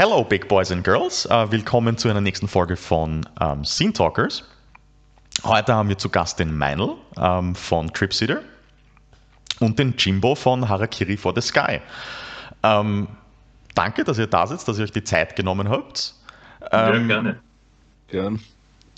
Hello, 0.00 0.22
Big 0.22 0.46
Boys 0.46 0.70
and 0.70 0.84
Girls. 0.84 1.26
Uh, 1.26 1.50
willkommen 1.50 1.98
zu 1.98 2.08
einer 2.08 2.20
nächsten 2.20 2.46
Folge 2.46 2.76
von 2.76 3.28
um, 3.40 3.64
Scene 3.64 3.92
Talkers. 3.92 4.44
Heute 5.42 5.74
haben 5.74 5.88
wir 5.88 5.98
zu 5.98 6.08
Gast 6.08 6.38
den 6.38 6.56
Meinl 6.56 6.94
um, 7.16 7.56
von 7.56 7.92
Tripsitter 7.92 8.42
und 9.58 9.76
den 9.76 9.94
Jimbo 9.98 10.36
von 10.36 10.68
Harakiri 10.68 11.16
for 11.16 11.34
the 11.34 11.40
Sky. 11.40 11.80
danke, 12.62 14.04
dass 14.04 14.18
ihr 14.18 14.28
da 14.28 14.46
sitzt, 14.46 14.68
dass 14.68 14.78
ihr 14.78 14.84
euch 14.84 14.92
die 14.92 15.02
Zeit 15.02 15.34
genommen 15.34 15.68
habt. 15.68 16.14
ja, 16.70 16.96
gerne. 16.96 17.40
Gern. 18.06 18.40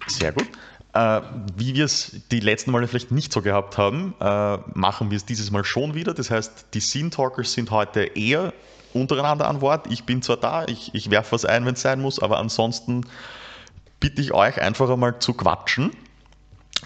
Sehr 0.07 0.32
gut. 0.32 0.48
Uh, 0.95 1.23
wie 1.57 1.75
wir 1.77 1.87
es 1.87 2.14
die 2.30 2.41
letzten 2.41 2.73
Male 2.73 2.87
vielleicht 2.87 3.11
nicht 3.11 3.33
so 3.33 3.41
gehabt 3.41 3.78
haben, 3.78 4.12
uh, 4.20 4.59
machen 4.75 5.11
wir 5.11 5.17
es 5.17 5.25
dieses 5.25 5.51
Mal 5.51 5.64
schon 5.64 5.95
wieder. 5.95 6.12
Das 6.12 6.30
heißt, 6.30 6.67
die 6.75 6.80
Scene 6.80 7.09
Talkers 7.09 7.55
sind 7.55 7.70
heute 7.70 8.03
eher 8.03 8.53
untereinander 8.95 9.49
an 9.49 9.61
Wort. 9.61 9.87
Ich 9.91 10.05
bin 10.05 10.23
zwar 10.23 10.37
da, 10.37 10.65
ich, 10.67 10.95
ich 10.95 11.11
werfe 11.11 11.33
was 11.33 11.45
ein, 11.45 11.67
wenn 11.67 11.75
es 11.75 11.83
sein 11.83 12.01
muss, 12.01 12.21
aber 12.21 12.39
ansonsten 12.39 13.07
bitte 14.01 14.21
ich 14.21 14.33
euch 14.33 14.61
einfach 14.61 14.89
einmal 14.91 15.19
zu 15.19 15.35
quatschen 15.35 15.91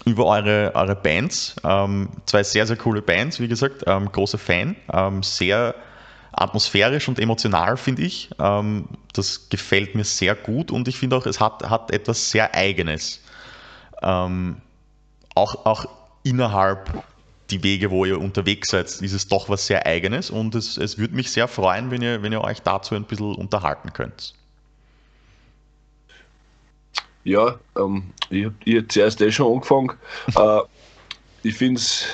über 0.05 0.25
eure, 0.25 0.73
eure 0.75 0.95
Bands. 0.95 1.55
Ähm, 1.63 2.09
zwei 2.25 2.43
sehr, 2.43 2.67
sehr 2.67 2.75
coole 2.75 3.01
Bands, 3.01 3.39
wie 3.39 3.47
gesagt, 3.47 3.83
ähm, 3.87 4.11
großer 4.11 4.37
Fan, 4.37 4.75
ähm, 4.91 5.23
sehr 5.23 5.75
atmosphärisch 6.33 7.07
und 7.07 7.17
emotional, 7.17 7.77
finde 7.77 8.01
ich. 8.03 8.29
Ähm, 8.39 8.87
das 9.13 9.49
gefällt 9.49 9.95
mir 9.95 10.03
sehr 10.03 10.35
gut 10.35 10.71
und 10.71 10.87
ich 10.87 10.97
finde 10.97 11.15
auch, 11.15 11.25
es 11.25 11.39
hat, 11.39 11.63
hat 11.69 11.91
etwas 11.91 12.29
sehr 12.29 12.53
Eigenes. 12.53 13.21
Ähm, 14.01 14.57
auch, 15.33 15.65
auch 15.65 15.85
innerhalb 16.23 16.89
die 17.49 17.63
Wege, 17.63 17.91
wo 17.91 18.05
ihr 18.05 18.19
unterwegs 18.19 18.69
seid, 18.69 18.87
ist 18.87 19.13
es 19.13 19.27
doch 19.27 19.49
was 19.49 19.67
sehr 19.67 19.85
Eigenes 19.85 20.29
und 20.29 20.55
es, 20.55 20.77
es 20.77 20.97
würde 20.97 21.15
mich 21.15 21.31
sehr 21.31 21.47
freuen, 21.47 21.91
wenn 21.91 22.01
ihr, 22.01 22.21
wenn 22.23 22.31
ihr 22.31 22.41
euch 22.41 22.61
dazu 22.61 22.95
ein 22.95 23.03
bisschen 23.03 23.35
unterhalten 23.35 23.93
könnt. 23.93 24.33
Ja, 27.23 27.59
ähm, 27.77 28.11
ich 28.29 28.45
habe 28.45 28.55
hab 28.67 28.91
zuerst 28.91 29.21
eh 29.21 29.31
schon 29.31 29.53
angefangen. 29.53 29.91
äh, 30.35 30.59
ich 31.43 31.55
finde 31.55 31.81
es 31.81 32.05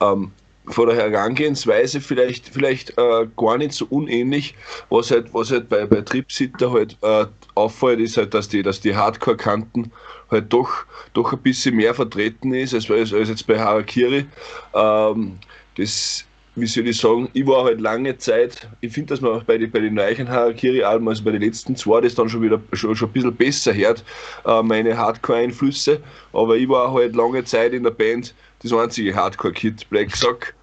ähm, 0.00 0.32
von 0.70 0.88
der 0.88 0.96
Herangehensweise 0.96 2.00
vielleicht, 2.00 2.48
vielleicht 2.48 2.96
äh, 2.98 3.26
gar 3.36 3.58
nicht 3.58 3.72
so 3.72 3.86
unähnlich. 3.90 4.54
Was 4.90 5.10
halt, 5.10 5.32
was 5.32 5.50
halt 5.50 5.68
bei, 5.68 5.86
bei 5.86 6.00
Tripsitter 6.00 6.72
halt 6.72 6.96
äh, 7.02 7.26
auffällt, 7.54 8.00
ist 8.00 8.16
halt, 8.16 8.34
dass 8.34 8.48
die, 8.48 8.62
dass 8.62 8.80
die 8.80 8.94
Hardcore-Kanten 8.94 9.90
halt 10.30 10.52
doch, 10.52 10.84
doch 11.14 11.32
ein 11.32 11.38
bisschen 11.40 11.76
mehr 11.76 11.94
vertreten 11.94 12.52
ist 12.54 12.74
als, 12.74 12.90
als, 12.90 13.12
als 13.12 13.28
jetzt 13.28 13.46
bei 13.46 13.58
Harakiri. 13.58 14.26
Ähm, 14.74 15.38
das, 15.76 16.24
wie 16.54 16.66
soll 16.66 16.88
ich 16.88 16.98
sagen, 16.98 17.28
ich 17.32 17.46
war 17.46 17.64
halt 17.64 17.80
lange 17.80 18.16
Zeit, 18.18 18.68
ich 18.80 18.92
finde, 18.92 19.14
dass 19.14 19.20
man 19.20 19.32
auch 19.32 19.44
bei, 19.44 19.58
die, 19.58 19.66
bei 19.66 19.80
den 19.80 19.94
neuen 19.94 20.28
Harakiri-Alben, 20.28 21.08
also 21.08 21.24
bei 21.24 21.32
den 21.32 21.42
letzten 21.42 21.76
zwei, 21.76 22.00
das 22.00 22.14
dann 22.14 22.28
schon 22.28 22.42
wieder 22.42 22.60
schon, 22.72 22.94
schon 22.96 23.08
ein 23.08 23.12
bisschen 23.12 23.36
besser 23.36 23.74
hört, 23.74 24.04
äh, 24.44 24.62
meine 24.62 24.96
Hardcore-Einflüsse. 24.96 26.00
Aber 26.32 26.56
ich 26.56 26.68
war 26.68 26.92
halt 26.92 27.14
lange 27.14 27.44
Zeit 27.44 27.72
in 27.72 27.84
der 27.84 27.90
Band 27.90 28.34
das 28.62 28.72
einzige 28.72 29.14
Hardcore-Kid, 29.14 29.88
Black 29.88 30.14
Sock. 30.14 30.54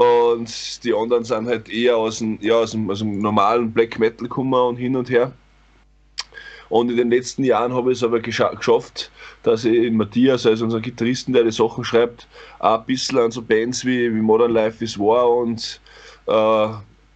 Und 0.00 0.82
die 0.82 0.94
anderen 0.94 1.24
sind 1.24 1.46
halt 1.46 1.68
eher 1.68 1.98
aus 1.98 2.20
dem, 2.20 2.38
ja, 2.40 2.54
aus 2.54 2.70
dem, 2.70 2.90
aus 2.90 3.00
dem 3.00 3.18
normalen 3.18 3.70
Black 3.70 3.98
Metal 3.98 4.28
gekommen 4.28 4.54
und 4.54 4.76
hin 4.76 4.96
und 4.96 5.10
her. 5.10 5.30
Und 6.70 6.90
in 6.90 6.96
den 6.96 7.10
letzten 7.10 7.44
Jahren 7.44 7.74
habe 7.74 7.92
ich 7.92 7.98
es 7.98 8.02
aber 8.02 8.18
geschafft, 8.20 9.10
dass 9.42 9.66
ich 9.66 9.74
in 9.74 9.98
Matthias, 9.98 10.46
also 10.46 10.64
unser 10.64 10.80
Gitarristen, 10.80 11.34
der 11.34 11.44
die 11.44 11.52
Sachen 11.52 11.84
schreibt, 11.84 12.26
auch 12.60 12.78
ein 12.78 12.86
bisschen 12.86 13.18
an 13.18 13.30
so 13.30 13.42
Bands 13.42 13.84
wie, 13.84 14.14
wie 14.14 14.22
Modern 14.22 14.52
Life 14.52 14.82
is 14.82 14.98
War 14.98 15.28
und 15.28 15.78
äh, 16.28 16.68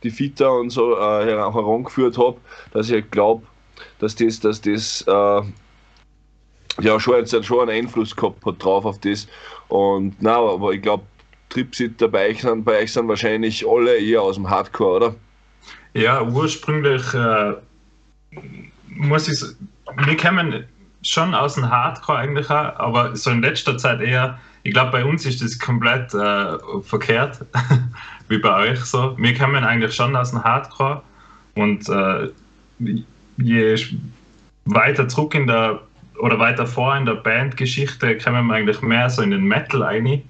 die 0.03 0.11
Fita 0.11 0.49
und 0.49 0.69
so 0.69 0.95
äh, 0.99 1.25
herangeführt 1.25 2.19
habe, 2.19 2.37
dass 2.75 2.91
ich 2.91 3.11
glaube, 3.11 3.47
dass 3.99 4.15
das, 4.15 4.41
dass 4.41 4.61
das 4.61 5.01
äh, 5.09 5.43
ja 6.83 7.01
schon, 7.01 7.27
schon 7.43 7.71
einen 7.71 7.87
Einfluss 7.87 8.15
gehabt 8.15 8.45
hat 8.45 8.63
drauf 8.63 8.85
auf 8.85 8.99
das. 8.99 9.27
Und 9.69 10.17
na, 10.21 10.37
aber 10.37 10.73
ich 10.73 10.83
glaube, 10.83 11.05
Tripsitter 11.55 12.09
bei 12.09 12.31
euch 12.31 12.43
sind, 12.43 12.65
bei 12.65 12.83
euch 12.83 12.93
sind 12.93 13.09
wahrscheinlich 13.09 13.65
alle 13.67 13.97
eher 13.97 14.21
aus 14.21 14.35
dem 14.35 14.51
Hardcore, 14.51 14.97
oder? 14.97 15.15
Ja, 15.95 16.23
ursprünglich 16.23 17.15
äh, 17.15 17.55
muss 18.89 19.29
ich 19.29 19.41
wir 20.07 20.17
kommen 20.17 20.65
schon 21.03 21.35
aus 21.35 21.55
dem 21.55 21.71
Hardcore 21.71 22.19
eigentlich 22.19 22.51
auch, 22.51 22.77
aber 22.77 23.15
so 23.17 23.31
in 23.31 23.43
letzter 23.43 23.79
Zeit 23.79 24.01
eher, 24.01 24.39
ich 24.63 24.73
glaube 24.73 24.91
bei 24.91 25.05
uns 25.05 25.25
ist 25.27 25.43
das 25.43 25.59
komplett 25.59 26.13
äh, 26.15 26.59
verkehrt, 26.83 27.45
wie 28.29 28.39
bei 28.39 28.71
euch 28.71 28.81
so. 28.81 29.17
Wir 29.19 29.37
kommen 29.37 29.63
eigentlich 29.63 29.95
schon 29.95 30.17
aus 30.17 30.31
dem 30.31 30.43
Hardcore 30.43 31.03
und 31.55 31.89
äh, 31.89 32.31
je 33.37 33.77
weiter 34.65 35.07
zurück 35.07 35.35
in 35.35 35.47
der 35.47 35.81
oder 36.19 36.39
weiter 36.39 36.67
vor 36.67 36.97
in 36.97 37.07
der 37.07 37.15
Bandgeschichte 37.15 38.19
kommen 38.19 38.47
wir 38.47 38.55
eigentlich 38.55 38.81
mehr 38.83 39.11
so 39.11 39.23
in 39.23 39.31
den 39.31 39.45
Metal 39.45 39.83
rein 39.83 40.07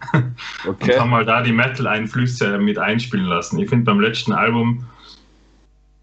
okay. 0.67 0.95
und 0.95 1.01
haben 1.01 1.11
mal 1.11 1.19
halt 1.19 1.29
da 1.29 1.43
die 1.43 1.53
Metal-Einflüsse 1.53 2.59
mit 2.59 2.79
einspielen 2.79 3.27
lassen. 3.27 3.59
Ich 3.59 3.69
finde 3.69 3.85
beim 3.85 4.01
letzten 4.01 4.33
Album 4.33 4.87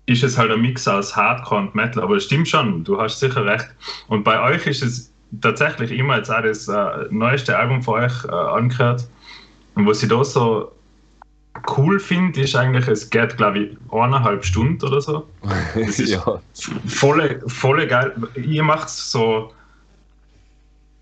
ist 0.05 0.23
es 0.23 0.37
halt 0.37 0.51
ein 0.51 0.61
Mix 0.61 0.87
aus 0.87 1.15
Hardcore 1.15 1.61
und 1.61 1.75
Metal, 1.75 2.03
aber 2.03 2.15
es 2.15 2.25
stimmt 2.25 2.47
schon, 2.47 2.83
du 2.83 2.99
hast 2.99 3.19
sicher 3.19 3.45
recht. 3.45 3.67
Und 4.07 4.23
bei 4.23 4.41
euch 4.41 4.67
ist 4.67 4.83
es 4.83 5.11
tatsächlich 5.41 5.91
immer 5.91 6.17
jetzt 6.17 6.29
auch 6.29 6.41
das 6.41 6.67
äh, 6.67 7.07
neueste 7.09 7.57
Album 7.57 7.81
von 7.81 8.03
euch 8.03 8.25
äh, 8.25 8.31
angehört. 8.31 9.07
Und 9.75 9.87
was 9.87 10.03
ich 10.03 10.09
da 10.09 10.23
so 10.23 10.71
cool 11.77 11.99
finde, 11.99 12.41
ist 12.41 12.55
eigentlich, 12.55 12.87
es 12.87 13.09
geht, 13.09 13.37
glaube 13.37 13.59
ich, 13.59 13.77
eineinhalb 13.91 14.43
Stunden 14.43 14.85
oder 14.85 15.01
so. 15.01 15.27
Das 15.75 15.99
ist 15.99 16.09
ja. 16.09 16.41
voll, 16.87 17.41
voll 17.47 17.87
geil. 17.87 18.13
Ihr 18.35 18.63
macht 18.63 18.89
so 18.89 19.51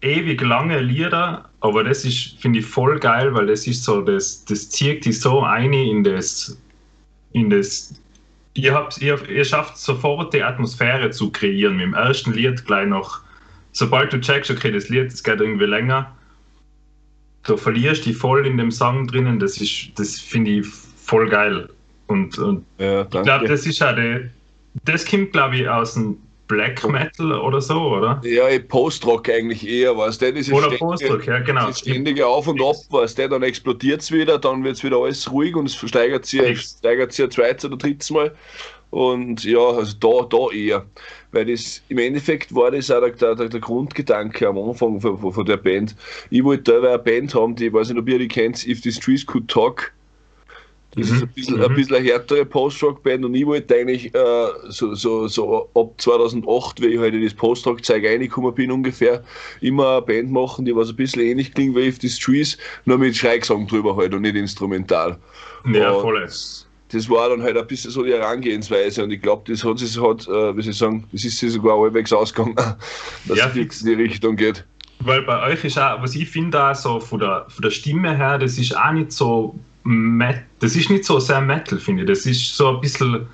ewig 0.02 0.42
lange 0.42 0.80
Lieder, 0.80 1.50
aber 1.62 1.84
das 1.84 2.06
ist, 2.06 2.40
finde 2.40 2.60
ich, 2.60 2.66
voll 2.66 3.00
geil, 3.00 3.34
weil 3.34 3.48
das 3.48 3.68
ist 3.68 3.84
so, 3.84 4.02
das, 4.02 4.46
das 4.46 4.70
zieht 4.70 5.06
dich 5.06 5.20
so 5.20 5.42
ein 5.42 5.74
in 5.74 6.04
das, 6.04 6.58
in 7.34 7.50
das 7.50 8.00
ihr, 8.54 8.74
habt, 8.74 9.02
ihr, 9.02 9.30
ihr 9.30 9.46
schafft 9.46 9.78
sofort 9.78 10.34
die 10.34 10.44
Atmosphäre 10.44 11.10
zu 11.12 11.32
kreieren. 11.32 11.78
Mit 11.78 11.88
dem 11.88 11.94
ersten 11.94 12.34
Lied 12.34 12.66
gleich 12.66 12.88
noch, 12.88 13.22
sobald 13.72 14.14
du 14.14 14.20
checkst, 14.20 14.52
okay, 14.52 14.72
das 14.72 14.90
Lied 14.90 15.12
das 15.12 15.24
geht 15.24 15.40
irgendwie 15.40 15.66
länger, 15.66 16.12
du 17.44 17.58
verlierst 17.58 18.06
dich 18.06 18.18
voll 18.18 18.46
in 18.46 18.58
dem 18.58 18.72
Song 18.72 19.08
drinnen. 19.08 19.40
Das 19.40 19.60
ist, 19.60 19.92
das 19.96 20.20
finde 20.20 20.52
ich 20.52 20.68
voll 20.68 21.30
geil. 21.30 21.70
Und, 22.08 22.38
und 22.40 22.66
ja, 22.80 23.04
ich 23.04 23.10
glaube, 23.10 23.48
das 23.48 23.66
ist 23.66 23.80
ja 23.80 23.94
die, 23.94 24.30
das 24.86 25.06
kommt, 25.06 25.32
glaube 25.32 25.58
ich, 25.58 25.70
aus 25.70 25.94
dem 25.94 26.18
Black 26.50 26.86
Metal 26.90 27.32
oder 27.32 27.62
so, 27.62 27.80
oder? 27.80 28.20
Ja, 28.26 28.46
Post-Rock 28.68 29.30
eigentlich 29.30 29.66
eher, 29.66 29.96
was 29.96 30.18
der 30.18 30.32
diese 30.32 30.52
Oder 30.52 30.72
Post-Rock, 30.72 31.26
ja, 31.28 31.40
genau. 31.40 31.68
Das 31.68 31.80
ständige 31.80 32.26
Auf 32.26 32.48
und 32.48 32.60
Ab, 32.62 32.76
was 32.90 33.16
der, 33.16 33.30
dann 33.30 33.44
explodiert 33.44 34.02
es 34.02 34.12
wieder, 34.12 34.40
dann 34.40 34.64
wird 34.64 34.76
es 34.76 34.84
wieder 34.84 34.98
alles 34.98 35.32
ruhig 35.32 35.56
und 35.56 35.68
es 35.68 35.76
steigert 35.76 36.26
sich, 36.26 36.60
steigert 36.60 37.14
sich 37.14 37.26
ein 37.26 37.32
zweites 37.32 37.66
oder 37.66 37.78
drittes 37.78 38.10
Mal. 38.10 38.36
Und 38.90 39.44
ja, 39.44 39.60
also 39.60 39.96
da, 40.00 40.26
da 40.28 40.52
eher. 40.52 40.86
Weil 41.32 41.46
das 41.46 41.84
im 41.90 42.00
Endeffekt 42.00 42.54
war 42.56 42.72
das 42.72 42.90
auch 42.90 43.08
der, 43.08 43.36
der, 43.36 43.48
der 43.48 43.60
Grundgedanke 43.60 44.48
am 44.48 44.58
Anfang 44.58 45.00
von, 45.00 45.32
von, 45.32 45.46
der 45.46 45.58
Band. 45.58 45.96
Ich 46.32 46.44
wollte 46.44 46.82
da 46.82 46.88
eine 46.90 46.98
Band 46.98 47.36
haben, 47.36 47.56
die, 47.56 47.68
ich 47.68 47.74
weiß 47.74 47.90
nicht, 47.90 48.00
ob 48.00 48.10
ihr 48.10 48.18
die 48.18 48.28
kennt, 48.28 48.68
If 48.68 48.82
the 48.82 48.92
Streets 48.92 49.24
Could 49.24 49.48
Talk. 49.48 49.92
Das 50.96 51.10
mhm. 51.10 51.16
ist 51.16 51.22
ein 51.22 51.28
bisschen, 51.30 51.58
mhm. 51.58 51.64
ein 51.64 51.76
bisschen 51.76 51.96
eine 51.98 52.06
härtere 52.06 52.46
Post-Rock-Band 52.46 53.26
und 53.26 53.36
ich 53.36 53.46
wollte 53.46 53.76
eigentlich 53.76 54.14
äh, 54.16 54.48
so, 54.70 54.96
so, 54.96 55.28
so 55.28 55.70
ab 55.76 55.94
2008, 55.98 56.82
wie 56.82 56.88
ich 56.88 57.00
halt 57.00 57.14
in 57.14 57.24
das 57.24 57.34
Post-Rock-Zeug 57.34 58.04
reingekommen 58.04 58.54
bin 58.56 58.72
ungefähr, 58.72 59.24
immer 59.62 59.98
eine 59.98 60.02
Band 60.02 60.32
machen, 60.32 60.66
die 60.66 60.76
was 60.76 60.90
ein 60.90 60.96
bisschen 60.96 61.22
ähnlich 61.22 61.54
klingt 61.54 61.76
wie 61.76 61.88
If 61.88 62.00
the 62.02 62.10
Trees, 62.10 62.58
nur 62.86 62.98
mit 62.98 63.16
Schreigesang 63.16 63.68
drüber 63.68 63.96
halt 63.96 64.14
und 64.14 64.24
nicht 64.24 64.36
instrumental. 64.36 65.18
Ja, 65.72 65.94
voll. 65.94 66.28
Das 66.92 67.08
war 67.08 67.30
dann 67.30 67.44
halt 67.44 67.56
ein 67.56 67.68
bisschen 67.68 67.92
so 67.92 68.04
die 68.04 68.14
Herangehensweise 68.14 69.04
und 69.04 69.12
ich 69.12 69.22
glaube, 69.22 69.44
das 69.52 69.64
hat 69.64 69.78
sich, 69.78 70.02
hat, 70.02 70.28
äh, 70.28 70.58
wie 70.58 70.64
soll 70.64 70.72
ich 70.72 70.78
sagen, 70.78 71.08
das 71.12 71.24
ist 71.24 71.38
sich 71.38 71.52
sogar 71.52 71.80
halbwegs 71.80 72.12
ausgegangen, 72.12 72.56
dass 73.28 73.38
ja, 73.38 73.46
es 73.48 73.82
in 73.82 73.88
die 73.88 73.94
Richtung 73.94 74.36
geht. 74.36 74.66
Weil 75.02 75.22
bei 75.22 75.52
euch 75.52 75.64
ist 75.64 75.78
auch, 75.78 76.02
was 76.02 76.16
ich 76.16 76.28
finde, 76.28 76.62
auch 76.62 76.74
so 76.74 77.00
von 77.00 77.20
der, 77.20 77.46
von 77.48 77.62
der 77.62 77.70
Stimme 77.70 78.18
her, 78.18 78.40
das 78.40 78.58
ist 78.58 78.76
auch 78.76 78.92
nicht 78.92 79.12
so 79.12 79.56
Met 79.84 80.44
das 80.60 80.76
ist 80.76 80.90
nicht 80.90 81.06
so 81.06 81.20
sehr 81.20 81.42
Metal, 81.42 81.80
finde 81.80 82.04
ich. 82.04 82.10
Das 82.10 82.26
ist 82.26 82.56
so 82.56 82.76
ein 82.76 82.82
bisschen. 82.82 83.28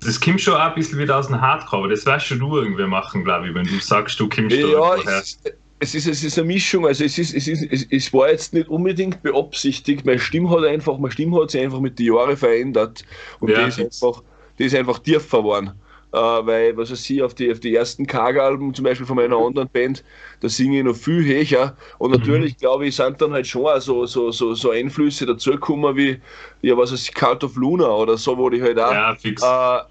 Das 0.00 0.20
kommt 0.20 0.40
schon 0.40 0.54
auch 0.54 0.60
ein 0.60 0.74
bisschen 0.74 0.98
wieder 0.98 1.18
aus 1.18 1.28
dem 1.28 1.40
Hardcore, 1.40 1.84
aber 1.84 1.90
das 1.90 2.04
wirst 2.04 2.30
du 2.30 2.56
irgendwie 2.56 2.86
machen, 2.86 3.24
glaube 3.24 3.48
ich, 3.48 3.54
wenn 3.54 3.66
du 3.66 3.78
sagst, 3.80 4.20
du 4.20 4.28
kommst 4.28 4.54
ja, 4.54 4.66
da 4.66 4.96
es, 5.18 5.38
es, 5.78 5.94
ist, 5.94 6.06
es 6.06 6.22
ist 6.22 6.38
eine 6.38 6.46
Mischung, 6.46 6.86
also 6.86 7.04
es, 7.04 7.16
ist, 7.16 7.34
es, 7.34 7.48
ist, 7.48 7.62
es, 7.72 7.86
es 7.90 8.12
war 8.12 8.30
jetzt 8.30 8.52
nicht 8.52 8.68
unbedingt 8.68 9.22
beabsichtigt, 9.22 10.04
meine 10.04 10.18
Stimme 10.18 10.50
hat 10.50 10.64
einfach, 10.64 10.98
meine 10.98 11.10
Stimme 11.10 11.40
hat 11.40 11.52
sich 11.52 11.62
einfach 11.62 11.80
mit 11.80 11.98
den 11.98 12.06
Jahren 12.14 12.36
verändert. 12.36 13.02
Und 13.40 13.50
ja, 13.50 13.62
die, 13.62 13.68
ist 13.68 13.80
einfach, 13.80 14.22
die 14.58 14.64
ist 14.64 14.74
einfach 14.74 14.98
tiefer 14.98 15.38
geworden 15.38 15.72
weil, 16.14 16.76
was 16.76 16.90
weiß 16.90 17.10
ich, 17.10 17.22
auf 17.22 17.34
die, 17.34 17.50
auf 17.50 17.60
die 17.60 17.74
ersten 17.74 18.06
Karg-Alben, 18.06 18.72
zum 18.74 18.84
Beispiel 18.84 19.06
von 19.06 19.16
meiner 19.16 19.36
anderen 19.36 19.68
Band, 19.68 20.04
da 20.40 20.48
singe 20.48 20.78
ich 20.78 20.84
noch 20.84 20.94
viel 20.94 21.24
höher. 21.24 21.76
Und 21.98 22.12
mhm. 22.12 22.18
natürlich, 22.18 22.54
mhm. 22.54 22.58
glaube 22.58 22.86
ich, 22.86 22.96
sind 22.96 23.20
dann 23.20 23.32
halt 23.32 23.46
schon 23.46 23.66
auch 23.66 23.80
so, 23.80 24.06
so, 24.06 24.30
so, 24.30 24.54
so 24.54 24.70
Einflüsse 24.70 25.26
dazugekommen, 25.26 25.96
wie, 25.96 26.20
ja, 26.62 26.76
was 26.76 26.92
weiß 26.92 27.02
ich, 27.08 27.14
Cult 27.14 27.42
of 27.42 27.56
Luna 27.56 27.88
oder 27.88 28.16
so, 28.16 28.38
wo 28.38 28.48
die 28.48 28.62
halt 28.62 28.78
auch. 28.78 28.92
Ja. 28.92 29.80
Äh, 29.80 29.84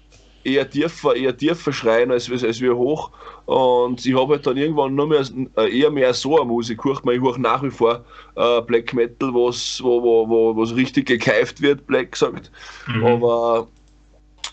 eher 0.44 0.68
tiefer, 0.68 1.16
eher 1.16 1.36
tiefer 1.36 1.72
schreien 1.72 2.10
als, 2.10 2.30
als 2.30 2.60
wir 2.60 2.76
hoch. 2.76 3.10
Und 3.46 4.04
ich 4.04 4.14
habe 4.14 4.34
halt 4.34 4.46
dann 4.46 4.56
irgendwann 4.56 4.94
noch 4.94 5.06
mehr, 5.06 5.24
äh, 5.56 5.78
eher 5.78 5.90
mehr 5.90 6.14
so 6.14 6.38
eine 6.38 6.46
Musik 6.46 6.82
gehört. 6.82 7.02
Ich 7.10 7.20
höre 7.20 7.38
nach 7.38 7.62
wie 7.62 7.70
vor 7.70 8.04
äh, 8.36 8.60
Black 8.62 8.94
Metal, 8.94 9.32
wo's, 9.32 9.80
wo, 9.82 10.02
wo, 10.02 10.28
wo, 10.28 10.56
wo 10.56 10.62
richtig 10.62 11.06
gekeift 11.06 11.60
wird, 11.60 11.86
Black 11.86 12.12
gesagt. 12.12 12.50
Mhm. 12.86 13.04
Aber 13.04 13.68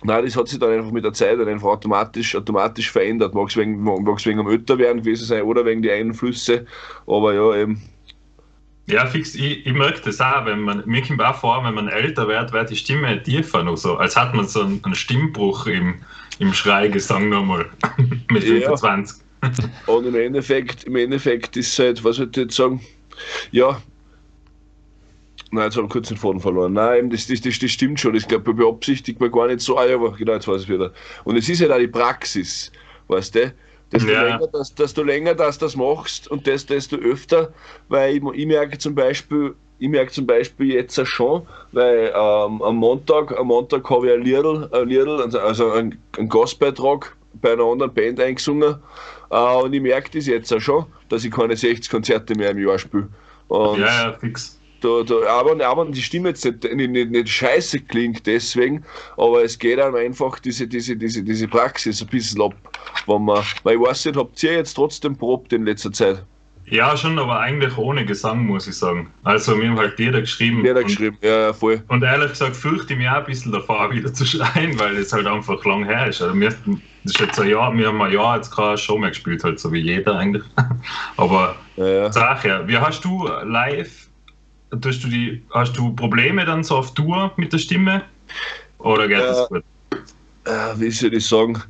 Nein, 0.04 0.26
das 0.26 0.36
hat 0.36 0.48
sich 0.48 0.58
dann 0.58 0.72
einfach 0.72 0.92
mit 0.92 1.04
der 1.04 1.14
Zeit 1.14 1.40
einfach 1.40 1.68
automatisch, 1.68 2.36
automatisch 2.36 2.90
verändert. 2.90 3.36
Mag 3.36 3.50
es 3.50 3.58
wegen, 3.58 3.86
wegen 3.86 4.40
am 4.40 4.48
werden 4.48 5.04
gewesen 5.04 5.26
sein 5.26 5.44
oder 5.44 5.64
wegen 5.66 5.82
die 5.82 5.92
Einflüsse. 5.92 6.66
Aber 7.06 7.34
ja, 7.34 7.56
eben. 7.62 7.82
Ja, 8.88 9.06
fix, 9.06 9.36
ich, 9.36 9.66
ich 9.66 9.74
merke 9.74 10.02
das 10.04 10.20
auch, 10.20 10.46
wenn 10.46 10.62
man, 10.62 10.84
mir 10.86 11.02
kommt 11.04 11.22
auch 11.22 11.36
vor, 11.36 11.64
wenn 11.64 11.76
man 11.76 11.88
älter 11.88 12.28
wird, 12.28 12.52
wird 12.52 12.70
die 12.72 12.76
Stimme 12.76 13.22
tiefer 13.22 13.64
noch 13.64 13.78
so, 13.78 13.96
als 13.98 14.16
hat 14.16 14.34
man 14.34 14.48
so 14.48 14.62
einen, 14.64 14.84
einen 14.84 14.96
Stimmbruch 14.96 15.68
im, 15.68 15.96
im 16.40 16.52
Schreigesang 16.52 17.30
nochmal 17.30 17.70
mit 18.30 18.44
25. 18.44 19.18
Ja. 19.44 19.52
Und 19.86 20.08
im 20.08 20.16
Endeffekt, 20.16 20.84
im 20.86 20.96
Endeffekt 20.96 21.56
ist 21.58 21.72
es 21.72 21.80
halt, 21.80 22.04
was 22.04 22.20
ich 22.20 22.36
jetzt 22.36 22.56
sagen, 22.56 22.82
ja, 23.52 23.82
Nein, 25.52 25.66
jetzt 25.66 25.76
habe 25.76 25.86
ich 25.86 25.92
kurz 25.92 26.08
den 26.08 26.18
Faden 26.18 26.40
verloren. 26.40 26.74
Nein, 26.74 27.10
das, 27.10 27.28
das, 27.28 27.42
das, 27.42 27.60
das 27.60 27.72
stimmt 27.72 28.00
schon. 28.00 28.14
Das 28.14 28.26
glaube 28.26 28.54
beabsichtigt 28.54 29.20
man 29.20 29.32
gar 29.32 29.48
nicht 29.48 29.60
so. 29.60 29.78
Ah, 29.78 29.86
ja, 29.86 29.96
aber 29.96 30.14
genau, 30.14 30.34
jetzt 30.34 30.48
weiß 30.48 30.64
ich 30.64 30.70
wieder. 30.70 30.94
Und 31.26 31.36
es 31.36 31.50
ist 31.50 31.62
halt 31.62 31.72
auch 31.72 31.78
die 31.78 31.88
Praxis, 31.88 32.72
weißt 33.10 33.36
du? 33.36 33.54
Desto 33.92 34.10
ja. 34.10 34.24
länger, 34.24 34.48
dass, 34.48 34.74
desto 34.74 35.04
länger 35.04 35.36
dass 35.36 35.58
das 35.58 35.76
machst 35.76 36.30
und 36.30 36.48
desto, 36.48 36.74
desto 36.74 36.96
öfter, 36.96 37.52
weil 37.90 38.16
ich, 38.16 38.24
ich 38.34 38.46
merke 38.46 38.78
zum 38.78 38.96
Beispiel, 38.96 39.54
ich 39.80 39.90
merke 39.90 40.14
zum 40.14 40.26
Beispiel 40.26 40.72
jetzt 40.72 40.98
schon, 41.08 41.46
weil 41.74 42.14
ähm, 42.16 42.62
am 42.62 42.76
Montag, 42.78 43.38
am 43.38 43.48
Montag 43.48 43.90
habe 43.90 44.08
ich 44.08 44.14
ein 44.14 44.22
Liedl, 44.22 44.70
ein 44.72 44.88
Liedl 44.88 45.38
also 45.38 45.72
einen, 45.72 46.00
einen 46.18 46.30
Gastbeitrag 46.30 47.18
bei 47.42 47.52
einer 47.52 47.66
anderen 47.66 47.94
Band 47.94 48.22
eingesungen 48.22 48.78
äh, 49.30 49.56
und 49.56 49.74
ich 49.74 49.82
merke 49.82 50.12
das 50.12 50.28
jetzt 50.28 50.54
auch 50.54 50.62
schon, 50.62 50.86
dass 51.10 51.26
ich 51.26 51.32
keine 51.32 51.58
60 51.58 51.92
Konzerte 51.92 52.36
mehr 52.36 52.52
im 52.52 52.66
Jahr 52.66 52.80
spiele. 52.80 53.10
ja, 53.50 53.76
ja, 53.76 54.14
fix 54.14 54.61
da, 54.82 55.04
da, 55.04 55.40
aber, 55.40 55.66
aber 55.66 55.86
die 55.86 56.02
Stimme 56.02 56.30
jetzt 56.30 56.44
nicht, 56.44 56.64
nicht, 56.74 57.12
nicht 57.12 57.30
scheiße 57.30 57.80
klingt 57.80 58.26
deswegen, 58.28 58.84
aber 59.18 59.44
es 59.44 59.58
geht 59.58 59.80
einem 59.80 59.96
einfach 59.96 60.40
diese, 60.40 60.68
diese, 60.68 60.96
diese, 60.96 61.24
diese 61.24 61.48
Praxis 61.48 62.02
ein 62.02 62.08
bisschen 62.08 62.42
ab. 62.42 62.54
Wenn 63.08 63.24
man, 63.24 63.44
weil 63.64 63.76
ich 63.76 63.82
weiß 63.82 64.06
nicht, 64.06 64.18
habt 64.18 64.42
ihr 64.44 64.54
jetzt 64.54 64.74
trotzdem 64.74 65.16
probt 65.16 65.54
in 65.54 65.66
letzter 65.66 65.92
Zeit? 65.92 66.24
Ja, 66.72 66.96
schon, 66.96 67.20
aber 67.20 67.40
eigentlich 67.40 67.78
ohne 67.78 68.06
Gesang, 68.06 68.46
muss 68.46 68.66
ich 68.66 68.78
sagen. 68.78 69.12
Also, 69.24 69.60
wir 69.60 69.68
haben 69.68 69.78
halt 69.78 70.00
Lieder 70.00 70.22
geschrieben. 70.22 70.64
Lieder 70.64 70.84
geschrieben, 70.84 71.18
ja, 71.22 71.52
voll. 71.52 71.84
Und 71.90 72.02
ehrlich 72.02 72.30
gesagt 72.30 72.56
fürchte 72.56 72.94
ich 72.94 73.00
mich 73.00 73.10
auch 73.10 73.16
ein 73.16 73.26
bisschen 73.26 73.52
davor, 73.52 73.92
wieder 73.92 74.14
zu 74.14 74.26
schreien, 74.26 74.80
weil 74.80 74.96
es 74.96 75.12
halt 75.12 75.28
einfach 75.28 75.64
lang 75.66 75.84
her 75.84 76.08
ist. 76.08 76.22
Also, 76.22 76.40
wir, 76.40 76.50
das 76.50 76.58
ist 77.04 77.20
jetzt 77.20 77.40
ein 77.42 77.50
Jahr, 77.50 77.76
wir 77.76 77.88
haben 77.88 78.02
ein 78.02 78.14
Jahr 78.14 78.38
jetzt 78.38 78.56
keine 78.56 78.78
Show 78.78 78.98
mehr 78.98 79.10
gespielt, 79.10 79.44
halt 79.44 79.60
so 79.60 79.72
wie 79.74 79.80
jeder 79.80 80.18
eigentlich. 80.18 80.44
aber, 81.18 81.58
ja, 81.76 81.88
ja. 81.88 82.12
sag 82.12 82.46
ja, 82.46 82.66
wie 82.66 82.78
hast 82.78 83.04
du 83.04 83.28
live 83.44 84.08
Tust 84.80 85.04
du 85.04 85.10
die, 85.10 85.44
hast 85.52 85.78
du 85.78 85.94
Probleme 85.94 86.46
dann 86.46 86.64
so 86.64 86.78
auf 86.78 86.94
Tour 86.94 87.32
mit 87.36 87.52
der 87.52 87.58
Stimme? 87.58 88.04
Oder 88.80 89.08
geht 89.08 89.18
äh, 89.18 89.22
das 89.22 89.50
gut? 89.50 89.64
Äh, 90.46 90.80
wie 90.80 90.92
soll 90.92 91.14
ich 91.14 91.26
sagen? 91.26 91.62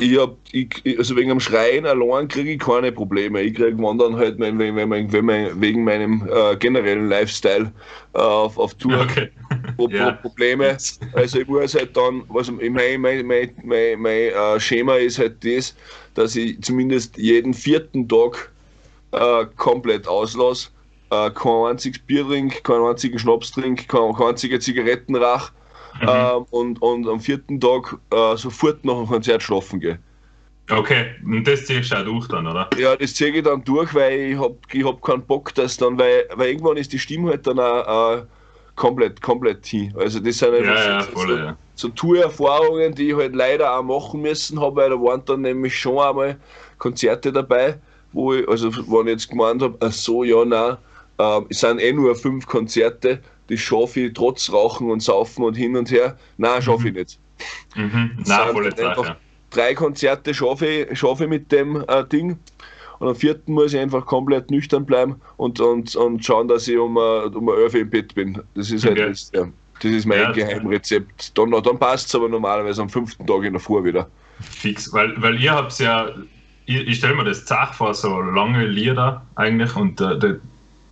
Ich 0.00 0.16
hab, 0.18 0.36
ich, 0.52 0.68
also 0.96 1.16
wegen 1.16 1.28
dem 1.28 1.40
Schreien 1.40 1.84
allein 1.84 2.28
kriege 2.28 2.52
ich 2.52 2.60
keine 2.60 2.92
Probleme. 2.92 3.40
Ich 3.42 3.54
kriege 3.54 3.76
dann 3.76 4.16
halt, 4.16 4.38
wenn, 4.38 4.58
wenn, 4.58 4.76
wenn, 4.76 5.12
wenn 5.12 5.24
mein, 5.24 5.60
wegen 5.60 5.84
meinem 5.84 6.28
äh, 6.32 6.56
generellen 6.56 7.08
Lifestyle 7.08 7.72
äh, 8.14 8.18
auf, 8.18 8.56
auf 8.58 8.74
Tour 8.74 9.00
okay. 9.00 9.28
ja. 9.90 10.12
Probleme. 10.12 10.76
Also 11.14 11.40
ich 11.40 11.48
muss 11.48 11.74
halt 11.74 11.96
dann, 11.96 12.22
was 12.28 12.50
mein, 12.50 12.72
mein, 12.72 13.00
mein, 13.00 13.26
mein, 13.26 14.00
mein 14.00 14.30
äh, 14.30 14.60
Schema 14.60 14.96
ist 14.96 15.18
halt 15.18 15.44
das, 15.44 15.74
dass 16.14 16.36
ich 16.36 16.60
zumindest 16.62 17.16
jeden 17.16 17.54
vierten 17.54 18.08
Tag 18.08 18.50
äh, 19.12 19.46
komplett 19.56 20.06
auslasse 20.06 20.68
äh, 21.10 21.30
kein 21.30 21.70
einziges 21.70 22.00
Bier 22.00 22.26
trinke, 22.26 22.60
keinen 22.62 22.86
einzigen 22.86 23.18
Schnaps 23.18 23.50
trinke, 23.50 23.84
kein, 23.86 24.12
kein 24.14 24.28
einziger 24.28 24.60
Zigaretten 24.60 25.16
rauche 25.16 25.52
mhm. 26.00 26.08
äh, 26.08 26.32
und, 26.50 26.82
und 26.82 27.08
am 27.08 27.20
vierten 27.20 27.60
Tag 27.60 27.96
äh, 28.10 28.36
sofort 28.36 28.84
nach 28.84 28.94
dem 28.94 29.06
Konzert 29.06 29.42
schlafen 29.42 29.80
gehe. 29.80 29.98
Okay, 30.70 31.06
und 31.24 31.48
das 31.48 31.64
ziehst 31.64 31.92
du 31.92 31.96
auch 31.96 32.04
durch 32.04 32.28
dann, 32.28 32.46
oder? 32.46 32.68
Ja, 32.76 32.94
das 32.94 33.14
ziehe 33.14 33.30
ich 33.30 33.42
dann 33.42 33.64
durch, 33.64 33.94
weil 33.94 34.32
ich 34.32 34.38
habe 34.38 34.56
ich 34.70 34.84
hab 34.84 35.00
keinen 35.02 35.22
Bock, 35.22 35.54
dass 35.54 35.78
dann, 35.78 35.98
weil, 35.98 36.28
weil 36.34 36.48
irgendwann 36.48 36.76
ist 36.76 36.92
die 36.92 36.98
Stimme 36.98 37.30
halt 37.30 37.46
dann 37.46 37.58
auch, 37.58 38.24
komplett, 38.78 39.20
komplett 39.20 39.66
hin. 39.66 39.92
Also 39.98 40.20
das 40.20 40.38
sind 40.38 40.54
einfach 40.54 40.74
ja, 40.74 40.90
ja, 40.90 41.02
so, 41.02 41.10
voll, 41.10 41.28
so, 41.28 41.36
ja. 41.36 41.56
so 41.74 41.88
Tour-Erfahrungen, 41.88 42.94
die 42.94 43.10
ich 43.10 43.16
halt 43.16 43.34
leider 43.34 43.76
auch 43.76 43.82
machen 43.82 44.22
müssen 44.22 44.60
habe, 44.60 44.76
weil 44.76 44.90
da 44.90 44.96
waren 44.96 45.22
dann 45.26 45.42
nämlich 45.42 45.78
schon 45.78 45.98
einmal 45.98 46.36
Konzerte 46.78 47.32
dabei, 47.32 47.78
wo 48.12 48.32
ich, 48.32 48.48
also 48.48 48.72
wenn 48.72 49.08
ich 49.08 49.12
jetzt 49.12 49.28
gemeint 49.28 49.60
habe, 49.60 49.76
ach 49.80 49.92
so, 49.92 50.24
ja, 50.24 50.44
nein, 50.44 50.78
ähm, 51.18 51.46
es 51.48 51.60
sind 51.60 51.80
eh 51.80 51.92
nur 51.92 52.14
fünf 52.14 52.46
Konzerte, 52.46 53.20
die 53.48 53.58
schaffe 53.58 54.00
ich 54.00 54.12
trotz 54.12 54.52
Rauchen 54.52 54.90
und 54.90 55.00
Saufen 55.00 55.44
und 55.44 55.54
hin 55.54 55.76
und 55.76 55.90
her. 55.90 56.16
Nein, 56.36 56.62
schaffe 56.62 56.88
ich 56.88 56.94
mhm. 56.94 57.00
nicht. 57.00 57.18
Mhm. 57.76 58.10
Nein, 58.26 58.52
voll 58.52 58.66
einfach 58.66 59.16
drei 59.50 59.74
Konzerte 59.74 60.34
schaffe 60.34 60.66
ich, 60.66 60.98
schaffe 60.98 61.24
ich 61.24 61.30
mit 61.30 61.50
dem 61.52 61.84
äh, 61.88 62.04
Ding. 62.04 62.38
Und 62.98 63.08
am 63.08 63.14
vierten 63.14 63.52
muss 63.52 63.72
ich 63.72 63.80
einfach 63.80 64.04
komplett 64.04 64.50
nüchtern 64.50 64.84
bleiben 64.84 65.20
und, 65.36 65.60
und, 65.60 65.94
und 65.94 66.24
schauen, 66.24 66.48
dass 66.48 66.66
ich 66.66 66.76
um, 66.76 66.96
uh, 66.96 67.30
um 67.32 67.48
11 67.48 67.74
im 67.74 67.90
Bett 67.90 68.14
bin. 68.14 68.42
Das 68.54 68.72
ist 68.72 68.84
halt 68.84 68.98
okay. 68.98 69.08
das, 69.08 69.30
ja, 69.32 69.46
das 69.80 69.92
ist 69.92 70.04
mein 70.04 70.18
ja, 70.18 70.32
Geheimrezept. 70.32 71.38
Dann, 71.38 71.52
dann 71.52 71.78
passt 71.78 72.08
es 72.08 72.14
aber 72.16 72.28
normalerweise 72.28 72.82
am 72.82 72.88
fünften 72.88 73.24
Tag 73.24 73.44
in 73.44 73.52
der 73.52 73.60
Früh 73.60 73.84
wieder. 73.84 74.08
Fix, 74.40 74.92
weil, 74.92 75.14
weil 75.22 75.40
ihr 75.40 75.52
habt 75.52 75.78
ja, 75.78 76.08
ich, 76.66 76.88
ich 76.88 76.98
stelle 76.98 77.14
mir 77.14 77.24
das 77.24 77.44
Zach 77.44 77.72
vor, 77.72 77.94
so 77.94 78.20
lange 78.20 78.66
Lieder 78.66 79.24
eigentlich 79.36 79.76
und 79.76 80.00
äh, 80.00 80.38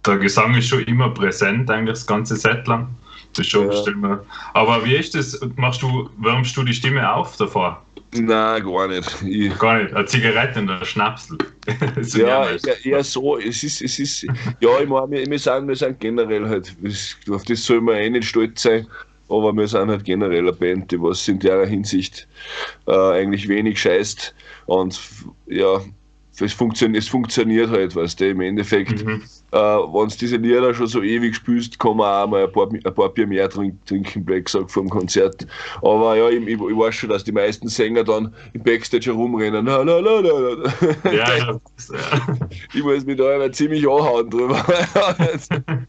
der, 0.06 0.19
Gesang 0.19 0.55
ist 0.55 0.69
schon 0.69 0.82
immer 0.85 1.11
präsent, 1.11 1.70
eigentlich 1.70 1.94
das 1.94 2.06
ganze 2.06 2.37
Set 2.37 2.67
lang. 2.67 2.88
Das 3.35 3.47
schon 3.47 3.70
ja. 3.70 4.20
Aber 4.55 4.85
wie 4.85 4.94
ist 4.94 5.14
das? 5.14 5.38
Machst 5.56 5.82
du, 5.82 6.08
wärmst 6.19 6.56
du 6.56 6.62
die 6.62 6.73
Stimme 6.73 7.12
auf 7.12 7.37
davor? 7.37 7.82
Nein, 8.14 8.64
gar 8.64 8.88
nicht. 8.88 9.23
Ich, 9.23 9.58
gar 9.58 9.82
nicht. 9.82 9.94
Eine 9.94 10.06
Zigarette 10.06 10.61
und 10.61 10.70
ein 10.70 10.85
Schnapsel. 10.85 11.37
ja, 12.17 12.49
eher, 12.85 13.05
so. 13.05 13.37
Es 13.37 13.62
ist, 13.62 13.82
es 13.82 13.99
ist, 13.99 14.23
ja, 14.61 14.80
ich 14.80 14.88
meine, 14.88 15.11
wir, 15.11 15.26
wir, 15.26 15.38
sind, 15.38 15.69
wir 15.69 15.76
sind 15.76 16.00
generell 16.00 16.49
halt, 16.49 16.75
auf 17.30 17.45
das 17.45 17.64
soll 17.64 17.80
man 17.80 17.97
eh 17.97 18.09
nicht 18.09 18.28
stolz 18.28 18.62
sein, 18.62 18.87
aber 19.28 19.52
wir 19.52 19.66
sind 19.66 19.90
halt 19.90 20.04
generell 20.04 20.40
eine 20.40 20.52
Band, 20.52 20.90
die 20.90 21.00
was 21.00 21.26
in 21.28 21.40
der 21.40 21.66
Hinsicht 21.66 22.26
äh, 22.87 22.92
eigentlich 22.92 23.49
wenig 23.49 23.80
scheißt. 23.80 24.35
Und 24.66 24.99
ja, 25.47 25.80
es, 26.40 26.52
funktioniert, 26.52 27.02
es 27.02 27.09
funktioniert 27.09 27.71
halt, 27.71 27.97
weißt 27.97 28.21
du, 28.21 28.31
im 28.31 28.40
Endeffekt, 28.40 29.05
mhm. 29.05 29.23
äh, 29.52 29.57
wenn 29.57 30.09
du 30.09 30.16
diese 30.16 30.37
Lieder 30.37 30.75
schon 30.75 30.87
so 30.87 31.02
ewig 31.02 31.35
spielst, 31.37 31.78
kann 31.78 31.97
man 31.97 32.25
auch 32.25 32.28
mal 32.28 32.45
ein 32.45 32.52
paar, 32.52 32.69
ein 32.71 32.95
paar 32.95 33.09
Bier 33.09 33.26
mehr 33.26 33.49
trinken, 33.49 33.81
trinken 33.87 34.25
Black 34.25 34.49
Sack 34.49 34.71
vor 34.71 34.83
dem 34.83 34.90
Konzert. 34.90 35.47
Aber 35.83 36.16
ja, 36.16 36.28
ich, 36.28 36.47
ich, 36.47 36.59
weiß 36.59 36.95
schon, 36.95 37.11
dass 37.11 37.25
die 37.25 37.33
meisten 37.33 37.69
Sänger 37.69 38.05
dann 38.05 38.35
im 38.52 38.62
Backstage 38.62 39.07
herumrennen. 39.07 39.66
Ja, 41.05 41.37
ja. 41.37 41.61
ich 42.75 42.83
muss 42.83 43.05
mich 43.05 43.16
da 43.16 43.35
immer 43.35 43.50
ziemlich 43.52 43.88
anhauen 43.88 44.31
drüber. 44.31 44.64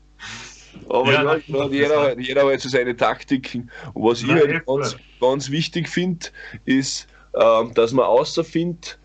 Aber 0.89 1.11
ja, 1.11 1.35
ja 1.35 1.65
jeder, 1.67 1.99
halt, 1.99 2.19
jeder 2.19 2.51
hat 2.51 2.61
so 2.61 2.69
seine 2.69 2.95
Taktiken. 2.95 3.69
Und 3.93 4.03
was 4.03 4.23
Nein, 4.23 4.37
ich 4.37 4.43
halt 4.43 4.65
ganz, 4.65 4.97
ganz 5.19 5.51
wichtig 5.51 5.89
finde, 5.89 6.27
ist, 6.65 7.07
ähm, 7.35 7.73
dass 7.73 7.91
man 7.91 8.05
außerfindet, 8.05 8.97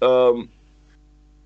ähm, 0.00 0.48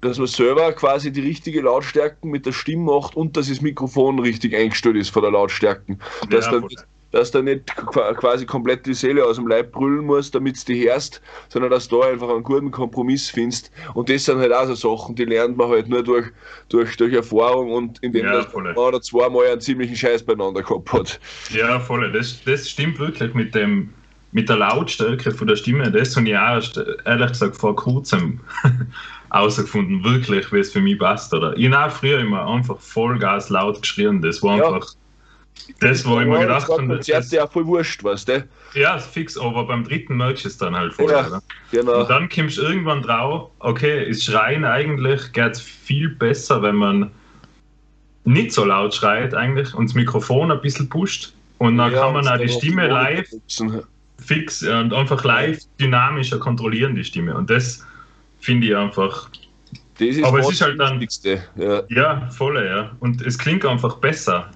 dass 0.02 0.18
man 0.18 0.26
selber 0.26 0.73
quasi 0.73 1.11
die 1.11 1.21
richtige 1.21 1.62
Lautstärken 1.62 2.30
mit 2.30 2.44
der 2.44 2.52
Stimme 2.52 2.92
macht 2.92 3.16
und 3.16 3.37
dass 3.37 3.49
das 3.49 3.61
Mikrofon 3.61 4.18
richtig 4.18 4.54
eingestellt 4.54 4.97
ist 4.97 5.11
von 5.11 5.23
der 5.23 5.30
Lautstärken. 5.30 6.00
Dass, 6.28 6.47
ja, 6.47 6.52
dann, 6.52 6.68
dass 7.12 7.30
da 7.30 7.40
nicht 7.40 7.66
quasi 7.76 8.44
komplett 8.44 8.85
die 8.85 8.94
Seele 8.94 9.25
aus 9.25 9.37
dem 9.37 9.47
Leib 9.47 9.71
brüllen 9.71 10.04
muss, 10.04 10.30
damit 10.32 10.61
du 10.68 10.73
die 10.73 10.88
hörst, 10.88 11.23
sondern 11.49 11.71
dass 11.71 11.87
du 11.87 12.00
da 12.00 12.09
einfach 12.09 12.28
einen 12.28 12.42
guten 12.42 12.73
Kompromiss 12.73 13.30
findest. 13.30 13.71
Und 13.94 14.09
das 14.09 14.25
sind 14.25 14.38
halt 14.38 14.52
auch 14.52 14.66
so 14.66 14.97
Sachen, 14.97 15.14
die 15.14 15.25
lernt 15.25 15.56
man 15.56 15.68
halt 15.68 15.88
nur 15.88 16.02
durch, 16.02 16.26
durch, 16.68 16.97
durch 16.97 17.12
Erfahrung 17.12 17.71
und 17.71 18.02
indem 18.02 18.26
ja, 18.26 18.44
man 18.52 18.66
ein 18.66 18.76
oder 18.76 19.00
zweimal 19.00 19.47
einen 19.47 19.61
ziemlichen 19.61 19.94
Scheiß 19.94 20.25
beieinander 20.25 20.62
gehabt 20.62 20.92
hat. 20.92 21.21
Ja, 21.50 21.78
voll. 21.78 22.11
Das, 22.11 22.42
das 22.44 22.68
stimmt 22.68 22.99
wirklich 22.99 23.35
mit 23.35 23.54
dem 23.54 23.94
mit 24.32 24.48
der 24.48 24.56
Lautstärke 24.56 25.30
von 25.30 25.46
der 25.46 25.56
Stimme, 25.56 25.90
das 25.90 26.16
habe 26.16 26.28
ich 26.28 26.36
auch 26.36 26.54
erst, 26.54 26.82
ehrlich 27.04 27.28
gesagt 27.28 27.56
vor 27.56 27.76
kurzem 27.76 28.40
herausgefunden, 29.30 30.02
wirklich, 30.04 30.50
wie 30.52 30.58
es 30.58 30.72
für 30.72 30.80
mich 30.80 30.98
passt. 30.98 31.32
Oder? 31.32 31.56
Ich 31.56 31.70
habe 31.70 31.90
früher 31.90 32.20
immer 32.20 32.46
einfach 32.46 32.78
Vollgas 32.78 33.50
laut 33.50 33.80
geschrien. 33.82 34.20
Das 34.22 34.42
war 34.42 34.58
ja. 34.58 34.66
einfach 34.66 34.94
das, 35.80 36.04
wo 36.06 36.18
ich 36.20 36.26
mir 36.26 36.40
gedacht 36.40 36.68
habe. 36.68 36.96
Das 36.96 37.08
ist 37.08 37.32
ja 37.32 37.46
voll 37.46 37.66
wurscht, 37.66 38.02
weißt 38.02 38.28
du? 38.28 38.48
Ja, 38.74 38.98
fix, 38.98 39.36
aber 39.36 39.66
beim 39.66 39.84
dritten 39.84 40.16
merkst 40.16 40.44
du 40.44 40.48
es 40.48 40.56
dann 40.56 40.74
halt 40.74 40.94
voll. 40.94 41.10
Ja, 41.10 41.40
genau. 41.70 42.00
Und 42.00 42.10
dann 42.10 42.28
kommst 42.28 42.56
du 42.56 42.62
irgendwann 42.62 43.02
drauf, 43.02 43.50
okay, 43.58 44.08
ist 44.08 44.24
Schreien 44.24 44.64
eigentlich 44.64 45.32
geht 45.32 45.58
viel 45.58 46.08
besser, 46.08 46.62
wenn 46.62 46.76
man 46.76 47.10
nicht 48.24 48.52
so 48.52 48.64
laut 48.64 48.94
schreit 48.94 49.34
eigentlich 49.34 49.74
und 49.74 49.90
das 49.90 49.94
Mikrofon 49.94 50.50
ein 50.50 50.60
bisschen 50.60 50.88
pusht. 50.88 51.34
Und 51.58 51.76
dann 51.76 51.92
ja, 51.92 52.00
kann 52.00 52.14
man 52.14 52.26
auch 52.26 52.38
die 52.38 52.48
Stimme 52.48 52.88
live 52.88 53.28
fix 54.22 54.62
und 54.62 54.92
einfach 54.92 55.22
live 55.24 55.58
dynamischer 55.80 56.38
kontrollieren 56.38 56.94
die 56.94 57.04
Stimme. 57.04 57.34
Und 57.36 57.50
das 57.50 57.84
finde 58.40 58.68
ich 58.68 58.76
einfach. 58.76 59.28
Das 59.98 60.08
ist 60.08 60.24
Aber 60.24 60.40
es 60.40 60.50
ist 60.50 60.60
halt 60.62 60.80
dann- 60.80 60.94
Wichtigste. 61.00 61.42
Ja. 61.56 61.82
Ja, 61.88 62.28
voll, 62.30 62.64
ja. 62.64 62.90
Und 63.00 63.20
es 63.22 63.38
klingt 63.38 63.64
einfach 63.64 63.96
besser. 63.96 64.48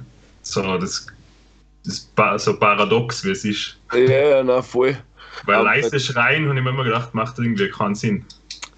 So, 0.43 0.79
das, 0.79 1.07
das 1.85 2.09
so 2.45 2.59
paradox, 2.59 3.25
wie 3.25 3.31
es 3.31 3.45
ist. 3.45 3.77
Ja, 3.93 3.99
ja, 3.99 4.43
na 4.43 4.63
voll. 4.63 4.97
Weil 5.45 5.57
Aber- 5.57 5.65
leise 5.65 6.01
Schreien, 6.01 6.49
habe 6.49 6.57
ich 6.59 6.65
mir 6.65 6.71
immer 6.71 6.85
gedacht, 6.85 7.15
macht 7.15 7.39
irgendwie 7.39 7.69
keinen 7.69 7.95
Sinn. 7.95 8.25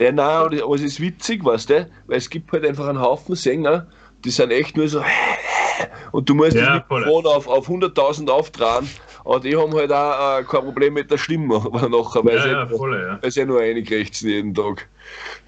Ja, 0.00 0.12
nein, 0.12 0.60
aber 0.62 0.74
es 0.74 0.82
ist 0.82 1.00
witzig, 1.00 1.44
weißt 1.44 1.70
du? 1.70 1.90
Weil 2.06 2.18
es 2.18 2.28
gibt 2.30 2.52
halt 2.52 2.64
einfach 2.64 2.86
einen 2.88 3.00
Haufen 3.00 3.34
Sänger, 3.36 3.86
die 4.24 4.30
sind 4.30 4.50
echt 4.50 4.76
nur 4.76 4.88
so. 4.88 5.02
Und 6.12 6.28
du 6.28 6.34
musst 6.34 6.54
Ja, 6.56 6.78
das. 6.78 6.88
Mikrofon 6.88 7.26
auf, 7.26 7.46
auf 7.46 7.68
100.000 7.68 8.28
auftragen, 8.30 8.88
aber 9.28 9.40
die 9.40 9.56
haben 9.56 9.74
halt 9.74 9.92
auch 9.92 10.38
äh, 10.40 10.44
kein 10.44 10.62
Problem 10.62 10.94
mit 10.94 11.10
der 11.10 11.18
Stimme 11.18 11.56
aber 11.64 11.88
nachher, 11.88 12.24
weil 12.24 12.36
Ja, 12.36 12.42
sie 12.42 12.48
ja, 12.48 12.66
voll, 12.66 12.98
ja. 12.98 13.18
weil 13.20 13.30
sie 13.30 13.40
eh 13.40 13.46
nur 13.46 13.60
einkriegen 13.60 14.12
jeden 14.28 14.54
Tag. 14.54 14.88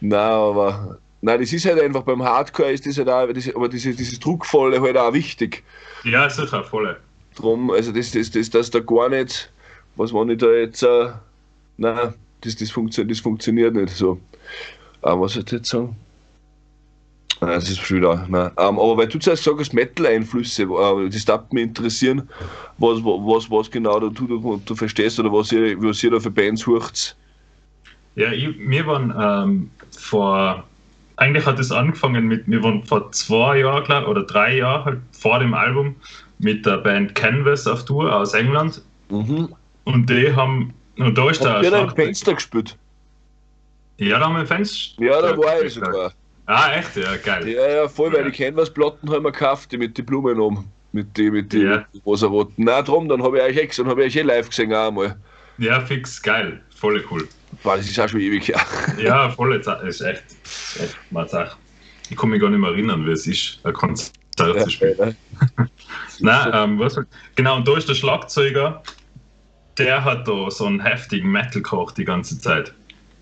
Nein, 0.01 0.21
aber. 0.21 0.99
Nein, 1.23 1.41
das 1.41 1.53
ist 1.53 1.67
halt 1.67 1.81
einfach 1.81 2.03
beim 2.03 2.23
Hardcore 2.23 2.73
ist 2.73 2.87
das 2.87 2.99
halt 2.99 3.09
auch, 3.11 3.33
das, 3.33 3.55
aber 3.55 3.69
dieses, 3.69 3.97
dieses 3.97 4.19
Druckvolle 4.21 4.81
halt 4.81 4.97
auch 4.97 5.13
wichtig. 5.13 5.65
Ja, 6.05 6.29
sicher, 6.31 6.65
voll. 6.65 6.97
Drum, 7.37 7.71
also 7.71 7.93
das, 7.93 8.11
das, 8.13 8.31
das, 8.31 8.51
das 8.51 8.71
da 8.71 8.81
gar 8.81 9.09
nicht, 9.09 9.53
was 9.97 10.13
wenn 10.15 10.31
ich 10.31 10.39
da 10.39 10.51
jetzt, 10.53 10.83
äh, 10.83 11.11
nein, 11.79 12.15
das, 12.43 12.57
das, 12.57 12.71
funktio 12.71 13.05
das 13.05 13.21
funktioniert 13.21 13.75
nicht 13.75 13.91
so. 13.97 14.21
Aber 15.03 15.23
was 15.23 15.35
soll 15.35 15.45
ich 15.45 15.53
jetzt 15.53 15.71
sagen? 15.71 15.97
Nein, 17.41 17.51
das 17.53 17.71
ist 17.71 17.79
schon 17.79 17.99
wieder, 17.99 18.27
nein. 18.29 18.51
Ähm, 18.59 18.79
aber 18.79 18.97
weil 18.99 19.09
du 19.09 19.19
zuerst 19.19 19.45
gesagt 19.45 19.61
hast, 19.61 19.73
Metal-Einflüsse, 19.73 20.65
äh, 20.65 21.09
das 21.09 21.25
darf 21.25 21.51
mich 21.53 21.65
interessieren, 21.65 22.29
was, 22.79 22.99
was, 23.03 23.51
was 23.51 23.71
genau 23.71 23.99
du, 23.99 24.11
du, 24.11 24.61
du 24.65 24.75
verstehst 24.75 25.19
oder 25.19 25.33
was 25.33 25.51
ihr, 25.53 25.81
was 25.83 26.03
ihr 26.03 26.11
da 26.11 26.21
für 26.21 26.31
Bands 26.31 26.67
hört. 26.67 27.17
Ja, 28.17 28.31
ich, 28.31 28.59
wir 28.59 28.87
waren 28.87 29.15
ähm, 29.19 29.71
vor, 29.97 30.65
eigentlich 31.17 31.47
hat 31.47 31.59
es 31.59 31.73
angefangen 31.73 32.27
mit, 32.27 32.47
wir 32.47 32.63
waren 32.63 32.85
vor 32.85 33.11
zwei 33.13 33.61
Jahren, 33.61 33.85
glaub, 33.85 34.07
oder 34.07 34.23
drei 34.23 34.57
Jahren, 34.59 34.85
halt 34.85 35.01
vor 35.13 35.39
dem 35.39 35.55
Album, 35.55 35.97
mit 36.41 36.67
der 36.67 36.79
Band 36.79 37.15
Canvas 37.15 37.67
auf 37.67 37.85
Tour 37.87 38.15
aus 38.15 38.35
England. 38.35 38.83
Mhm. 39.09 39.55
Und 39.85 40.11
die 40.11 40.31
haben, 40.35 40.75
und 40.99 41.17
da 41.17 41.31
ist 41.31 41.43
der 41.43 41.55
Habt 41.55 41.65
ihr 41.65 41.71
da 41.71 41.79
im 41.79 41.85
Schlagzeug- 41.85 42.05
Fenster 42.05 42.35
gespielt? 42.35 42.77
Ja, 43.97 44.19
da 44.19 44.27
haben 44.27 44.37
wir 44.37 44.47
Fans. 44.47 44.95
Ja, 44.99 45.21
da 45.23 45.37
war 45.37 45.63
ich 45.63 45.75
sogar. 45.75 46.13
Ah, 46.51 46.73
echt? 46.73 46.97
Ja, 46.97 47.17
geil. 47.17 47.49
Ja, 47.49 47.69
ja, 47.69 47.89
voll, 47.89 48.13
weil 48.13 48.25
Ja. 48.25 48.31
die 48.31 48.37
Canvas-Platten 48.37 49.09
haben 49.09 49.23
wir 49.23 49.31
gekauft, 49.31 49.71
die 49.71 49.79
mit 49.79 49.97
den 49.97 50.05
Blumen 50.05 50.41
oben. 50.41 50.73
Mit 50.91 51.17
den 51.17 51.33
mit 51.33 51.53
die, 51.53 51.61
Ja. 51.61 51.87
rosa-roten. 52.05 52.65
Nein, 52.65 52.85
drum, 52.85 53.09
dann 53.09 53.23
habe 53.23 53.39
ich 53.39 53.45
euch 53.45 53.57
eh, 53.57 53.71
dann 53.77 53.87
hab 53.87 53.99
ich 53.99 54.07
euch 54.07 54.17
eh 54.17 54.23
live 54.23 54.49
gesehen 54.49 54.75
auch 54.75 54.89
einmal. 54.89 55.17
Ja, 55.59 55.81
fix, 55.81 56.21
geil. 56.21 56.61
Voll 56.75 57.05
cool. 57.09 57.29
Boah, 57.63 57.77
das 57.77 57.89
ist 57.89 58.01
auch 58.01 58.09
schon 58.09 58.21
ewig 58.21 58.49
her. 58.49 58.61
Ja, 58.99 59.31
voll, 59.31 59.61
Zeit. 59.63 59.81
ist 59.85 60.01
echt, 60.01 60.25
ist 60.43 60.81
echt 60.81 60.99
mal 61.13 61.29
Sache. 61.29 61.57
Ich 62.09 62.17
kann 62.17 62.31
mich 62.31 62.41
gar 62.41 62.51
nicht 62.51 62.59
mehr 62.59 62.71
erinnern, 62.71 63.07
wie 63.07 63.13
es 63.13 63.29
ist, 63.29 63.61
ein 63.65 63.73
Konzert 63.73 64.13
zu 64.37 64.71
spielen. 64.71 65.17
Nein, 66.19 66.51
ähm, 66.53 66.79
was 66.81 66.99
genau, 67.37 67.57
und 67.59 67.69
da 67.69 67.77
ist 67.77 67.89
der 67.89 67.95
Schlagzeuger, 67.95 68.83
der 69.79 70.03
hat 70.05 70.27
da 70.27 70.51
so 70.51 70.67
einen 70.67 70.81
heftigen 70.81 71.31
Metal 71.31 71.63
gekocht 71.63 71.97
die 71.97 72.05
ganze 72.05 72.41
Zeit. 72.41 72.75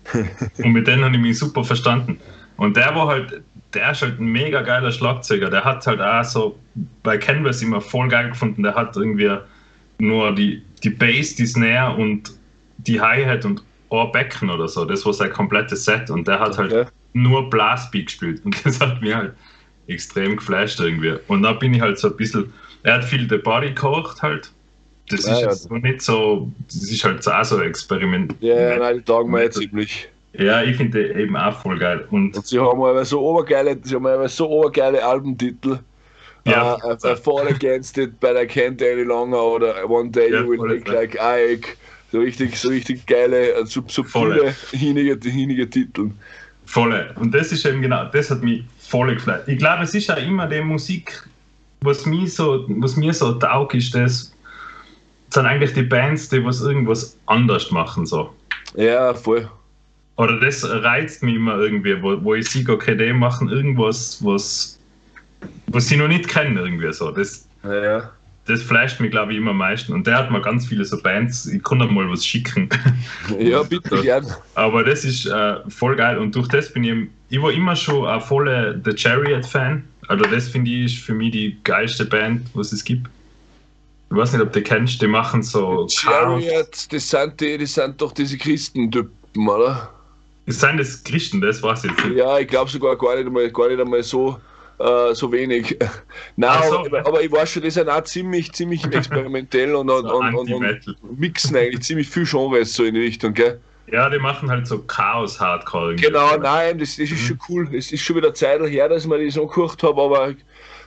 und 0.13 0.71
mit 0.71 0.87
denen 0.87 1.05
habe 1.05 1.15
ich 1.15 1.21
mich 1.21 1.37
super 1.37 1.63
verstanden. 1.63 2.19
Und 2.59 2.75
der 2.77 2.93
war 2.95 3.07
halt, 3.07 3.41
der 3.73 3.91
ist 3.91 4.01
halt 4.01 4.19
ein 4.19 4.27
mega 4.31 4.61
geiler 4.61 4.91
Schlagzeuger. 4.91 5.49
Der 5.49 5.63
hat 5.63 5.85
halt 5.87 6.01
auch 6.01 6.23
so 6.23 6.59
bei 7.03 7.17
Canvas 7.17 7.61
immer 7.61 7.79
voll 7.81 8.09
geil 8.09 8.29
gefunden. 8.29 8.63
Der 8.63 8.75
hat 8.75 8.95
irgendwie 8.97 9.37
nur 9.99 10.35
die, 10.35 10.61
die 10.83 10.89
Bass, 10.89 11.35
die 11.35 11.45
Snare 11.45 11.95
und 11.95 12.33
die 12.79 12.99
Hi-Hat 12.99 13.45
und 13.45 13.63
ein 13.91 14.11
Becken 14.11 14.49
oder 14.49 14.67
so. 14.67 14.85
Das 14.85 15.05
war 15.05 15.13
sein 15.13 15.31
komplettes 15.31 15.85
Set. 15.85 16.09
Und 16.09 16.27
der 16.27 16.39
hat 16.39 16.57
halt 16.57 16.73
Okay. 16.73 16.89
nur 17.13 17.49
Blastbeat 17.49 18.07
gespielt 18.07 18.41
und 18.45 18.63
das 18.65 18.79
hat 18.79 19.01
mir 19.01 19.15
halt 19.17 19.33
extrem 19.87 20.35
geflasht 20.37 20.79
irgendwie. 20.79 21.15
Und 21.27 21.43
dann 21.43 21.57
bin 21.59 21.73
ich 21.73 21.81
halt 21.81 21.97
so 21.97 22.09
ein 22.09 22.17
bisschen, 22.17 22.53
er 22.83 22.95
hat 22.95 23.05
viel 23.05 23.27
The 23.29 23.37
Body 23.37 23.69
gekocht 23.69 24.21
halt. 24.21 24.51
Das 25.09 25.25
Ja, 25.25 25.33
ist 25.33 25.41
ja. 25.41 25.49
jetzt 25.49 25.63
so 25.63 25.73
nicht 25.75 26.01
so, 26.01 26.51
das 26.67 26.83
ist 26.91 27.03
halt 27.03 27.23
so 27.23 27.31
auch 27.31 27.43
so 27.43 27.57
ein 27.57 27.63
Experiment. 27.69 28.35
Ja, 28.41 28.77
nein, 28.77 28.97
die 28.97 29.03
taugen 29.03 29.31
mir 29.31 29.43
jetzt 29.43 29.57
ziemlich. 29.57 30.09
Ja, 30.33 30.63
ich 30.63 30.77
finde 30.77 31.13
eben 31.13 31.35
auch 31.35 31.59
voll 31.61 31.79
geil. 31.79 32.07
Und 32.11 32.35
Und 32.35 32.45
sie 32.45 32.59
haben 32.59 32.81
aber 32.81 33.03
so 33.03 33.21
obergeile, 33.21 33.77
sie 33.81 33.95
haben 33.95 34.05
aber 34.05 34.29
so 34.29 34.49
obergeile 34.49 35.03
Albumtitel. 35.03 35.79
Ja. 36.45 36.75
Uh, 36.75 36.95
I, 37.03 37.11
I 37.11 37.15
fought 37.15 37.47
against 37.49 37.97
it, 37.97 38.19
but 38.19 38.35
I 38.35 38.45
can't 38.45 38.81
any 38.81 39.03
longer 39.03 39.41
oder 39.41 39.89
One 39.89 40.09
Day 40.09 40.31
Ja, 40.31 40.41
you 40.41 40.49
will 40.49 40.75
look 40.75 40.87
like 40.87 41.17
Ike. 41.19 41.77
So 42.11 42.19
richtig, 42.19 42.55
so 42.57 42.69
richtig 42.69 43.05
geile, 43.05 43.53
äh, 43.53 43.65
sub, 43.65 43.91
subtile, 43.91 44.53
Voll. 44.53 44.79
hinige, 44.79 45.19
hinige 45.29 45.69
Titel. 45.69 46.09
volle. 46.69 47.13
Und 47.15 47.33
das 47.33 47.51
ist 47.51 47.65
eben 47.65 47.81
genau, 47.81 48.05
das 48.05 48.29
hat 48.29 48.41
mich 48.43 48.63
voll 48.79 49.13
geflasht. 49.13 49.47
Ich 49.47 49.57
glaube, 49.57 49.83
es 49.83 49.93
ist 49.93 50.09
auch 50.11 50.17
immer 50.17 50.47
die 50.47 50.61
Musik, 50.61 51.23
was 51.81 52.05
mir 52.05 52.27
so, 52.27 52.65
was 52.67 52.95
mir 52.95 53.13
so 53.13 53.33
taugt, 53.33 53.73
ist 53.73 53.93
das, 53.95 54.31
sind 55.31 55.45
eigentlich 55.45 55.73
die 55.73 55.83
Bands, 55.83 56.29
die 56.29 56.43
was 56.43 56.61
irgendwas 56.61 57.17
anders 57.25 57.71
machen 57.71 58.05
so. 58.05 58.33
Ja, 58.75 59.13
voll. 59.13 59.49
Oder 60.19 60.37
das 60.37 60.69
reizt 60.69 61.23
mich 61.23 61.35
immer 61.35 61.57
irgendwie, 61.57 61.95
wo, 62.03 62.21
wo 62.21 62.35
ich 62.35 62.49
sehe, 62.49 62.67
okay, 62.67 62.93
die 62.93 63.13
machen 63.13 63.47
irgendwas, 63.47 64.19
was, 64.21 64.77
was 65.67 65.87
sie 65.87 65.95
noch 65.95 66.09
nicht 66.09 66.27
kennen, 66.27 66.57
irgendwie 66.57 66.91
so. 66.91 67.09
Das, 67.09 67.47
Ja, 67.63 67.83
ja. 67.83 68.11
das 68.45 68.61
flasht 68.61 68.99
mich, 68.99 69.11
glaube 69.11 69.31
ich, 69.31 69.37
immer 69.37 69.51
am 69.51 69.59
meisten. 69.59 69.93
Und 69.93 70.05
der 70.05 70.17
hat 70.17 70.29
mir 70.29 70.41
ganz 70.41 70.67
viele 70.67 70.83
so 70.83 71.01
Bands, 71.01 71.45
ich 71.45 71.63
kann 71.63 71.77
mal 71.77 72.09
was 72.11 72.25
schicken. 72.25 72.67
ja 73.39 73.63
bitte 73.63 73.95
gern. 74.01 74.27
Aber 74.55 74.83
das 74.83 75.05
ist 75.05 75.25
äh, 75.25 75.55
voll 75.69 75.95
geil. 75.95 76.17
Und 76.17 76.35
durch 76.35 76.49
das 76.49 76.73
bin 76.73 76.83
ich, 76.83 77.07
ich 77.29 77.41
war 77.41 77.53
immer 77.53 77.77
schon 77.77 78.05
ein 78.05 78.19
voller 78.19 78.75
The 78.83 78.91
Chariot-Fan. 78.93 79.87
Also 80.09 80.25
das 80.25 80.49
finde 80.49 80.69
ich 80.69 80.95
ist 80.97 81.01
für 81.01 81.13
mich 81.13 81.31
die 81.31 81.57
geilste 81.63 82.03
Band, 82.03 82.45
was 82.55 82.73
es 82.73 82.83
gibt. 82.83 83.09
Ich 84.11 84.17
weiß 84.17 84.33
nicht, 84.33 84.41
ob 84.41 84.51
du 84.51 84.61
kennst, 84.61 85.01
die 85.01 85.07
machen 85.07 85.43
so 85.43 85.87
Chaos. 86.01 86.43
Chariot, 86.43 86.91
das 86.91 87.09
sind, 87.09 87.39
die, 87.39 87.57
das 87.57 87.73
sind 87.75 88.01
doch 88.01 88.11
diese 88.11 88.37
Christentypen, 88.37 89.47
oder? 89.47 89.89
Sind 90.51 90.77
das 90.77 91.03
Christen, 91.03 91.41
das 91.41 91.61
weiß 91.61 91.83
ich 91.83 91.91
jetzt 91.91 92.05
nicht. 92.05 92.17
Ja, 92.17 92.39
ich 92.39 92.47
glaube 92.47 92.69
sogar 92.69 92.97
gar 92.97 93.15
nicht 93.15 93.27
einmal, 93.27 93.49
gar 93.51 93.69
nicht 93.69 93.79
einmal 93.79 94.03
so, 94.03 94.39
äh, 94.79 95.13
so 95.13 95.31
wenig. 95.31 95.77
Nein, 96.35 96.69
so. 96.69 96.79
aber, 96.79 97.05
aber 97.05 97.21
ich 97.21 97.31
weiß 97.31 97.51
schon, 97.51 97.63
die 97.63 97.71
sind 97.71 97.89
auch 97.89 98.03
ziemlich, 98.03 98.51
ziemlich 98.53 98.83
experimentell 98.91 99.75
und, 99.75 99.89
und, 99.89 100.07
So 100.07 100.15
und, 100.15 100.35
und, 100.35 100.51
und 100.51 101.19
mixen 101.19 101.55
eigentlich 101.55 101.81
ziemlich 101.81 102.09
viel 102.09 102.25
Genres 102.25 102.73
so 102.73 102.83
in 102.83 102.95
die 102.95 103.01
Richtung, 103.01 103.33
gell? 103.33 103.59
Ja, 103.91 104.09
die 104.09 104.19
machen 104.19 104.49
halt 104.49 104.67
so 104.67 104.79
Chaos-Hardcore. 104.83 105.95
Genau, 105.95 106.37
nein, 106.37 106.77
das, 106.77 106.97
das 106.97 107.09
ist 107.09 107.21
schon 107.21 107.39
cool. 107.49 107.67
Es 107.73 107.91
ist 107.91 108.01
schon 108.01 108.17
wieder 108.17 108.33
Zeit 108.33 108.61
her, 108.61 108.87
dass 108.87 109.05
ich 109.05 109.09
das 109.09 109.37
angeguckt 109.37 109.81
habe, 109.81 110.01
aber 110.01 110.35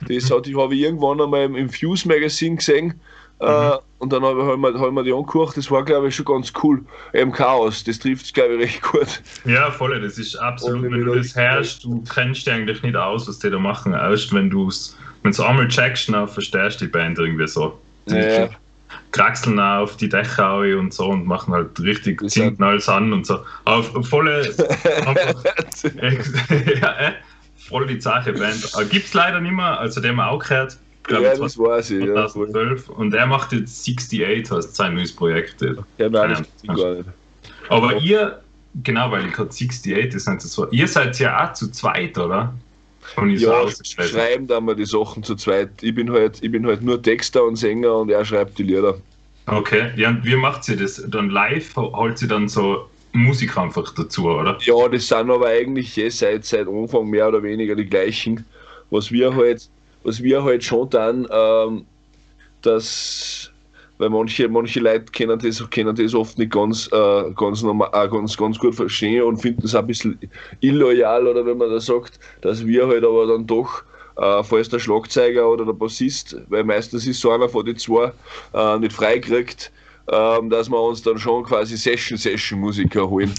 das 0.07 0.31
hat, 0.31 0.47
ich 0.47 0.57
habe 0.57 0.73
ich 0.73 0.81
irgendwann 0.81 1.19
einmal 1.19 1.43
im, 1.43 1.55
im 1.55 1.69
Fuse 1.69 2.07
Magazine 2.07 2.55
gesehen. 2.55 2.99
Äh, 3.43 3.77
und 3.99 4.11
dann 4.13 4.23
habe 4.23 4.39
ich, 4.41 4.45
hab 4.45 4.53
ich, 4.55 4.59
mir- 4.59 4.79
hab 4.79 4.87
ich 4.87 4.93
mir 4.93 5.03
die 5.03 5.13
angeguckt, 5.13 5.57
das 5.57 5.69
war 5.71 5.83
glaube 5.83 6.07
ich 6.07 6.15
schon 6.15 6.25
ganz 6.25 6.51
cool. 6.63 6.83
Eben 7.13 7.31
Chaos, 7.31 7.83
das 7.83 7.99
trifft 7.99 8.25
es 8.25 8.33
glaube 8.33 8.55
ich 8.55 8.61
recht 8.61 8.81
gut. 8.81 9.21
Ja, 9.45 9.71
voll, 9.71 9.99
das 10.01 10.17
ist 10.17 10.35
absolut, 10.35 10.83
Und 10.85 10.91
wenn 10.91 11.05
du 11.05 11.15
das 11.15 11.35
hörst, 11.35 11.83
du 11.83 12.03
kennst 12.13 12.45
dich 12.45 12.53
eigentlich 12.53 12.81
nicht 12.83 12.95
aus, 12.95 13.27
was 13.27 13.39
die 13.39 13.49
da 13.49 13.59
machen. 13.59 13.93
Erst 13.93 14.33
wenn 14.33 14.49
du 14.49 14.67
es 14.67 14.97
wenn 15.23 15.31
du 15.31 15.43
einmal 15.43 15.67
checkst, 15.69 16.09
dann 16.09 16.27
verstehst 16.27 16.81
du 16.81 16.85
die 16.85 16.91
Band 16.91 17.17
irgendwie 17.17 17.47
so. 17.47 17.79
Ja. 18.07 18.49
kraxeln 19.11 19.59
auf 19.59 19.95
die 19.97 20.09
Dächer 20.09 20.57
und 20.57 20.93
so 20.93 21.07
und 21.09 21.25
machen 21.25 21.53
halt 21.53 21.79
richtig, 21.79 22.21
ziehen 22.29 22.57
hat- 22.59 22.61
alles 22.61 22.89
an 22.89 23.13
und 23.13 23.25
so. 23.25 23.39
Aber 23.65 24.03
volle, 24.03 24.41
einfach, 25.05 25.43
ja, 26.81 26.93
äh, 26.99 27.13
voll 27.57 27.87
die 27.87 28.01
Sache 28.01 28.33
Band. 28.33 28.71
Gibt 28.89 29.05
es 29.05 29.13
leider 29.13 29.39
nicht 29.39 29.53
mehr, 29.53 29.79
also 29.79 30.01
haben 30.03 30.15
wir 30.17 30.29
auch 30.29 30.39
gehört. 30.39 30.77
Glaube 31.03 31.23
ja, 31.23 31.35
das 31.35 31.57
weiß 31.57 31.91
ich. 31.91 32.05
Ja, 32.05 32.27
voll. 32.27 32.49
2012 32.51 32.89
und 32.89 33.13
er 33.13 33.27
macht 33.27 33.51
jetzt 33.53 33.87
68, 33.87 34.51
heißt 34.51 34.75
sein 34.75 34.95
neues 34.95 35.15
Projekt. 35.15 35.61
ja 35.61 36.09
nein, 36.09 36.29
das 36.29 36.47
Ja. 36.63 36.73
gar 36.75 36.95
nicht. 36.95 37.09
Aber 37.69 37.97
ihr, 37.97 38.43
genau, 38.83 39.11
weil 39.11 39.27
ich 39.27 39.33
gerade 39.33 39.49
68 39.49 40.13
ist, 40.15 40.27
nicht 40.27 40.41
so, 40.41 40.69
ihr 40.71 40.87
seid 40.87 41.19
ja 41.19 41.43
auch 41.49 41.53
zu 41.53 41.71
zweit, 41.71 42.17
oder? 42.17 42.53
Ich 43.27 43.41
so 43.41 43.47
Ja, 43.47 43.59
ausgestellt. 43.59 44.09
schreiben 44.11 44.47
da 44.47 44.61
mal 44.61 44.75
die 44.75 44.85
Sachen 44.85 45.23
zu 45.23 45.35
zweit. 45.35 45.83
Ich 45.83 45.93
bin 45.93 46.09
halt, 46.11 46.41
ich 46.41 46.51
bin 46.51 46.65
halt 46.65 46.81
nur 46.81 47.01
Texter 47.01 47.43
und 47.43 47.57
Sänger 47.57 47.95
und 47.97 48.09
er 48.09 48.23
schreibt 48.25 48.57
die 48.57 48.63
Lieder. 48.63 48.97
Okay, 49.45 49.91
ja, 49.97 50.09
und 50.09 50.23
wie 50.23 50.35
macht 50.37 50.63
sie 50.63 50.77
das? 50.77 51.03
Dann 51.09 51.29
live 51.29 51.75
holt 51.75 52.17
sie 52.17 52.27
dann 52.27 52.47
so 52.47 52.89
Musik 53.11 53.57
einfach 53.57 53.93
dazu, 53.93 54.29
oder? 54.29 54.57
Ja, 54.61 54.87
das 54.87 55.07
sind 55.07 55.29
aber 55.29 55.47
eigentlich 55.47 55.97
eh 55.97 56.09
seit, 56.09 56.45
seit 56.45 56.67
Anfang 56.67 57.09
mehr 57.09 57.27
oder 57.27 57.43
weniger 57.43 57.75
die 57.75 57.85
gleichen. 57.85 58.45
Was 58.89 59.11
wir 59.11 59.35
halt, 59.35 59.69
was 60.03 60.21
wir 60.21 60.43
halt 60.43 60.63
schon 60.63 60.89
dann, 60.89 61.27
ähm, 61.31 61.85
dass, 62.61 63.51
weil 63.97 64.09
manche, 64.09 64.47
manche 64.47 64.79
Leute 64.79 65.11
kennen 65.11 65.39
das, 65.39 65.69
kennen 65.69 65.95
das 65.95 66.13
oft 66.13 66.37
nicht 66.37 66.51
ganz, 66.51 66.89
äh, 66.91 67.31
ganz, 67.35 67.61
normal, 67.63 67.89
äh, 67.93 68.07
ganz, 68.07 68.37
ganz 68.37 68.57
gut 68.59 68.75
verstehen 68.75 69.23
und 69.23 69.37
finden 69.37 69.65
es 69.65 69.75
ein 69.75 69.87
bisschen 69.87 70.19
illoyal, 70.61 71.27
oder 71.27 71.45
wenn 71.45 71.57
man 71.57 71.69
das 71.71 71.85
sagt, 71.85 72.19
dass 72.41 72.65
wir 72.65 72.87
halt 72.87 73.03
aber 73.03 73.27
dann 73.27 73.45
doch, 73.47 73.83
äh, 74.17 74.43
falls 74.43 74.69
der 74.69 74.79
Schlagzeuger 74.79 75.49
oder 75.49 75.65
der 75.65 75.73
Bassist, 75.73 76.35
weil 76.49 76.63
meistens 76.63 77.07
ist 77.07 77.19
so 77.19 77.31
einer 77.31 77.49
von 77.49 77.65
den 77.65 77.77
zwei 77.77 78.11
äh, 78.53 78.79
nicht 78.79 78.93
freikriegt, 78.93 79.71
ähm, 80.11 80.49
dass 80.49 80.69
wir 80.69 80.79
uns 80.81 81.01
dann 81.01 81.17
schon 81.17 81.43
quasi 81.45 81.77
Session-Session-Musiker 81.77 83.09
holen, 83.09 83.33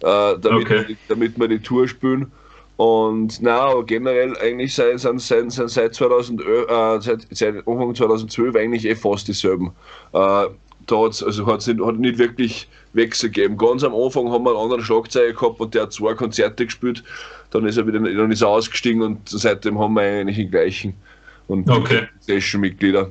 äh, 0.00 0.38
damit, 0.38 0.66
Okay. 0.66 0.96
damit 1.08 1.38
wir 1.38 1.48
die 1.48 1.58
Tour 1.58 1.86
spielen. 1.86 2.32
Und 2.76 3.40
na, 3.40 3.60
aber 3.60 3.84
generell 3.84 4.36
eigentlich 4.38 4.74
seit, 4.74 5.00
sind 5.00 5.20
seit 5.20 5.94
2011, 5.94 6.68
äh, 6.68 7.00
seit, 7.00 7.26
seit 7.30 7.56
Anfang 7.66 7.94
2012 7.94 8.54
eigentlich 8.54 8.84
eh 8.84 8.94
fast 8.94 9.26
dieselben. 9.28 9.68
Äh, 10.12 10.46
da 10.88 10.96
hat's, 11.04 11.22
also 11.22 11.46
hat's 11.46 11.66
nicht, 11.66 11.80
hat 11.84 11.96
nicht 11.98 12.18
wirklich 12.18 12.68
Wechsel 12.92 13.30
gegeben. 13.30 13.56
Ganz 13.56 13.82
am 13.82 13.94
Anfang 13.94 14.30
haben 14.30 14.44
wir 14.44 14.50
einen 14.50 14.60
anderen 14.60 14.82
Schlagzeuger 14.82 15.32
gehabt 15.32 15.58
und 15.58 15.74
der 15.74 15.82
hat 15.82 15.92
zwei 15.92 16.14
Konzerte 16.14 16.66
gespielt. 16.66 17.02
Dann 17.50 17.64
ist 17.66 17.76
er 17.78 17.86
wieder 17.86 17.98
dann 18.00 18.30
ist 18.30 18.42
er 18.42 18.48
ausgestiegen 18.48 19.00
und 19.02 19.20
seitdem 19.28 19.78
haben 19.78 19.94
wir 19.94 20.02
eigentlich 20.02 20.36
den 20.36 20.50
gleichen. 20.50 20.94
Und 21.48 21.68
Okay. 21.70 22.02
Session-Mitglieder. 22.20 23.10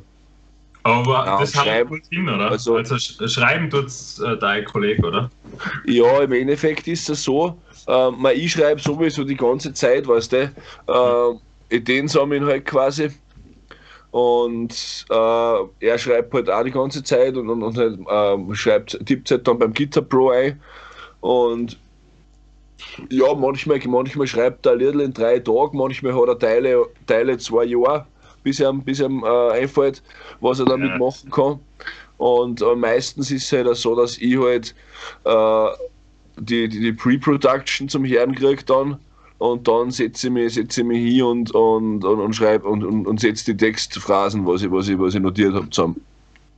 Aber 0.83 1.25
Ja, 1.25 1.39
das 1.39 1.55
hat 1.55 1.65
schreiben- 1.65 1.89
gut 1.89 2.01
hin, 2.11 2.29
oder? 2.29 2.51
also- 2.51 2.75
Also, 2.75 2.97
sch 2.97 3.17
schreiben 3.27 3.69
tut's 3.71 4.19
äh, 4.19 4.37
dein 4.37 4.63
Kollege, 4.65 5.07
oder? 5.07 5.31
Ja, 5.85 6.21
im 6.21 6.31
Endeffekt 6.33 6.87
ist 6.87 7.09
es 7.09 7.23
so, 7.23 7.57
ähm, 7.87 8.15
man, 8.21 8.35
ich 8.35 8.51
schreibe 8.51 8.81
sowieso 8.81 9.23
die 9.23 9.35
ganze 9.37 9.73
Zeit, 9.73 10.07
weißt 10.07 10.31
du, 10.33 10.55
ähm, 10.87 11.39
Ideen 11.69 12.07
sammeln 12.07 12.45
halt 12.45 12.65
quasi. 12.65 13.09
Und 14.11 15.05
äh, 15.09 15.57
er 15.79 15.97
schreibt 15.97 16.33
halt 16.33 16.49
auch 16.49 16.63
die 16.63 16.71
ganze 16.71 17.03
Zeit 17.03 17.35
und, 17.35 17.49
und, 17.49 17.63
und 17.63 17.77
halt, 17.77 17.99
schreibt, 18.57 18.97
tippt 19.05 19.29
halt 19.31 19.47
dann 19.47 19.59
beim 19.59 19.73
Guitar 19.73 20.03
Pro 20.03 20.29
ein. 20.29 20.61
Und 21.19 21.81
ja, 23.09 23.33
manchmal, 23.33 23.79
manchmal 23.87 24.27
schreibt 24.27 24.65
er 24.65 24.73
ein 24.73 24.79
Lied 24.79 24.95
in 24.95 25.13
drei 25.13 25.39
Tagen, 25.39 25.77
manchmal 25.77 26.13
hat 26.15 26.27
er 26.29 26.39
Teile, 26.39 26.85
Teile 27.07 27.37
zwei 27.37 27.65
Jahre, 27.65 28.07
bis 28.43 28.59
ihm, 28.59 28.83
bis 28.83 28.99
ihm 28.99 29.23
äh, 29.23 29.51
einfällt, 29.51 30.03
was 30.39 30.59
er 30.59 30.65
damit 30.65 30.91
Ja. 30.91 30.97
machen 30.97 31.29
kann. 31.31 31.59
Und 32.17 32.61
äh, 32.61 32.75
meistens 32.75 33.31
ist 33.31 33.45
es 33.45 33.51
halt 33.51 33.75
so, 33.77 33.95
dass 33.95 34.17
ich 34.17 34.37
halt 34.37 34.75
äh, 35.25 35.67
die, 36.37 36.67
die, 36.67 36.79
die 36.79 36.93
Pre-Production 36.93 37.89
zum 37.89 38.05
Herren 38.05 38.35
kriege 38.35 38.63
dann 38.63 38.97
und 39.37 39.67
dann 39.67 39.91
setze 39.91 40.27
ich 40.27 40.33
mich, 40.33 40.53
setze 40.53 40.81
ich 40.81 40.87
mich 40.87 41.13
hin 41.13 41.23
und, 41.23 41.51
und, 41.51 42.03
und, 42.03 42.19
und 42.19 42.35
schreibe 42.35 42.67
und, 42.67 42.83
und, 42.83 43.05
und 43.05 43.19
setze 43.19 43.53
die 43.53 43.57
Textphrasen, 43.57 44.45
was 44.45 44.61
ich, 44.63 44.71
was 44.71 44.87
ich, 44.87 44.97
was 44.97 45.15
ich 45.15 45.21
notiert 45.21 45.53
habe, 45.53 45.69
zusammen. 45.69 45.99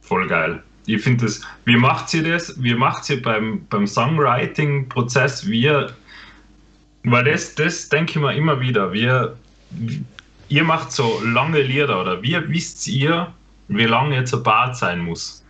Voll 0.02 0.28
geil. 0.28 0.62
Ich 0.86 1.02
finde 1.02 1.26
das, 1.26 1.42
wie 1.66 1.76
macht 1.76 2.10
sie 2.10 2.24
das? 2.24 2.62
Wie 2.64 2.74
macht 2.74 3.04
sie 3.04 3.18
beim, 3.18 3.66
beim 3.70 3.86
Songwriting-Prozess? 3.86 5.46
Wir, 5.46 5.94
weil 7.04 7.26
das, 7.26 7.56
das 7.56 7.90
denke 7.90 8.12
ich 8.12 8.18
mir 8.18 8.34
immer 8.34 8.60
wieder. 8.60 8.94
Wir, 8.94 9.36
ihr 10.48 10.64
macht 10.64 10.94
so 10.94 11.22
lange 11.26 11.62
Lieder 11.62 12.00
oder 12.00 12.22
wie 12.24 12.38
wisst 12.48 12.88
ihr, 12.88 13.34
wie 13.68 13.84
lange 13.84 14.16
jetzt 14.16 14.34
ein 14.34 14.44
Bad 14.44 14.78
sein 14.78 15.00
muss? 15.00 15.44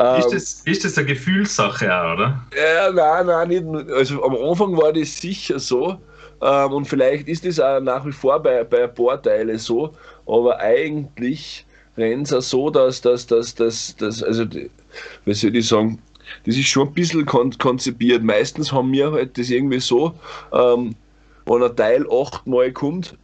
Ähm, 0.00 0.18
Ist 0.18 0.32
das, 0.32 0.62
ist 0.64 0.84
das 0.84 0.96
eine 0.96 1.08
Gefühlssache, 1.08 1.94
auch, 1.94 2.14
oder? 2.14 2.42
Ja, 2.56 2.90
nein, 2.90 3.26
nein, 3.26 3.48
nicht. 3.48 3.90
Also 3.92 4.24
am 4.24 4.34
Anfang 4.34 4.74
war 4.76 4.94
das 4.94 5.20
sicher 5.20 5.58
so. 5.58 5.98
Ähm, 6.40 6.72
und 6.72 6.86
vielleicht 6.86 7.28
ist 7.28 7.44
das 7.44 7.60
auch 7.60 7.80
nach 7.80 8.06
wie 8.06 8.12
vor 8.12 8.42
bei, 8.42 8.64
bei 8.64 8.84
ein 8.84 8.94
paar 8.94 9.20
Teilen 9.20 9.58
so. 9.58 9.94
Aber 10.26 10.58
eigentlich 10.58 11.66
rennt 11.98 12.28
es 12.28 12.32
auch 12.32 12.40
so, 12.40 12.70
dass 12.70 13.02
das, 13.02 13.26
dass, 13.26 13.54
dass, 13.54 13.94
dass, 13.96 14.22
also, 14.22 14.46
wie 15.26 15.34
soll 15.34 15.54
ich 15.54 15.68
sagen, 15.68 16.00
das 16.46 16.56
ist 16.56 16.68
schon 16.68 16.88
ein 16.88 16.94
bisschen 16.94 17.26
kon 17.26 17.56
konzipiert. 17.58 18.22
Meistens 18.22 18.72
haben 18.72 18.92
wir 18.92 19.12
halt 19.12 19.36
das 19.36 19.50
irgendwie 19.50 19.80
so, 19.80 20.14
ähm, 20.54 20.94
wenn 21.44 21.62
ein 21.62 21.76
Teil 21.76 22.06
achtmal 22.10 22.72
kommt, 22.72 23.18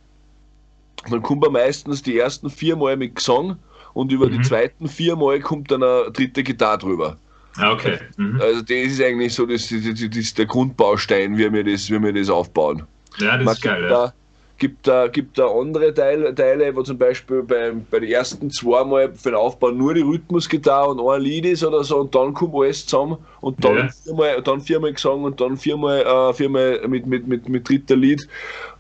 dann 1.09 1.23
kommt 1.23 1.43
er 1.43 1.51
meistens 1.51 2.03
die 2.03 2.19
ersten 2.19 2.51
viermal 2.51 2.99
mit 2.99 3.15
Gesang 3.15 3.57
und 3.97 4.13
über 4.13 4.29
die 4.29 4.39
Mhm. 4.39 4.43
zweiten 4.43 4.89
viermal 4.89 5.41
kommt 5.41 5.71
dann 5.71 5.83
eine 5.83 6.11
dritte 6.13 6.43
Gitarre 6.43 6.79
drüber. 6.79 7.17
Ah, 7.57 7.73
okay. 7.73 7.99
Mhm. 8.19 8.39
Also 8.41 8.61
das 8.61 8.77
ist 8.93 9.03
eigentlich 9.03 9.33
so 9.35 9.47
das, 9.47 9.69
das, 9.69 10.11
das, 10.11 10.35
der 10.35 10.47
Grundbaustein, 10.47 11.37
wie 11.39 11.51
wir 11.51 11.65
das, 11.65 11.89
wie 11.91 12.01
wir 12.03 12.13
das 12.13 12.29
aufbauen. 12.29 12.83
Ja, 13.19 13.37
das 13.39 13.45
Man 13.47 13.55
ist 13.55 13.63
geil, 13.63 13.83
ja. 13.85 13.89
da, 13.89 14.13
gibt, 14.59 14.87
da, 14.87 15.09
gibt 15.09 15.39
da 15.39 15.47
andere 15.49 15.95
Teile, 15.95 16.35
Teile 16.35 16.77
wo 16.77 16.83
zum 16.83 16.99
Beispiel 16.99 17.43
bei, 17.43 17.73
bei 17.91 18.01
den 18.01 18.11
ersten 18.11 18.51
zweimal 18.51 19.13
für 19.15 19.31
den 19.31 19.37
Aufbau 19.37 19.71
nur 19.71 19.95
die 19.95 20.03
Rhythmusgitarre 20.03 20.91
und 20.91 21.01
ein 21.01 21.23
Lied 21.23 21.47
ist 21.47 21.65
oder 21.65 21.83
so 21.83 21.99
und 22.01 22.15
dann 22.15 22.35
kommt 22.35 22.55
alles 22.55 22.85
zusammen 22.87 23.17
und 23.41 23.65
dann, 23.65 23.77
Ja. 23.77 23.89
viermal, 24.05 24.43
dann 24.43 24.61
viermal 24.61 24.93
Gesang 24.93 25.25
und 25.25 25.41
dann 25.41 25.57
viermal, 25.57 26.01
äh, 26.03 26.35
viermal 26.35 26.81
mit, 26.87 27.07
mit, 27.07 27.27
mit, 27.27 27.49
mit 27.49 27.67
dritter 27.67 27.97
Lied. 27.97 28.29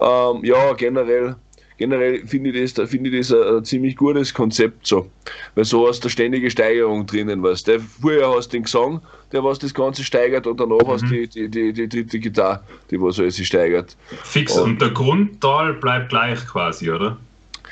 Ähm, 0.00 0.44
ja, 0.44 0.74
generell, 0.74 1.36
generell 1.78 2.26
finde 2.26 2.50
ich 2.50 2.74
das, 2.74 2.88
finde 2.90 3.10
ich 3.10 3.28
das 3.28 3.32
ein, 3.32 3.56
ein 3.58 3.64
ziemlich 3.64 3.96
gutes 3.96 4.32
Konzept 4.32 4.86
so. 4.86 5.08
Weil 5.54 5.64
so 5.64 5.86
hast 5.88 6.04
du 6.04 6.08
ständige 6.08 6.50
Steigerung 6.50 7.06
drinnen, 7.06 7.42
weißt 7.42 7.68
du. 7.68 7.80
Vorher 7.80 8.28
hast 8.30 8.48
du 8.48 8.56
den 8.58 8.64
Gesang, 8.64 9.00
der 9.32 9.42
was 9.44 9.58
das 9.58 9.74
Ganze 9.74 10.02
steigert 10.04 10.46
und 10.46 10.58
danach 10.60 10.86
hast 10.86 11.02
du 11.04 11.08
die, 11.08 11.26
die, 11.28 11.48
die, 11.48 11.72
die 11.72 11.88
dritte 11.88 12.18
Gitarre, 12.18 12.60
die 12.90 13.00
was 13.00 13.18
alles 13.18 13.44
steigert. 13.44 13.96
Fix. 14.24 14.56
Und- 14.56 14.62
Und 14.72 14.80
der 14.82 14.90
Grundtal 14.90 15.74
bleibt 15.74 16.08
gleich 16.10 16.38
quasi, 16.46 16.90
oder? 16.90 17.16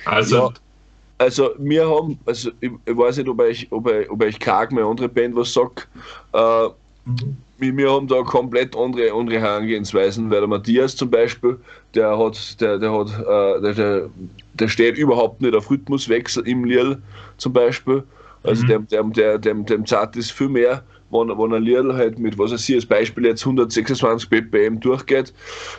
Also, 0.04 0.36
Ja. 0.36 0.50
Also 1.16 1.50
wir 1.58 1.88
haben, 1.88 2.18
also 2.26 2.50
ich, 2.60 2.72
ich 2.84 2.96
weiß 2.96 3.18
nicht, 3.18 3.28
ob 3.28 3.38
euch, 3.40 3.68
ob 3.70 3.86
euch, 3.86 4.10
ob 4.10 4.20
euch 4.20 4.38
Krag, 4.40 4.72
meine 4.72 4.86
andere 4.86 5.08
Band, 5.08 5.36
was 5.36 5.52
sagt. 5.52 5.86
Äh, 6.32 6.38
wir, 6.38 6.72
wir 7.58 7.90
haben 7.92 8.08
da 8.08 8.22
komplett 8.22 8.76
andere, 8.76 9.12
andere 9.12 9.40
Herangehensweisen, 9.40 10.30
weil 10.30 10.40
der 10.40 10.48
Matthias 10.48 10.96
zum 10.96 11.10
Beispiel, 11.10 11.58
der 11.94 12.18
hat, 12.18 12.60
der, 12.60 12.78
der 12.78 12.92
hat, 12.92 13.08
äh, 13.20 13.60
der, 13.62 13.74
der, 13.74 14.10
der 14.54 14.68
steht 14.68 14.98
überhaupt 14.98 15.40
nicht 15.40 15.54
auf 15.54 15.70
Rhythmuswechsel 15.70 16.46
im 16.48 16.64
Lied 16.64 16.98
zum 17.36 17.52
Beispiel. 17.52 18.04
Also 18.42 18.62
Mhm. 18.62 18.66
dem, 18.66 18.86
dem, 18.88 19.12
der, 19.12 19.38
dem, 19.38 19.64
dem 19.64 19.86
zart 19.86 20.16
ist 20.16 20.32
viel 20.32 20.48
mehr, 20.50 20.84
wenn, 21.10 21.28
wenn 21.28 21.54
ein 21.54 21.62
Lied 21.62 21.84
halt 21.94 22.18
mit, 22.18 22.36
was 22.38 22.52
weiß 22.52 22.68
ich, 22.68 22.74
als 22.74 22.86
Beispiel 22.86 23.24
jetzt 23.26 23.44
126 23.46 24.28
BPM 24.28 24.80
durchgeht. 24.80 25.32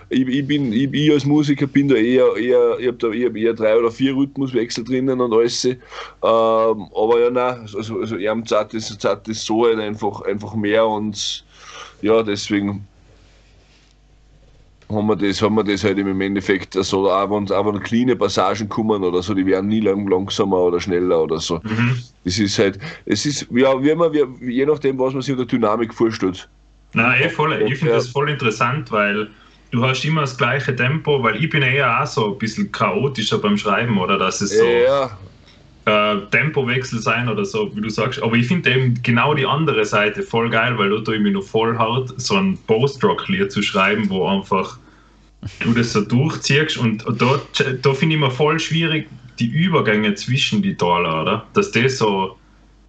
Ich, 0.10 0.28
ich 0.28 0.48
bin, 0.48 0.72
ich, 0.74 0.92
ich 0.94 1.12
als 1.12 1.26
Musiker 1.26 1.68
bin 1.68 1.88
da 1.90 1.96
eher, 1.96 2.36
eher 2.38 2.80
ich 2.80 2.88
habe 2.88 2.98
da 2.98 3.10
ich 3.10 3.26
hab 3.26 3.36
eher 3.36 3.54
drei 3.54 3.78
oder 3.78 3.92
vier 3.92 4.16
Rhythmuswechsel 4.16 4.84
drinnen 4.84 5.22
und 5.22 5.34
alles. 5.34 5.64
Ähm, 5.66 5.78
aber 6.22 7.20
ja, 7.22 7.30
nein, 7.30 7.68
also, 7.76 8.00
also 8.00 8.18
er 8.18 8.44
zart 8.46 8.74
ist, 8.74 9.00
zart 9.02 9.28
ist 9.28 9.46
so 9.46 9.66
halt 9.66 9.80
einfach, 9.80 10.22
einfach 10.22 10.56
mehr 10.56 10.86
und 10.88 11.45
ja, 12.06 12.22
deswegen 12.22 12.88
haben 14.90 15.08
wir 15.08 15.16
das, 15.16 15.42
haben 15.42 15.56
wir 15.56 15.64
das 15.64 15.84
halt 15.84 15.98
im 15.98 16.22
Endeffekt 16.22 16.76
so, 16.76 17.10
auch 17.10 17.32
wenn, 17.32 17.52
auch 17.52 17.66
wenn 17.66 17.82
kleine 17.82 18.16
Passagen 18.16 18.70
kommen 18.70 19.04
oder 19.04 19.24
so, 19.24 19.34
die 19.34 19.46
werden 19.46 19.70
nie 19.70 19.80
lang, 19.80 20.08
langsamer 20.08 20.58
oder 20.58 20.80
schneller 20.80 21.24
oder 21.24 21.40
so. 21.40 21.60
mhm. 21.64 21.98
Das 22.24 22.38
ist 22.38 22.60
halt, 22.60 22.78
es 23.06 23.26
ist, 23.26 23.48
ja, 23.50 23.82
wie 23.82 23.96
man, 23.96 24.14
wie, 24.14 24.52
je 24.52 24.66
nachdem, 24.68 25.00
was 25.00 25.14
man 25.14 25.24
sich 25.24 25.34
unter 25.34 25.46
Dynamik 25.46 25.94
vorstellt. 25.94 26.48
Nein, 26.94 27.24
eh 27.24 27.30
voll. 27.30 27.60
Ich 27.64 27.80
finde 27.80 27.96
das 27.96 28.10
voll 28.10 28.30
interessant, 28.30 28.92
weil 28.92 29.28
du 29.72 29.84
hast 29.84 30.06
immer 30.06 30.22
das 30.22 30.38
gleiche 30.38 30.76
Tempo, 30.76 31.24
weil 31.24 31.44
ich 31.44 31.50
bin 31.50 31.64
eher 31.64 32.02
auch 32.02 32.06
so 32.06 32.34
ein 32.34 32.38
bisschen 32.38 32.72
chaotischer 32.72 33.40
beim 33.40 33.58
Schreiben, 33.58 33.98
oder 33.98 34.20
dass 34.20 34.42
es 34.42 34.58
so 34.58 34.64
Ja, 34.64 35.18
äh, 35.86 36.18
Tempowechsel 36.32 37.00
sein 37.00 37.30
oder 37.30 37.46
so, 37.46 37.76
wie 37.76 37.82
du 37.82 37.90
sagst. 37.90 38.22
Aber 38.22 38.36
ich 38.36 38.48
finde 38.48 38.72
eben 38.72 39.02
genau 39.04 39.34
die 39.34 39.46
andere 39.46 39.86
Seite 39.86 40.24
voll 40.24 40.50
geil, 40.50 40.78
weil 40.78 40.90
da 40.90 41.00
tue 41.02 41.16
ich 41.16 41.22
mich 41.22 41.34
noch 41.34 41.44
voll 41.44 41.78
hart, 41.78 42.14
so 42.20 42.36
ein 42.36 42.58
Post-Rock-Lied 42.68 43.52
zu 43.52 43.62
schreiben, 43.62 44.10
wo 44.10 44.28
einfach 44.28 44.78
du 45.60 45.74
das 45.74 45.94
so 45.94 46.02
durchziehst 46.02 46.78
und 46.78 47.06
da, 47.20 47.40
da 47.82 47.94
finde 47.94 48.16
ich 48.16 48.22
mir 48.22 48.32
voll 48.32 48.60
schwierig, 48.60 49.08
die 49.38 49.48
Übergänge 49.48 50.16
zwischen 50.16 50.62
die 50.62 50.76
Taler, 50.76 51.22
oder? 51.22 51.46
Dass 51.54 51.72
die 51.72 51.88
so 51.90 52.38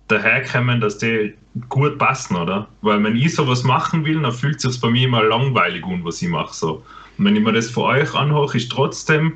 daherkommen, 0.09 0.81
dass 0.81 0.99
die 0.99 1.35
gut 1.69 1.99
passen, 1.99 2.37
oder? 2.37 2.69
Weil 2.83 3.03
wenn 3.03 3.17
ich 3.17 3.35
sowas 3.35 3.63
machen 3.63 4.05
will, 4.05 4.23
dann 4.23 4.33
fühlt 4.33 4.57
es 4.57 4.63
sich 4.63 4.81
bei 4.81 4.89
mir 4.89 5.09
immer 5.09 5.23
langweilig 5.25 5.85
an, 5.85 6.05
was 6.05 6.23
ich 6.23 6.29
mache. 6.29 6.55
So. 6.55 6.83
Und 7.19 7.25
wenn 7.25 7.37
ich 7.37 7.43
mir 7.43 7.53
das 7.53 7.71
von 7.71 7.85
euch 7.85 8.15
anhöre, 8.15 8.57
ist 8.57 8.71
trotzdem, 8.71 9.35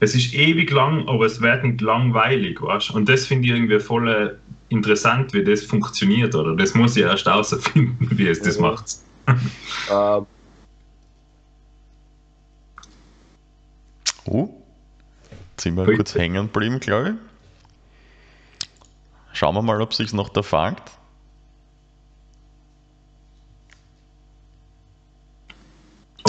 es 0.00 0.14
ist 0.14 0.32
ewig 0.34 0.70
lang, 0.70 1.06
aber 1.08 1.26
es 1.26 1.40
wird 1.40 1.62
nicht 1.64 1.80
langweilig, 1.82 2.60
weißt? 2.62 2.90
Und 2.92 3.08
das 3.08 3.26
finde 3.26 3.46
ich 3.48 3.54
irgendwie 3.54 3.78
voll 3.80 4.08
äh, 4.08 4.34
interessant, 4.70 5.32
wie 5.34 5.44
das 5.44 5.62
funktioniert, 5.64 6.34
oder? 6.34 6.56
Das 6.56 6.74
muss 6.74 6.96
ich 6.96 7.02
erst 7.04 7.26
herausfinden, 7.26 8.08
wie 8.18 8.28
es 8.28 8.40
das 8.42 8.56
Mhm. 8.56 8.62
macht. 8.62 8.96
äh, 9.88 10.20
Oh, 14.26 14.48
jetzt 15.54 15.62
sind 15.64 15.76
wir 15.76 15.86
Ui. 15.88 15.96
kurz 15.96 16.14
hängen 16.14 16.46
geblieben, 16.46 16.78
glaube 16.80 17.10
ich. 17.10 17.14
Schauen 19.38 19.54
wir 19.54 19.62
mal, 19.62 19.80
ob 19.80 19.92
sich 19.94 20.12
noch 20.12 20.28
da 20.28 20.42
fängt. 20.42 20.82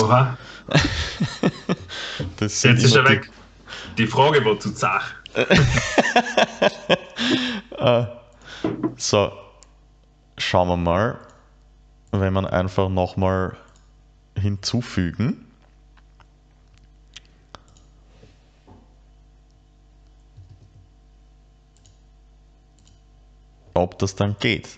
Oha, 0.02 0.38
Das 2.38 2.62
sind 2.62 2.78
jetzt 2.78 2.86
ist 2.86 2.96
er 2.96 3.04
weg. 3.06 3.30
Die 3.30 3.41
Frage 4.08 4.44
war 4.46 4.60
zu 4.60 4.74
zach. 4.74 5.14
So, 8.98 9.32
schauen 10.38 10.68
wir 10.68 10.78
mal, 10.78 11.18
wenn 12.12 12.34
man 12.34 12.46
einfach 12.46 12.90
nochmal 12.90 13.58
hinzufügen. 14.38 15.48
ob 23.74 23.98
das 24.00 24.16
dann 24.16 24.36
geht. 24.40 24.78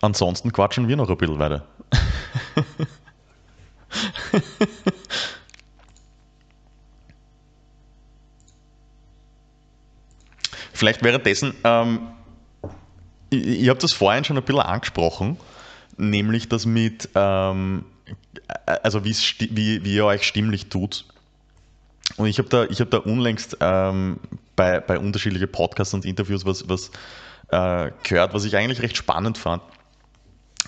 Ansonsten 0.00 0.52
quatschen 0.52 0.88
wir 0.88 0.96
noch 0.96 1.08
ein 1.08 1.16
bisschen 1.16 1.38
weiter. 1.38 1.64
Vielleicht 10.72 11.02
währenddessen, 11.02 11.54
ähm, 11.64 12.08
ich, 13.30 13.46
ich 13.46 13.68
habe 13.70 13.80
das 13.80 13.92
vorhin 13.94 14.24
schon 14.24 14.36
ein 14.36 14.44
bisschen 14.44 14.60
angesprochen, 14.60 15.38
nämlich 15.96 16.50
das 16.50 16.66
mit, 16.66 17.08
ähm, 17.14 17.86
also 18.82 19.02
wie, 19.04 19.14
wie 19.84 19.94
ihr 19.94 20.04
euch 20.04 20.24
stimmlich 20.24 20.68
tut. 20.68 21.06
Und 22.16 22.26
ich 22.26 22.38
habe 22.38 22.48
da, 22.48 22.64
hab 22.64 22.90
da 22.90 22.98
unlängst 22.98 23.56
ähm, 23.60 24.18
bei, 24.54 24.80
bei 24.80 24.98
unterschiedlichen 24.98 25.50
Podcasts 25.50 25.94
und 25.94 26.04
Interviews 26.04 26.44
was, 26.44 26.68
was 26.68 26.90
äh, 27.48 27.90
gehört, 28.02 28.34
was 28.34 28.44
ich 28.44 28.56
eigentlich 28.56 28.82
recht 28.82 28.96
spannend 28.96 29.38
fand. 29.38 29.62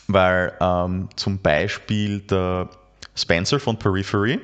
Weil 0.09 0.53
ähm, 0.61 1.09
zum 1.17 1.39
Beispiel 1.39 2.21
der 2.21 2.69
Spencer 3.15 3.61
von 3.61 3.79
Periphery, 3.79 4.41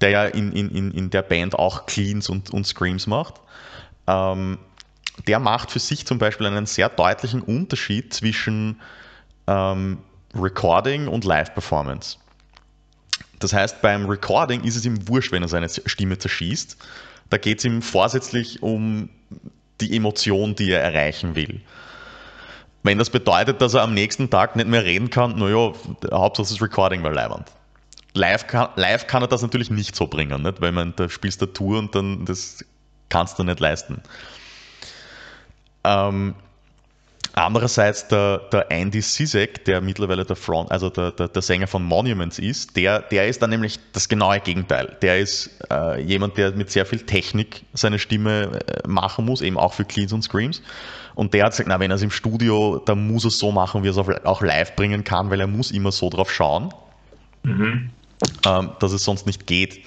der 0.00 0.10
ja 0.10 0.24
in, 0.26 0.52
in, 0.52 0.90
in 0.90 1.10
der 1.10 1.22
Band 1.22 1.54
auch 1.54 1.86
Cleans 1.86 2.28
und, 2.28 2.50
und 2.50 2.66
Screams 2.66 3.06
macht, 3.06 3.40
ähm, 4.06 4.58
der 5.26 5.38
macht 5.38 5.70
für 5.70 5.78
sich 5.78 6.06
zum 6.06 6.18
Beispiel 6.18 6.46
einen 6.46 6.66
sehr 6.66 6.88
deutlichen 6.88 7.42
Unterschied 7.42 8.12
zwischen 8.12 8.80
ähm, 9.46 9.98
Recording 10.34 11.08
und 11.08 11.24
Live-Performance. 11.24 12.16
Das 13.38 13.52
heißt, 13.52 13.82
beim 13.82 14.06
Recording 14.06 14.62
ist 14.64 14.76
es 14.76 14.84
ihm 14.84 15.08
wurscht, 15.08 15.32
wenn 15.32 15.42
er 15.42 15.48
seine 15.48 15.68
Stimme 15.68 16.18
zerschießt. 16.18 16.76
Da 17.30 17.38
geht 17.38 17.58
es 17.58 17.64
ihm 17.64 17.82
vorsätzlich 17.82 18.62
um 18.62 19.08
die 19.80 19.96
Emotion, 19.96 20.54
die 20.54 20.70
er 20.70 20.82
erreichen 20.82 21.34
will. 21.34 21.60
Wenn 22.82 22.98
das 22.98 23.10
bedeutet, 23.10 23.60
dass 23.60 23.74
er 23.74 23.82
am 23.82 23.94
nächsten 23.94 24.28
Tag 24.28 24.56
nicht 24.56 24.68
mehr 24.68 24.84
reden 24.84 25.10
kann, 25.10 25.38
naja, 25.38 25.72
Hauptsache 26.12 26.48
das 26.48 26.60
Recording 26.60 27.02
war 27.02 27.12
leibend. 27.12 27.46
Live 28.14 28.46
kann, 28.46 28.68
live 28.76 29.06
kann 29.06 29.22
er 29.22 29.28
das 29.28 29.42
natürlich 29.42 29.70
nicht 29.70 29.96
so 29.96 30.06
bringen, 30.06 30.42
nicht? 30.42 30.60
weil 30.60 30.72
man, 30.72 30.92
da 30.96 31.08
spielst 31.08 31.40
du 31.40 31.46
Tour 31.46 31.78
und 31.78 31.94
dann 31.94 32.24
das 32.24 32.64
kannst 33.08 33.38
du 33.38 33.44
nicht 33.44 33.60
leisten. 33.60 34.02
Ähm, 35.84 36.34
andererseits 37.34 38.08
der, 38.08 38.38
der 38.52 38.70
Andy 38.70 39.00
Sisek, 39.00 39.64
der 39.64 39.80
mittlerweile 39.80 40.24
der 40.24 40.36
Front, 40.36 40.70
also 40.70 40.90
der, 40.90 41.12
der, 41.12 41.28
der, 41.28 41.42
Sänger 41.42 41.66
von 41.66 41.82
Monuments 41.82 42.38
ist, 42.38 42.76
der, 42.76 43.00
der 43.00 43.28
ist 43.28 43.42
dann 43.42 43.50
nämlich 43.50 43.78
das 43.92 44.08
genaue 44.08 44.40
Gegenteil. 44.40 44.96
Der 45.02 45.18
ist 45.18 45.50
äh, 45.70 46.00
jemand, 46.00 46.36
der 46.36 46.52
mit 46.52 46.70
sehr 46.70 46.86
viel 46.86 47.00
Technik 47.00 47.64
seine 47.72 47.98
Stimme 47.98 48.60
äh, 48.66 48.88
machen 48.88 49.24
muss, 49.24 49.40
eben 49.40 49.58
auch 49.58 49.72
für 49.72 49.84
Cleans 49.84 50.12
und 50.12 50.22
Screams. 50.22 50.62
Und 51.14 51.34
der 51.34 51.44
hat 51.44 51.52
gesagt, 51.52 51.68
na, 51.68 51.78
wenn 51.80 51.90
er 51.90 51.96
es 51.96 52.02
im 52.02 52.10
Studio, 52.10 52.80
dann 52.84 53.06
muss 53.06 53.24
er 53.24 53.28
es 53.28 53.38
so 53.38 53.52
machen, 53.52 53.82
wie 53.82 53.88
er 53.88 53.96
es 53.96 54.24
auch 54.24 54.42
live 54.42 54.74
bringen 54.76 55.04
kann, 55.04 55.30
weil 55.30 55.40
er 55.40 55.46
muss 55.46 55.70
immer 55.70 55.92
so 55.92 56.08
drauf 56.10 56.32
schauen, 56.32 56.72
mhm. 57.42 57.90
ähm, 58.46 58.70
dass 58.80 58.92
es 58.92 59.04
sonst 59.04 59.26
nicht 59.26 59.46
geht. 59.46 59.80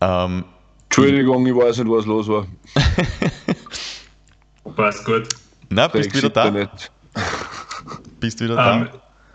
Ähm, 0.00 0.44
Entschuldigung, 0.84 1.46
ich 1.46 1.54
weiß 1.54 1.78
nicht, 1.78 1.90
was 1.90 2.06
los 2.06 2.28
war. 2.28 2.46
Passt 4.76 5.04
gut. 5.04 5.28
Na, 5.70 5.88
bist 5.88 6.12
du 6.14 6.18
wieder 6.18 6.30
da? 6.30 6.50
Bist 8.20 8.40
du 8.40 8.44
wieder 8.44 8.56
da? 8.56 8.76
Um, 8.76 8.82
ähm, 8.82 8.88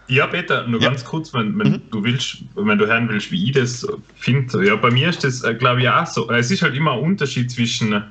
ja, 0.07 0.25
Peter, 0.25 0.65
nur 0.67 0.81
ja. 0.81 0.89
ganz 0.89 1.05
kurz, 1.05 1.33
wenn, 1.33 1.57
wenn 1.59 1.71
mhm. 1.73 1.81
du 1.91 2.03
willst, 2.03 2.43
wenn 2.55 2.77
du 2.77 2.87
hören 2.87 3.07
willst, 3.09 3.31
wie 3.31 3.45
ich 3.45 3.51
das 3.51 3.87
finde. 4.15 4.65
Ja, 4.65 4.75
bei 4.75 4.89
mir 4.89 5.09
ist 5.09 5.23
das, 5.23 5.43
äh, 5.43 5.53
glaube 5.53 5.81
ich, 5.81 5.89
auch 5.89 6.05
so. 6.07 6.29
Es 6.31 6.49
ist 6.49 6.63
halt 6.63 6.75
immer 6.75 6.93
ein 6.93 6.99
Unterschied 6.99 7.51
zwischen 7.51 8.03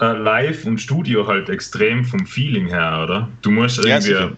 äh, 0.00 0.12
Live 0.12 0.64
und 0.64 0.78
Studio 0.78 1.26
halt 1.26 1.48
extrem 1.48 2.04
vom 2.04 2.26
Feeling 2.26 2.68
her, 2.68 3.02
oder? 3.04 3.28
Du 3.42 3.50
musst 3.50 3.84
irgendwie 3.84 4.12
ja, 4.12 4.32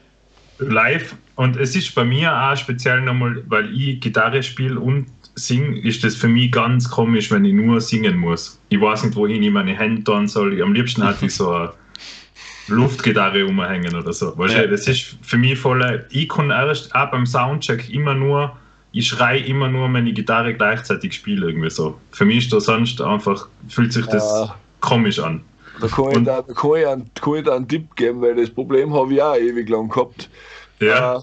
live 0.58 1.14
und 1.36 1.56
es 1.56 1.74
ist 1.74 1.94
bei 1.94 2.04
mir 2.04 2.32
auch 2.32 2.56
speziell 2.56 3.00
nochmal, 3.00 3.42
weil 3.48 3.72
ich 3.74 4.00
Gitarre 4.00 4.42
spiele 4.42 4.78
und 4.78 5.06
singe, 5.34 5.80
ist 5.80 6.04
das 6.04 6.14
für 6.14 6.28
mich 6.28 6.52
ganz 6.52 6.88
komisch, 6.90 7.30
wenn 7.30 7.44
ich 7.44 7.54
nur 7.54 7.80
singen 7.80 8.18
muss. 8.18 8.60
Ich 8.68 8.80
weiß 8.80 9.04
nicht, 9.04 9.16
wohin 9.16 9.42
ich 9.42 9.50
meine 9.50 9.76
Hände 9.76 10.04
tun 10.04 10.28
soll. 10.28 10.60
Am 10.62 10.74
liebsten 10.74 11.02
hatte 11.02 11.26
ich 11.26 11.34
so 11.34 11.50
eine 11.50 11.72
Luftgitarre 12.68 13.46
umhängen 13.46 13.94
oder 13.94 14.12
so. 14.12 14.36
Weißt 14.36 14.54
ja. 14.54 14.66
Das 14.66 14.86
ist 14.86 15.16
für 15.22 15.38
mich 15.38 15.58
voll. 15.58 16.04
Ich 16.10 16.28
kann 16.28 16.50
erst 16.50 16.94
auch 16.94 17.10
beim 17.10 17.24
Soundcheck 17.24 17.88
immer 17.88 18.14
nur, 18.14 18.56
ich 18.92 19.08
schreie 19.08 19.40
immer 19.40 19.68
nur, 19.68 19.90
wenn 19.92 20.06
ich 20.06 20.14
Gitarre 20.14 20.52
gleichzeitig 20.52 21.14
spiele, 21.14 21.46
irgendwie 21.46 21.70
so. 21.70 21.98
Für 22.10 22.26
mich 22.26 22.44
ist 22.44 22.52
das 22.52 22.66
sonst 22.66 23.00
einfach, 23.00 23.48
fühlt 23.68 23.92
sich 23.92 24.04
das 24.06 24.22
ja. 24.22 24.54
komisch 24.80 25.18
an. 25.18 25.42
Da 25.82 25.88
kann, 25.88 26.10
ich 26.12 26.24
da, 26.24 26.42
da 26.42 26.54
kann, 26.54 26.76
ich 26.76 26.86
einen, 26.86 27.10
kann 27.12 27.34
ich 27.34 27.50
einen 27.50 27.66
Tipp 27.66 27.96
geben, 27.96 28.22
weil 28.22 28.36
das 28.36 28.50
Problem 28.50 28.94
habe 28.94 29.14
ich 29.14 29.20
auch 29.20 29.34
ewig 29.34 29.68
lang 29.68 29.88
gehabt. 29.88 30.30
Ja. 30.78 31.16
Äh, 31.16 31.20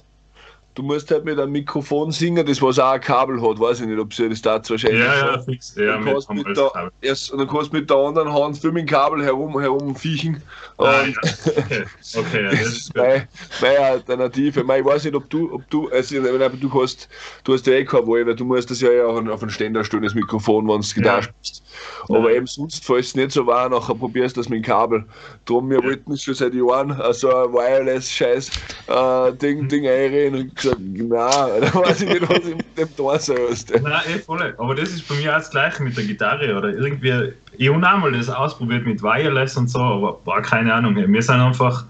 du 0.79 0.85
musst 0.85 1.11
halt 1.11 1.25
mit 1.25 1.37
einem 1.37 1.51
Mikrofon 1.51 2.11
singen, 2.11 2.45
das 2.45 2.61
was 2.61 2.79
auch 2.79 2.91
ein 2.91 3.01
Kabel 3.01 3.41
hat, 3.41 3.59
weiß 3.59 3.81
ich 3.81 3.87
nicht, 3.87 3.99
ob 3.99 4.13
sie 4.13 4.29
das 4.29 4.41
da 4.41 4.61
wahrscheinlich 4.65 5.01
Ja, 5.01 5.33
ja, 5.33 5.41
fix. 5.41 5.75
Ja, 5.75 5.97
dann, 5.97 6.05
kannst 6.05 6.31
mit 6.31 6.55
der, 6.55 6.91
erst, 7.01 7.33
dann 7.33 7.47
kannst 7.49 7.73
du 7.73 7.77
mit 7.77 7.89
der 7.89 7.97
anderen 7.97 8.31
Hand 8.31 8.59
für 8.59 8.71
mit 8.71 8.83
dem 8.83 8.87
Kabel 8.87 9.23
herum, 9.23 9.59
herum 9.59 9.93
fiechen. 9.93 10.41
Ah, 10.77 11.03
ja. 11.03 11.13
Okay, 11.57 11.85
okay 12.15 12.43
ja, 12.43 12.51
das 12.51 12.61
ist 12.61 12.95
meine, 12.95 13.27
meine 13.59 13.79
Alternative. 13.79 14.61
Ich 14.61 14.85
weiß 14.85 15.03
nicht, 15.03 15.15
ob 15.15 15.29
du, 15.29 15.53
ob 15.53 15.69
du, 15.69 15.89
also, 15.89 16.15
du 16.15 16.81
hast, 16.81 17.09
du 17.43 17.53
hast 17.53 17.67
ja 17.67 17.73
eh 17.73 17.83
kein 17.83 18.07
weil 18.07 18.33
du 18.33 18.45
musst 18.45 18.71
das 18.71 18.79
ja 18.79 18.89
auch 19.05 19.17
auf 19.17 19.41
einen 19.41 19.51
Ständer 19.51 19.83
stellen, 19.83 20.03
das 20.03 20.15
Mikrofon, 20.15 20.65
wenn 20.67 20.79
du 20.79 20.87
Gitarre 20.87 21.17
ja. 21.17 21.23
spielst. 21.23 21.63
Aber 22.07 22.31
ja. 22.31 22.37
eben 22.37 22.47
sonst, 22.47 22.85
falls 22.85 23.07
es 23.07 23.15
nicht 23.15 23.31
so 23.31 23.45
war, 23.45 23.67
nachher 23.69 23.95
probierst 23.95 24.37
du 24.37 24.41
das 24.41 24.49
mit 24.49 24.59
dem 24.59 24.63
Kabel. 24.63 25.03
Drum, 25.45 25.69
wir 25.69 25.79
ja. 25.79 25.83
wollten 25.83 26.17
schon 26.17 26.33
seit 26.33 26.53
Jahren 26.53 26.95
so 27.13 27.29
ein 27.29 27.53
Wireless-Scheiß-Ding 27.53 29.65
äh, 29.65 29.67
Ding 29.67 29.87
einreden 29.87 30.39
und 30.39 30.55
gesagt, 30.55 30.68
nein, 30.77 31.61
da 31.61 31.75
weiß 31.75 32.01
ich 32.01 32.09
nicht, 32.09 32.29
was 32.29 32.39
ich 32.39 32.55
mit 32.55 32.77
dem 32.77 32.89
da 32.97 33.19
soll. 33.19 33.49
Nein, 33.81 34.01
eh 34.07 34.19
voll. 34.19 34.53
Aber 34.57 34.75
das 34.75 34.89
ist 34.89 35.07
bei 35.07 35.15
mir 35.15 35.31
auch 35.31 35.39
das 35.39 35.49
Gleiche 35.49 35.83
mit 35.83 35.97
der 35.97 36.03
Gitarre 36.03 36.55
oder 36.55 36.69
irgendwie. 36.69 37.33
Ich 37.57 37.69
habe 37.69 37.77
auch 37.77 37.97
mal 37.97 38.11
das 38.11 38.29
ausprobiert 38.29 38.85
mit 38.85 39.01
Wireless 39.01 39.57
und 39.57 39.69
so, 39.69 39.79
aber 39.79 40.19
war 40.25 40.41
keine 40.41 40.73
Ahnung. 40.73 40.95
Wir 40.95 41.21
sind 41.21 41.35
einfach 41.35 41.85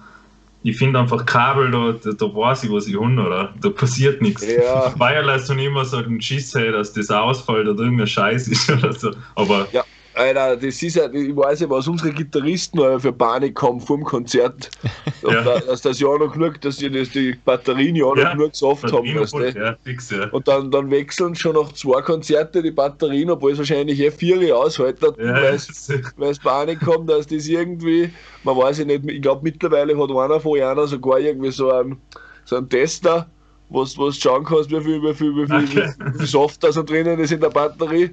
ich 0.61 0.77
finde 0.77 0.99
einfach 0.99 1.25
Kabel, 1.25 1.71
da, 1.71 1.93
da, 2.03 2.11
da, 2.11 2.25
weiß 2.25 2.63
ich, 2.63 2.71
was 2.71 2.87
ich 2.87 2.99
habe, 2.99 3.13
oder? 3.13 3.53
Da 3.61 3.69
passiert 3.69 4.21
nichts. 4.21 4.45
Ja. 4.45 4.93
Wireless 4.99 5.49
und 5.49 5.59
immer 5.59 5.85
so 5.85 6.01
den 6.01 6.21
Schiss, 6.21 6.51
dass 6.51 6.91
das 6.91 7.09
ausfällt 7.09 7.67
oder 7.67 7.83
irgendein 7.83 8.07
Scheiß 8.07 8.47
ist 8.49 8.69
oder 8.71 8.91
so. 8.91 9.11
Aber 9.35 9.67
ja. 9.71 9.83
Alter, 10.19 10.58
das 10.58 10.84
ist 10.84 10.97
ja, 10.97 11.10
ich 11.13 11.34
weiß 11.34 11.62
ja, 11.62 11.69
was 11.69 11.88
unsere 11.88 12.12
Gitarristen 12.12 12.99
für 12.99 13.13
Panik 13.13 13.62
haben 13.62 13.79
vor 13.79 13.95
dem 13.95 14.03
Konzert. 14.03 14.69
ja. 15.21 15.41
da, 15.41 15.60
dass 15.60 15.82
das 15.82 15.97
ja 16.01 16.17
noch 16.17 16.34
genug, 16.34 16.60
dass 16.60 16.75
die, 16.75 16.91
dass 16.91 17.10
die 17.12 17.36
Batterien 17.45 17.95
ja 17.95 18.03
noch 18.03 18.17
ja, 18.17 18.34
genug 18.34 18.53
Saft 18.53 18.91
haben. 18.91 19.08
Weißt 19.15 19.34
du? 19.34 19.39
ja, 19.39 19.77
fix, 19.86 20.10
ja. 20.10 20.27
Und 20.32 20.45
dann, 20.45 20.71
dann 20.71 20.91
wechseln 20.91 21.36
schon 21.36 21.55
nach 21.55 21.71
zwei 21.71 22.01
Konzerte 22.01 22.62
die 22.62 22.71
Batterien, 22.71 23.29
obwohl 23.29 23.53
es 23.53 23.60
wahrscheinlich 23.60 23.97
eh 24.01 24.12
vier 24.12 24.55
aushalten, 24.58 25.13
ja, 25.19 25.41
weil 25.41 26.29
es 26.29 26.39
Panik 26.39 26.82
kommt, 26.82 27.10
dass 27.10 27.25
das 27.25 27.47
irgendwie, 27.47 28.12
man 28.43 28.58
weiß 28.58 28.79
ja 28.79 28.86
nicht, 28.86 29.10
ich 29.10 29.21
glaube 29.21 29.41
mittlerweile 29.43 29.97
hat 29.97 30.10
einer 30.10 30.39
von 30.41 30.60
einer 30.60 30.86
sogar 30.86 31.19
irgendwie 31.19 31.51
so 31.51 31.71
einen, 31.71 31.97
so 32.43 32.58
einen 32.58 32.67
Tester, 32.67 33.29
was 33.69 33.93
du 33.93 34.12
schauen 34.12 34.43
kannst, 34.43 34.69
wie 34.69 34.82
viel, 34.82 35.01
wie 35.01 35.13
viel, 35.13 35.34
wie 35.34 35.47
viel, 35.47 35.95
wie 35.97 36.17
viel 36.17 36.27
Soft 36.27 36.62
da 36.62 36.73
so 36.73 36.84
drinnen 36.84 37.19
ist 37.19 37.32
in 37.32 37.39
der 37.39 37.49
Batterie. 37.49 38.10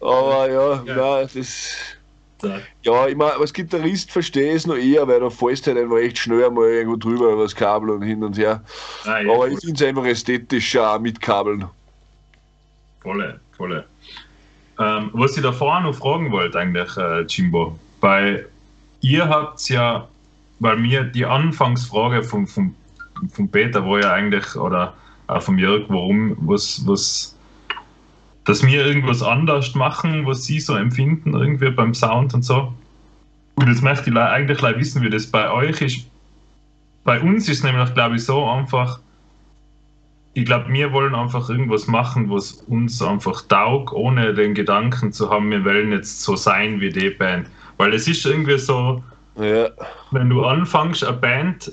Aber 0.00 0.50
ja, 0.50 0.82
ja. 0.84 0.96
Nein, 0.96 1.28
das. 1.34 1.76
Ja, 2.82 3.08
ich 3.08 3.16
meine, 3.16 3.34
als 3.34 3.52
Gitarrist 3.52 4.10
verstehe 4.10 4.50
ich 4.50 4.56
es 4.56 4.66
noch 4.66 4.76
eher, 4.76 5.08
weil 5.08 5.20
da 5.20 5.30
fällst 5.30 5.66
halt 5.66 5.78
einfach 5.78 5.96
echt 5.96 6.18
schnell 6.18 6.44
einmal 6.44 6.68
irgendwo 6.68 6.96
drüber 6.96 7.32
über 7.32 7.42
das 7.42 7.54
Kabel 7.54 7.90
und 7.90 8.02
hin 8.02 8.22
und 8.22 8.36
her. 8.36 8.62
Ah, 9.04 9.20
ja, 9.20 9.32
Aber 9.32 9.48
ich 9.48 9.58
finde 9.60 9.74
es 9.74 9.82
einfach 9.82 10.04
ästhetischer 10.04 10.94
auch 10.94 11.00
mit 11.00 11.20
Kabeln. 11.20 11.64
Volle, 13.00 13.40
volle. 13.56 13.86
Ähm, 14.78 15.10
was 15.14 15.36
ich 15.36 15.42
da 15.42 15.52
vorne 15.52 15.86
noch 15.86 15.94
fragen 15.94 16.30
wollte, 16.30 16.58
eigentlich, 16.58 16.94
äh, 16.98 17.22
Jimbo, 17.22 17.78
weil 18.00 18.46
ihr 19.00 19.26
habt 19.26 19.66
ja, 19.70 20.06
weil 20.58 20.76
mir 20.76 21.04
die 21.04 21.24
Anfangsfrage 21.24 22.22
vom, 22.22 22.46
vom, 22.46 22.74
vom 23.32 23.48
Peter 23.48 23.86
war 23.86 24.00
ja 24.00 24.12
eigentlich, 24.12 24.54
oder 24.56 24.94
auch 25.28 25.42
vom 25.42 25.58
Jörg, 25.58 25.84
warum, 25.88 26.36
was, 26.40 26.82
was 26.86 27.35
dass 28.46 28.64
wir 28.64 28.86
irgendwas 28.86 29.22
anders 29.22 29.74
machen, 29.74 30.24
was 30.24 30.44
sie 30.44 30.60
so 30.60 30.74
empfinden, 30.76 31.34
irgendwie 31.34 31.70
beim 31.70 31.92
Sound 31.94 32.32
und 32.32 32.42
so. 32.42 32.72
Und 33.56 33.68
jetzt 33.68 33.82
möchte 33.82 34.10
ich 34.10 34.16
eigentlich 34.16 34.62
wissen, 34.78 35.02
wie 35.02 35.10
das 35.10 35.26
bei 35.26 35.50
euch 35.50 35.80
ist. 35.80 36.06
Bei 37.04 37.20
uns 37.20 37.48
ist 37.48 37.58
es 37.58 37.64
nämlich, 37.64 37.92
glaube 37.94 38.16
ich, 38.16 38.24
so 38.24 38.44
einfach, 38.44 39.00
ich 40.34 40.44
glaube, 40.44 40.72
wir 40.72 40.92
wollen 40.92 41.14
einfach 41.14 41.48
irgendwas 41.48 41.86
machen, 41.86 42.30
was 42.30 42.52
uns 42.68 43.00
einfach 43.02 43.42
taugt, 43.48 43.92
ohne 43.92 44.34
den 44.34 44.54
Gedanken 44.54 45.12
zu 45.12 45.30
haben, 45.30 45.50
wir 45.50 45.64
wollen 45.64 45.92
jetzt 45.92 46.22
so 46.22 46.36
sein 46.36 46.80
wie 46.80 46.90
die 46.90 47.10
Band. 47.10 47.48
Weil 47.78 47.94
es 47.94 48.06
ist 48.06 48.24
irgendwie 48.26 48.58
so, 48.58 49.02
Ja. 49.40 49.68
wenn 50.12 50.30
du 50.30 50.44
anfängst, 50.44 51.04
eine 51.04 51.16
Band 51.16 51.72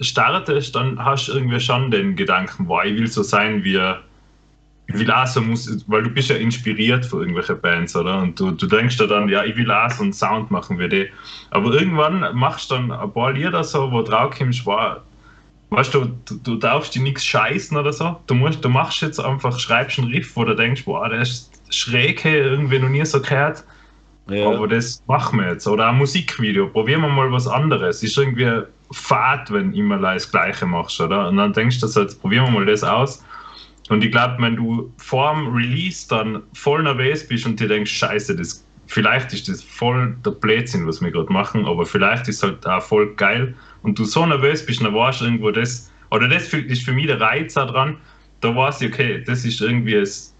startest, 0.00 0.74
dann 0.74 1.02
hast 1.04 1.28
du 1.28 1.32
irgendwie 1.32 1.60
schon 1.60 1.90
den 1.90 2.16
Gedanken, 2.16 2.66
wow, 2.68 2.82
ich 2.84 2.96
will 2.96 3.06
so 3.08 3.22
sein 3.22 3.62
wie, 3.64 3.80
ich 4.86 4.98
will 4.98 5.10
auch 5.10 5.26
so 5.26 5.40
Musik, 5.40 5.82
weil 5.86 6.02
du 6.02 6.10
bist 6.10 6.28
ja 6.28 6.36
inspiriert 6.36 7.06
von 7.06 7.20
irgendwelchen 7.20 7.60
Bands, 7.60 7.96
oder? 7.96 8.18
Und 8.18 8.38
du, 8.38 8.50
du 8.50 8.66
denkst 8.66 8.98
dir 8.98 9.06
dann, 9.06 9.28
ja, 9.28 9.44
ich 9.44 9.56
will 9.56 9.70
auch 9.70 9.90
so 9.90 10.02
einen 10.02 10.12
Sound 10.12 10.50
machen 10.50 10.78
wie 10.78 10.88
die. 10.88 11.08
Aber 11.50 11.72
irgendwann 11.72 12.34
machst 12.34 12.70
du 12.70 12.74
dann 12.74 12.92
ein 12.92 13.12
paar 13.12 13.32
Lieder 13.32 13.64
so, 13.64 13.90
wo 13.90 14.02
drauf 14.02 14.36
kommst, 14.36 14.66
wow, 14.66 14.98
weißt 15.70 15.94
du, 15.94 16.06
du, 16.26 16.36
du 16.36 16.56
darfst 16.56 16.94
dir 16.94 17.02
nichts 17.02 17.24
scheißen 17.24 17.76
oder 17.76 17.92
so. 17.92 18.16
Du, 18.26 18.34
musst, 18.34 18.64
du 18.64 18.68
machst 18.68 19.00
jetzt 19.00 19.18
einfach, 19.18 19.58
schreibst 19.58 19.98
einen 19.98 20.08
Riff, 20.08 20.36
wo 20.36 20.44
du 20.44 20.54
denkst, 20.54 20.82
wow, 20.84 21.08
der 21.08 21.22
ist 21.22 21.50
schräg, 21.70 22.22
hey, 22.22 22.40
irgendwie 22.40 22.78
noch 22.78 22.90
nie 22.90 23.04
so 23.04 23.20
gehört. 23.20 23.64
Ja. 24.28 24.50
Aber 24.50 24.68
das 24.68 25.02
machen 25.06 25.40
wir 25.40 25.50
jetzt. 25.50 25.66
Oder 25.66 25.88
ein 25.88 25.98
Musikvideo. 25.98 26.68
Probieren 26.68 27.02
wir 27.02 27.08
mal 27.08 27.30
was 27.30 27.46
anderes. 27.46 28.02
Ist 28.02 28.16
irgendwie 28.16 28.62
fad, 28.90 29.50
wenn 29.52 29.72
immer 29.74 29.98
das 29.98 30.30
Gleiche 30.30 30.66
machst, 30.66 31.00
oder? 31.00 31.28
Und 31.28 31.36
dann 31.36 31.52
denkst 31.52 31.80
du 31.80 31.86
jetzt 31.86 32.20
probieren 32.20 32.46
wir 32.46 32.52
mal 32.52 32.66
das 32.66 32.84
aus. 32.84 33.22
Und 33.88 34.02
ich 34.02 34.10
glaube, 34.10 34.36
wenn 34.38 34.56
du 34.56 34.92
vor 34.96 35.34
dem 35.34 35.54
Release 35.54 36.08
dann 36.08 36.42
voll 36.54 36.82
nervös 36.82 37.26
bist 37.26 37.44
und 37.44 37.60
dir 37.60 37.68
denkst, 37.68 37.92
scheiße, 37.92 38.34
das, 38.34 38.64
vielleicht 38.86 39.32
ist 39.32 39.48
das 39.48 39.62
voll 39.62 40.16
der 40.24 40.30
Blödsinn, 40.30 40.86
was 40.86 41.02
wir 41.02 41.10
gerade 41.10 41.32
machen, 41.32 41.66
aber 41.66 41.84
vielleicht 41.84 42.28
ist 42.28 42.36
es 42.36 42.42
halt 42.42 42.66
auch 42.66 42.82
voll 42.82 43.14
geil. 43.14 43.54
Und 43.82 43.98
du 43.98 44.04
so 44.04 44.24
nervös 44.24 44.64
bist, 44.64 44.82
dann 44.82 44.94
warst 44.94 45.20
du 45.20 45.26
irgendwo 45.26 45.50
das, 45.50 45.92
oder 46.10 46.28
das 46.28 46.52
ist 46.52 46.84
für 46.84 46.92
mich 46.92 47.06
der 47.06 47.20
Reiz 47.20 47.54
dran, 47.54 47.98
da 48.40 48.54
weiß 48.54 48.80
ich, 48.82 48.92
okay, 48.92 49.22
das 49.26 49.44
ist 49.44 49.60
irgendwie 49.60 49.94
das 49.94 50.34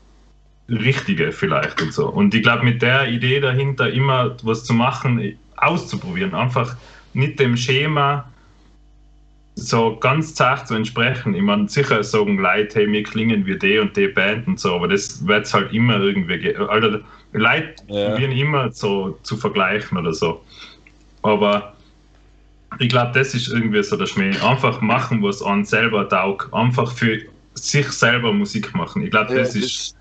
Richtige 0.68 1.30
vielleicht 1.30 1.80
und 1.82 1.92
so. 1.92 2.08
Und 2.08 2.34
ich 2.34 2.42
glaube, 2.42 2.64
mit 2.64 2.80
der 2.80 3.08
Idee 3.08 3.40
dahinter 3.40 3.90
immer 3.90 4.36
was 4.42 4.64
zu 4.64 4.72
machen, 4.72 5.36
auszuprobieren, 5.56 6.34
einfach 6.34 6.76
nicht 7.12 7.38
dem 7.38 7.56
Schema 7.56 8.30
so 9.56 9.96
ganz 9.96 10.34
zart 10.34 10.66
zu 10.68 10.74
entsprechen. 10.74 11.34
Ich 11.34 11.42
meine, 11.42 11.68
sicher 11.68 12.02
sagen 12.02 12.38
Leute, 12.38 12.80
hey, 12.80 12.90
wir 12.90 13.02
klingen 13.04 13.46
wie 13.46 13.56
die 13.58 13.78
und 13.78 13.96
die 13.96 14.08
Band 14.08 14.46
und 14.48 14.58
so, 14.58 14.74
aber 14.74 14.88
das 14.88 15.24
wird 15.26 15.46
es 15.46 15.54
halt 15.54 15.72
immer 15.72 16.00
irgendwie, 16.00 16.38
ge- 16.38 16.56
also 16.56 16.98
Leute 17.32 17.74
Ja. 17.88 18.10
probieren 18.10 18.32
immer 18.32 18.70
so 18.72 19.18
zu 19.22 19.36
vergleichen 19.36 19.96
oder 19.98 20.12
so. 20.12 20.42
Aber 21.22 21.74
ich 22.80 22.88
glaube, 22.88 23.12
das 23.14 23.34
ist 23.34 23.48
irgendwie 23.48 23.82
so 23.82 23.96
der 23.96 24.06
Schmäh. 24.06 24.36
Einfach 24.40 24.80
machen, 24.80 25.22
was 25.22 25.40
an 25.42 25.64
selber 25.64 26.08
taugt. 26.08 26.52
Einfach 26.52 26.90
für 26.92 27.20
sich 27.54 27.88
selber 27.92 28.32
Musik 28.32 28.74
machen. 28.74 29.02
Ich 29.04 29.10
glaube, 29.12 29.32
Ja, 29.32 29.38
das 29.40 29.54
ist. 29.54 29.94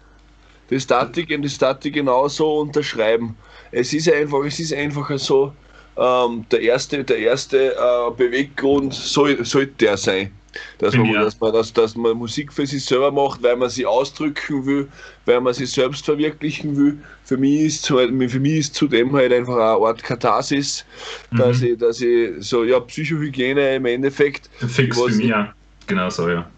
die 0.70 0.80
Statik 0.80 1.30
und 1.30 1.44
die 1.44 1.50
Statik 1.50 1.94
genauso 1.94 2.62
unterschreiben. 2.62 3.36
Es 3.72 3.94
ist 3.94 4.12
einfach, 4.12 4.44
es 4.46 4.60
ist 4.60 4.74
einfach 4.74 5.12
so, 5.20 5.54
ähm, 5.98 6.46
der 6.52 6.62
erste, 6.62 7.04
der 7.04 7.18
erste 7.18 7.76
äh, 7.76 8.12
Beweggrund 8.16 8.94
soll, 8.94 9.44
sollte 9.46 9.74
der 9.74 9.98
sein. 9.98 10.32
Dass 10.78 10.96
man, 10.96 11.08
ja. 11.12 11.24
dass, 11.24 11.40
man, 11.40 11.52
dass, 11.52 11.74
dass 11.74 11.96
man 11.96 12.16
Musik 12.16 12.54
für 12.54 12.68
sich 12.68 12.86
selber 12.86 13.12
macht, 13.12 13.42
weil 13.42 13.56
man 13.56 13.70
sie 13.72 13.88
ausdrücken 13.88 14.66
will, 14.68 14.88
weil 15.26 15.42
man 15.42 15.54
sich 15.54 15.72
selbst 15.72 16.06
verwirklichen 16.06 16.78
will. 16.78 17.00
Für 17.24 17.38
mich 17.38 17.62
ist, 17.62 17.84
zu- 17.84 17.98
für 17.98 18.40
mich 18.40 18.54
ist 18.60 18.76
zudem 18.76 19.14
halt 19.16 19.34
einfach 19.34 19.56
eine 19.56 19.64
Art 19.64 20.04
Katharsis, 20.04 20.86
dass, 21.36 21.60
Mhm. 21.60 21.68
ich, 21.68 21.78
dass 21.80 22.02
ich 22.02 22.30
so, 22.40 22.64
ja, 22.64 22.80
Psychohygiene 22.80 23.76
im 23.76 23.86
Endeffekt 23.86 24.50
Fix 24.68 24.96
für 24.96 25.10
mich, 25.10 25.20
ich- 25.22 25.26
ja. 25.26 25.54
Genau 25.88 26.10
so, 26.10 26.30
ja. 26.30 26.50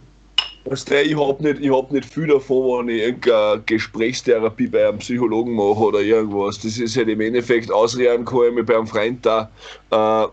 Weißt 0.67 0.89
du, 0.89 0.99
ich 0.99 1.15
habe 1.15 1.43
nicht, 1.43 1.62
ich 1.62 1.71
hab 1.71 1.91
nicht 1.91 2.12
viel 2.12 2.25
davon, 2.25 2.88
wenn 2.88 2.95
ich 2.95 3.04
irgendeine 3.04 3.62
Gesprächstherapie 3.67 4.65
bei 4.65 4.88
einem 4.88 4.97
Psychologen 4.97 5.54
mache 5.54 5.80
oder 5.80 6.01
irgendwas. 6.01 6.60
Das 6.60 6.80
ist 6.80 6.97
halt 6.97 7.08
im 7.08 7.21
Endeffekt 7.21 7.71
ausreden 7.71 8.25
kann 8.25 8.47
ich 8.47 8.54
mich 8.56 8.65
bei 8.65 8.75
einem 8.75 8.88
Freund 8.88 9.23
da. 9.23 9.49
Äh, 9.91 10.28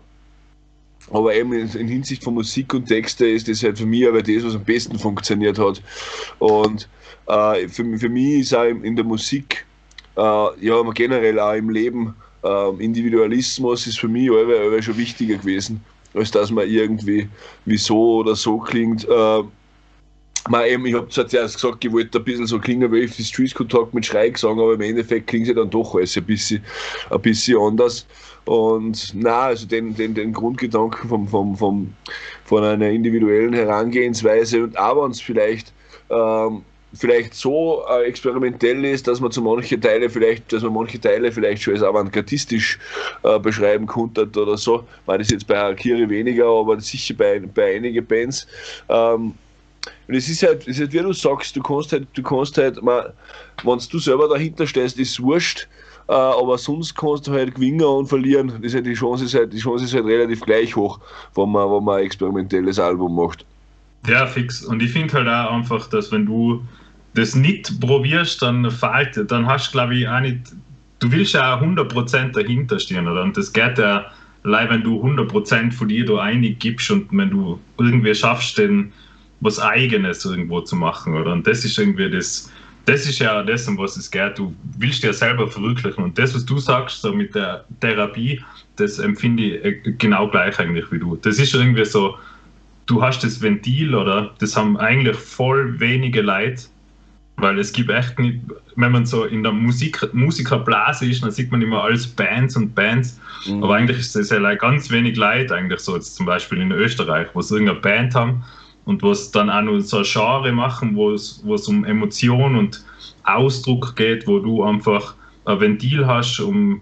aber 1.11 1.35
eben 1.35 1.53
in, 1.53 1.69
in 1.69 1.87
Hinsicht 1.87 2.23
von 2.23 2.33
Musik 2.33 2.73
und 2.73 2.87
Texte 2.87 3.27
ist 3.27 3.47
das 3.47 3.61
halt 3.61 3.77
für 3.77 3.85
mich 3.85 4.07
aber 4.07 4.23
das, 4.23 4.43
was 4.43 4.55
am 4.55 4.63
besten 4.63 4.97
funktioniert 4.97 5.59
hat. 5.59 5.83
Und 6.39 6.89
äh, 7.27 7.67
für, 7.67 7.83
mich 7.83 8.39
ist 8.39 8.55
auch 8.55 8.63
in 8.63 8.95
der 8.95 9.05
Musik, 9.05 9.65
äh, 10.17 10.21
ja, 10.21 10.81
generell 10.95 11.39
auch 11.39 11.53
im 11.53 11.69
Leben, 11.69 12.15
äh, 12.43 12.69
Individualismus 12.83 13.85
ist 13.85 13.99
für 13.99 14.07
mich 14.07 14.31
alle, 14.31 14.81
schon 14.81 14.97
wichtiger 14.97 15.37
gewesen, 15.37 15.79
als 16.15 16.31
dass 16.31 16.49
man 16.49 16.67
irgendwie 16.67 17.29
wie 17.65 17.77
so 17.77 18.15
oder 18.15 18.35
so 18.35 18.57
klingt. 18.57 19.07
Man, 20.49 20.65
eben, 20.65 20.85
ich 20.85 20.93
habe 20.93 21.07
zuerst 21.09 21.55
gesagt, 21.55 21.85
ich 21.85 21.91
wollte 21.91 22.19
ein 22.19 22.23
bisschen 22.23 22.47
so 22.47 22.59
klingen 22.59 22.91
wie 22.91 23.07
the 23.07 23.23
Streets 23.23 23.53
Could 23.53 23.71
Talk 23.71 23.93
mit 23.93 24.05
Schreigesang, 24.05 24.59
aber 24.59 24.73
im 24.73 24.81
Endeffekt 24.81 25.27
klingt 25.27 25.47
sie 25.47 25.53
dann 25.53 25.69
doch 25.69 25.95
alles 25.95 26.17
ein 26.17 26.25
bisschen, 26.25 26.63
ein 27.09 27.21
bisschen 27.21 27.57
anders. 27.59 28.05
Und 28.45 29.13
na, 29.13 29.43
also 29.43 29.65
den, 29.65 29.95
den, 29.95 30.13
den 30.13 30.33
Grundgedanken 30.33 31.07
vom, 31.07 31.27
vom, 31.27 31.55
vom, 31.55 31.93
von 32.43 32.63
einer 32.63 32.89
individuellen 32.89 33.53
Herangehensweise 33.53 34.63
und 34.63 34.77
auch 34.77 35.03
wenn 35.03 35.11
es 35.11 35.21
vielleicht, 35.21 35.71
ähm, 36.09 36.63
vielleicht 36.93 37.33
so 37.33 37.83
äh, 37.89 38.03
experimentell 38.03 38.83
ist, 38.83 39.07
dass 39.07 39.21
man 39.21 39.31
zu 39.31 39.41
manche 39.41 39.79
Teile 39.79 40.09
vielleicht, 40.09 40.51
dass 40.51 40.61
man 40.61 40.73
manche 40.73 40.99
Teile 40.99 41.31
vielleicht 41.31 41.63
schon 41.63 41.75
als 41.75 41.83
avantgardistisch 41.83 42.77
äh, 43.23 43.39
beschreiben 43.39 43.87
konnte 43.87 44.23
oder 44.23 44.57
so. 44.57 44.81
Ich 44.81 45.07
meine, 45.07 45.19
das 45.19 45.31
jetzt 45.31 45.47
bei 45.47 45.59
Akiri 45.59 46.09
weniger, 46.09 46.47
aber 46.47 46.79
sicher 46.81 47.15
bei, 47.17 47.39
bei 47.39 47.77
einigen 47.77 48.05
Bands. 48.05 48.45
Ähm, 48.89 49.35
und 50.07 50.15
es 50.15 50.29
ist 50.29 50.43
halt, 50.43 50.61
es 50.61 50.75
ist 50.75 50.79
halt, 50.79 50.93
wie 50.93 50.99
du 50.99 51.13
sagst, 51.13 51.55
du 51.55 51.61
kannst 51.61 51.91
halt, 51.91 52.07
du 52.13 52.23
kannst 52.23 52.57
halt, 52.57 52.77
wenn 52.77 53.79
du 53.91 53.99
selber 53.99 54.27
dahinter 54.27 54.67
stehst, 54.67 54.99
ist 54.99 55.21
wurscht, 55.21 55.67
äh, 56.07 56.13
aber 56.13 56.57
sonst 56.57 56.95
kannst 56.95 57.27
du 57.27 57.31
halt 57.31 57.55
gewinnen 57.55 57.81
und 57.81 58.07
verlieren. 58.07 58.49
Das 58.49 58.61
ist 58.61 58.75
halt, 58.75 58.85
die, 58.85 58.93
Chance 58.93 59.25
ist 59.25 59.33
halt, 59.33 59.53
die 59.53 59.59
Chance 59.59 59.85
ist 59.85 59.93
halt 59.93 60.05
relativ 60.05 60.41
gleich 60.41 60.75
hoch, 60.75 60.99
wenn 61.35 61.49
man, 61.49 61.69
wenn 61.71 61.83
man 61.83 61.99
ein 61.99 62.05
experimentelles 62.05 62.79
Album 62.79 63.15
macht. 63.15 63.45
Ja, 64.07 64.27
fix. 64.27 64.63
Und 64.65 64.81
ich 64.81 64.91
finde 64.91 65.13
halt 65.13 65.27
auch 65.27 65.53
einfach, 65.53 65.87
dass 65.89 66.11
wenn 66.11 66.25
du 66.25 66.61
das 67.13 67.35
nicht 67.35 67.79
probierst, 67.79 68.41
dann 68.41 68.69
fehlt, 68.69 69.31
dann 69.31 69.45
hast 69.45 69.69
du, 69.69 69.71
glaube 69.73 69.95
ich, 69.95 70.07
auch 70.07 70.19
nicht, 70.19 70.39
du 70.99 71.11
willst 71.11 71.33
ja 71.33 71.55
auch 71.55 71.61
100% 71.61 72.31
dahinter 72.31 72.79
stehen, 72.79 73.07
oder? 73.07 73.23
Und 73.23 73.37
das 73.37 73.53
geht 73.53 73.77
ja 73.77 74.05
allein, 74.43 74.69
wenn 74.69 74.83
du 74.83 75.01
100% 75.01 75.71
von 75.71 75.87
dir 75.87 76.05
da 76.05 76.17
einig 76.17 76.59
gibst 76.59 76.91
und 76.91 77.07
wenn 77.11 77.29
du 77.29 77.59
irgendwie 77.77 78.13
schaffst, 78.13 78.57
den, 78.57 78.91
was 79.43 79.59
Eigenes 79.59 80.25
irgendwo 80.25 80.61
zu 80.61 80.75
machen, 80.75 81.15
oder? 81.15 81.33
Und 81.33 81.45
das 81.45 81.65
ist 81.65 81.77
irgendwie 81.77 82.09
das, 82.09 82.51
das 82.85 83.05
ist 83.05 83.19
ja 83.19 83.43
das, 83.43 83.67
um 83.67 83.77
was 83.77 83.97
es 83.97 84.09
geht. 84.09 84.37
Du 84.37 84.53
willst 84.77 85.03
dir 85.03 85.13
selber 85.13 85.47
verwirklichen. 85.47 86.03
Und 86.03 86.17
das, 86.17 86.33
was 86.35 86.45
du 86.45 86.57
sagst, 86.57 87.01
so 87.01 87.13
mit 87.13 87.33
der 87.35 87.65
Therapie, 87.81 88.41
das 88.75 88.99
empfinde 88.99 89.43
ich 89.43 89.65
äh, 89.65 89.91
genau 89.97 90.27
gleich 90.29 90.57
eigentlich 90.59 90.91
wie 90.91 90.99
du. 90.99 91.15
Das 91.17 91.39
ist 91.39 91.53
irgendwie 91.53 91.85
so, 91.85 92.15
du 92.85 93.01
hast 93.01 93.23
das 93.23 93.41
Ventil, 93.41 93.95
oder? 93.95 94.33
Das 94.39 94.55
haben 94.57 94.77
eigentlich 94.77 95.15
voll 95.15 95.79
wenige 95.79 96.21
Leute, 96.21 96.63
weil 97.37 97.57
es 97.59 97.71
gibt 97.71 97.89
echt 97.89 98.19
nicht, 98.19 98.39
wenn 98.75 98.91
man 98.91 99.05
so 99.05 99.25
in 99.25 99.43
der 99.43 99.51
Musik, 99.51 100.13
Musikerblase 100.13 101.05
ist, 101.05 101.23
dann 101.23 101.31
sieht 101.31 101.51
man 101.51 101.61
immer 101.61 101.83
alles 101.83 102.07
Bands 102.07 102.55
und 102.55 102.75
Bands, 102.75 103.19
Mhm. 103.47 103.63
aber 103.63 103.75
eigentlich 103.75 103.99
ist 103.99 104.15
das 104.15 104.29
ja 104.29 104.55
ganz 104.55 104.89
wenig 104.89 105.17
Leute, 105.17 105.53
eigentlich 105.53 105.79
so 105.79 105.95
jetzt 105.95 106.15
zum 106.15 106.25
Beispiel 106.25 106.59
in 106.61 106.71
Österreich, 106.71 107.27
wo 107.33 107.41
sie 107.41 107.55
irgendeine 107.55 107.79
Band 107.81 108.15
haben 108.15 108.43
und 108.85 109.01
was 109.03 109.31
dann 109.31 109.49
auch 109.49 109.61
nur 109.61 109.81
so 109.81 109.97
ein 109.97 110.03
Genre 110.03 110.51
machen, 110.51 110.95
wo 110.95 111.11
es, 111.11 111.41
wo 111.43 111.55
es 111.55 111.67
um 111.67 111.85
Emotion 111.85 112.55
und 112.55 112.83
Ausdruck 113.23 113.95
geht, 113.95 114.27
wo 114.27 114.39
du 114.39 114.63
einfach 114.63 115.15
ein 115.45 115.59
Ventil 115.59 116.05
hast, 116.05 116.39
um 116.39 116.81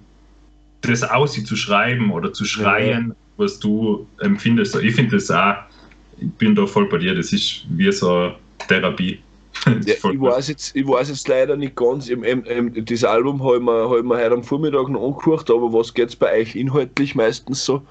das 0.81 1.03
auszuschreiben 1.03 2.09
oder 2.11 2.33
zu 2.33 2.45
schreien, 2.45 3.15
was 3.37 3.59
du 3.59 4.07
empfindest. 4.19 4.75
Ich 4.77 4.95
finde 4.95 5.17
das 5.17 5.29
auch, 5.29 5.55
ich 6.19 6.31
bin 6.33 6.55
da 6.55 6.65
voll 6.65 6.87
bei 6.89 6.97
dir, 6.97 7.15
das 7.15 7.31
ist 7.33 7.65
wie 7.69 7.91
so 7.91 8.09
eine 8.11 8.35
Therapie. 8.67 9.19
Ja, 9.85 9.93
ich, 9.93 10.03
weiß 10.03 10.47
jetzt, 10.47 10.75
ich 10.75 10.87
weiß 10.87 11.09
jetzt 11.09 11.27
leider 11.27 11.55
nicht 11.57 11.75
ganz, 11.75 12.07
im, 12.07 12.23
im, 12.23 12.43
im, 12.45 12.85
das 12.85 13.03
Album 13.03 13.43
habe 13.43 13.57
ich, 13.57 13.61
mir- 13.61 13.89
hab 13.89 13.97
ich 13.97 14.03
mir 14.03 14.15
heute 14.17 14.31
am 14.33 14.43
Vormittag 14.43 14.87
noch 14.89 15.05
angehört, 15.05 15.51
aber 15.51 15.71
was 15.73 15.93
geht 15.93 16.09
es 16.09 16.15
bei 16.15 16.39
euch 16.39 16.55
inhaltlich 16.55 17.15
meistens 17.15 17.65
so? 17.65 17.85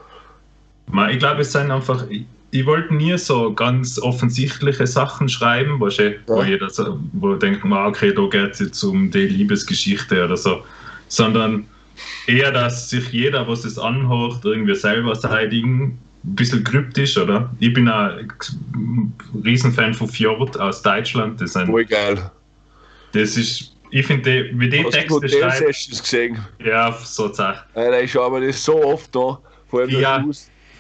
Ich 1.11 1.18
glaube, 1.18 1.42
es 1.42 1.53
sind 1.53 1.70
einfach, 1.70 2.07
ich, 2.53 2.67
wollte 2.67 2.95
nie 2.95 3.17
so 3.19 3.53
ganz 3.53 3.99
offensichtliche 3.99 4.87
Sachen 4.87 5.29
schreiben, 5.29 5.79
wo, 5.81 5.87
ich, 5.89 5.99
wo 6.27 6.41
Ja. 6.41 6.49
jeder 6.49 6.71
so, 6.71 6.99
wo 7.13 7.35
denkt, 7.35 7.65
okay, 7.65 8.13
da 8.13 8.27
geht 8.27 8.53
es 8.53 8.59
jetzt 8.61 8.83
um 8.83 9.11
die 9.11 9.27
Liebesgeschichte 9.27 10.25
oder 10.25 10.37
so, 10.37 10.65
sondern 11.09 11.67
eher, 12.27 12.51
dass 12.53 12.91
sich 12.91 13.09
jeder, 13.11 13.47
was 13.47 13.65
es 13.65 13.79
anhört, 13.79 14.45
irgendwie 14.45 14.75
selber 14.75 15.15
seidigen, 15.15 15.99
ein 16.23 16.35
bisschen 16.35 16.65
kryptisch, 16.65 17.17
oder? 17.17 17.51
Ich 17.61 17.73
bin 17.73 17.89
ein 17.89 18.31
Riesenfan 19.45 19.95
von 19.95 20.09
Fjord 20.09 20.59
aus 20.61 20.83
Deutschland, 20.83 21.41
das, 21.41 21.55
sind, 21.55 21.67
Voll 21.67 21.85
geil. 21.85 22.31
das 23.13 23.37
ist, 23.37 23.75
ich 23.91 24.07
finde, 24.07 24.51
wie 24.55 24.69
die 24.69 24.85
Hast 24.85 24.93
Texte 24.93 25.29
schreiben, 25.29 25.51
Sessions 25.73 26.03
gesehen? 26.03 26.39
ja, 26.65 26.93
so 27.03 27.33
Sachen. 27.33 27.63
Alter, 27.75 28.03
ich 28.03 28.13
schaue 28.13 28.39
mir 28.39 28.47
das 28.47 28.63
so 28.65 28.83
oft 28.85 29.17
an, 29.17 29.39
vor 29.69 29.81
allem 29.81 29.91
Ja. 29.91 30.25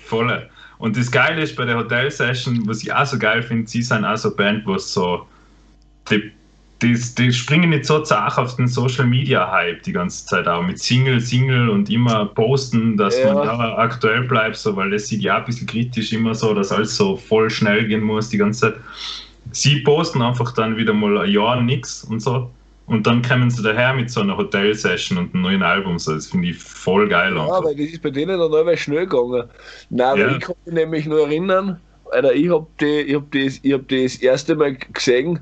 Voll. 0.04 0.48
Und 0.80 0.96
das 0.96 1.10
Geile 1.10 1.42
ist 1.42 1.54
bei 1.56 1.66
der 1.66 1.76
Hotel 1.76 2.10
Session, 2.10 2.66
was 2.66 2.82
ich 2.82 2.92
auch 2.92 3.04
so 3.06 3.18
geil 3.18 3.42
finde, 3.42 3.68
sie 3.68 3.82
sind 3.82 4.04
auch 4.04 4.16
so 4.16 4.28
eine 4.28 4.36
Band, 4.36 4.66
was 4.66 4.92
so 4.92 5.26
die 6.10 6.32
die, 6.82 6.98
die 7.18 7.30
springen 7.32 7.70
nicht 7.70 7.84
so 7.84 8.00
zart 8.00 8.38
auf 8.38 8.56
den 8.56 8.66
Social 8.66 9.06
Media 9.06 9.50
Hype 9.52 9.82
die 9.82 9.92
ganze 9.92 10.24
Zeit 10.24 10.48
auch 10.48 10.62
mit 10.62 10.78
Single, 10.78 11.20
Single 11.20 11.68
und 11.68 11.90
immer 11.90 12.24
posten, 12.24 12.96
dass 12.96 13.18
Ja. 13.18 13.34
man 13.34 13.46
da 13.46 13.76
aktuell 13.76 14.22
bleibt, 14.22 14.56
so, 14.56 14.74
weil 14.76 14.90
das 14.90 15.06
sieht 15.08 15.20
ja 15.20 15.36
ein 15.36 15.44
bisschen 15.44 15.66
kritisch 15.66 16.12
immer 16.12 16.34
so, 16.34 16.54
dass 16.54 16.72
alles 16.72 16.96
so 16.96 17.16
voll 17.16 17.50
schnell 17.50 17.86
gehen 17.86 18.00
muss 18.02 18.30
die 18.30 18.38
ganze 18.38 18.60
Zeit. 18.72 18.76
Sie 19.52 19.80
posten 19.80 20.22
einfach 20.22 20.54
dann 20.54 20.76
wieder 20.76 20.94
mal 20.94 21.18
ein 21.18 21.30
Jahr 21.30 21.60
nichts 21.60 22.04
und 22.04 22.20
so. 22.20 22.50
Und 22.90 23.06
dann 23.06 23.22
kommen 23.22 23.50
sie 23.50 23.62
daher 23.62 23.94
mit 23.94 24.10
so 24.10 24.20
einer 24.20 24.36
Hotel-Session 24.36 25.16
und 25.16 25.32
einem 25.32 25.42
neuen 25.44 25.62
Album. 25.62 25.98
So, 26.00 26.12
das 26.14 26.26
finde 26.26 26.48
ich 26.48 26.58
voll 26.58 27.08
geil. 27.08 27.36
Ja, 27.36 27.62
weil 27.64 27.76
das 27.76 27.86
ist 27.86 28.02
bei 28.02 28.10
denen 28.10 28.38
dann 28.38 28.52
einmal 28.52 28.76
schnell 28.76 29.06
gegangen. 29.06 29.44
Nein, 29.90 30.18
Ja. 30.18 30.28
ich 30.36 30.40
kann 30.40 30.56
mich 30.64 30.74
nämlich 30.74 31.06
nur 31.06 31.20
erinnern, 31.20 31.80
Alter, 32.10 32.34
ich 32.34 32.50
habe 32.50 32.66
die, 32.80 33.00
ich 33.02 33.14
hab 33.14 33.30
das, 33.30 33.60
ich 33.62 33.72
hab 33.72 33.86
das 33.86 34.16
erste 34.16 34.56
Mal 34.56 34.74
gesehen, 34.74 35.38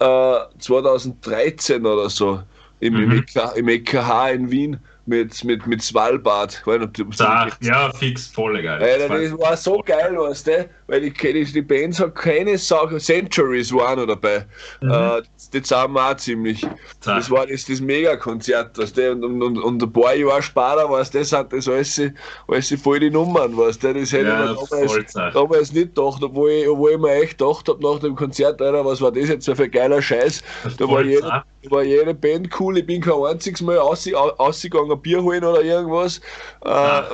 äh, 0.00 0.36
2013 0.58 1.86
oder 1.86 2.10
so, 2.10 2.42
im, 2.80 2.94
Mhm. 2.94 3.12
EK, 3.18 3.56
im 3.56 3.68
EKH 3.68 4.30
in 4.32 4.50
Wien 4.50 4.78
mit, 5.06 5.42
mit, 5.44 5.66
mit 5.66 5.80
Svalbard. 5.82 6.58
Ich 6.60 6.66
weiß 6.66 6.78
nicht, 6.80 6.86
ob 6.88 6.94
du- 6.94 7.04
das- 7.04 7.56
ja, 7.60 7.90
fix, 7.92 8.26
voll 8.26 8.60
geil. 8.62 8.82
Alter, 8.82 9.08
das 9.08 9.38
war 9.38 9.56
so 9.56 9.82
geil, 9.86 10.14
weißt 10.18 10.46
du, 10.48 10.68
weil 10.86 11.04
ich 11.04 11.14
kenne 11.14 11.44
die 11.44 11.62
Bands 11.62 11.98
hat 12.00 12.14
keine 12.14 12.58
Sache, 12.58 12.98
Centuries 12.98 13.72
waren 13.72 13.98
noch 13.98 14.06
dabei. 14.06 14.46
Mhm. 14.80 14.90
Äh, 14.90 15.22
das, 15.36 15.50
das 15.50 15.68
sagen 15.68 15.92
wir 15.94 16.10
auch 16.10 16.16
ziemlich. 16.16 16.60
Da. 17.02 17.16
Das 17.16 17.30
war 17.30 17.46
das, 17.46 17.64
das 17.64 17.80
Mega-Konzert, 17.80 18.76
weißt 18.76 18.96
du, 18.96 19.12
und, 19.12 19.42
und, 19.42 19.58
und, 19.58 19.82
ein 19.82 19.92
paar 19.92 20.14
Jahre 20.14 20.42
später, 20.42 20.90
weißt 20.90 21.14
du, 21.14 21.24
sind 21.24 21.52
das 21.52 21.68
alles, 21.68 22.00
alles 22.48 22.74
voll 22.82 23.00
die 23.00 23.10
Nummern, 23.10 23.56
weißt 23.56 23.82
du, 23.82 23.94
das 23.94 24.12
hätte 24.12 24.28
Ja, 24.28 24.52
ich 24.52 24.70
mir 24.70 24.78
damals, 24.86 25.12
damals 25.32 25.72
nicht 25.72 25.94
gedacht, 25.94 26.22
obwohl 26.22 26.50
ich, 26.50 26.68
obwohl 26.68 26.92
ich 26.92 26.98
mir 26.98 27.12
echt 27.14 27.38
gedacht 27.38 27.68
habe 27.68 27.82
nach 27.82 28.00
dem 28.00 28.14
Konzert, 28.16 28.60
Alter, 28.60 28.84
was 28.84 29.00
war 29.00 29.12
das 29.12 29.28
jetzt 29.28 29.46
für 29.46 29.62
ein 29.62 29.70
geiler 29.70 30.02
Scheiß, 30.02 30.42
da 30.76 30.84
war, 30.84 30.88
Voll 30.88 31.06
jede, 31.08 31.20
zart. 31.22 31.46
da 31.62 31.70
war 31.70 31.82
jede 31.82 32.14
Band 32.14 32.48
cool, 32.60 32.78
ich 32.78 32.86
bin 32.86 33.00
kein 33.00 33.22
einziges 33.24 33.62
Mal 33.62 33.78
ausge- 33.78 34.14
au- 34.14 34.34
ausgegangen, 34.36 35.00
Bier 35.00 35.22
holen 35.22 35.44
oder 35.44 35.62
irgendwas, 35.62 36.18
äh, 36.64 36.68
Ja. 36.68 37.08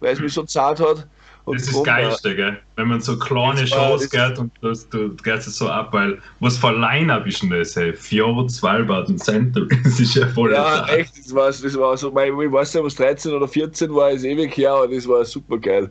weil 0.00 0.12
es 0.12 0.20
mich 0.20 0.32
so 0.32 0.42
zart 0.44 0.80
hat. 0.80 1.06
Das 1.52 1.62
ist 1.62 1.74
das 1.76 1.84
Geilste, 1.84 2.36
gell? 2.36 2.58
Wenn 2.76 2.88
man 2.88 3.00
so 3.00 3.18
kleine 3.18 3.60
Das 3.62 3.70
Shows 3.70 4.08
das- 4.08 4.10
geht 4.10 4.38
und 4.38 4.52
du, 4.60 4.72
du 4.90 5.16
gehst 5.22 5.46
es 5.48 5.56
so 5.58 5.68
ab, 5.68 5.88
weil 5.92 6.18
was 6.40 6.56
für 6.58 6.72
Line-Up 6.72 7.26
ist 7.26 7.42
denn 7.42 7.50
das? 7.50 7.74
Hey? 7.76 7.92
Fjord, 7.94 8.50
Svalbard 8.50 9.08
und 9.08 9.18
Center, 9.22 9.62
das 9.84 9.98
ist 10.00 10.14
ja 10.14 10.26
voll 10.28 10.52
Ja, 10.52 10.64
zart. 10.86 10.90
echt, 10.90 11.18
das 11.18 11.34
war, 11.34 11.46
das 11.46 11.78
war 11.78 11.96
so, 11.96 12.10
mein, 12.12 12.28
ich 12.40 12.52
weiß 12.52 12.74
nicht, 12.74 12.84
was 12.84 12.94
13 12.94 13.32
oder 13.32 13.48
14 13.48 13.94
war, 13.94 14.10
ist 14.10 14.24
ewig 14.24 14.56
her, 14.56 14.72
aber 14.72 14.88
das 14.88 15.06
war 15.08 15.24
super 15.24 15.58
geil. 15.58 15.90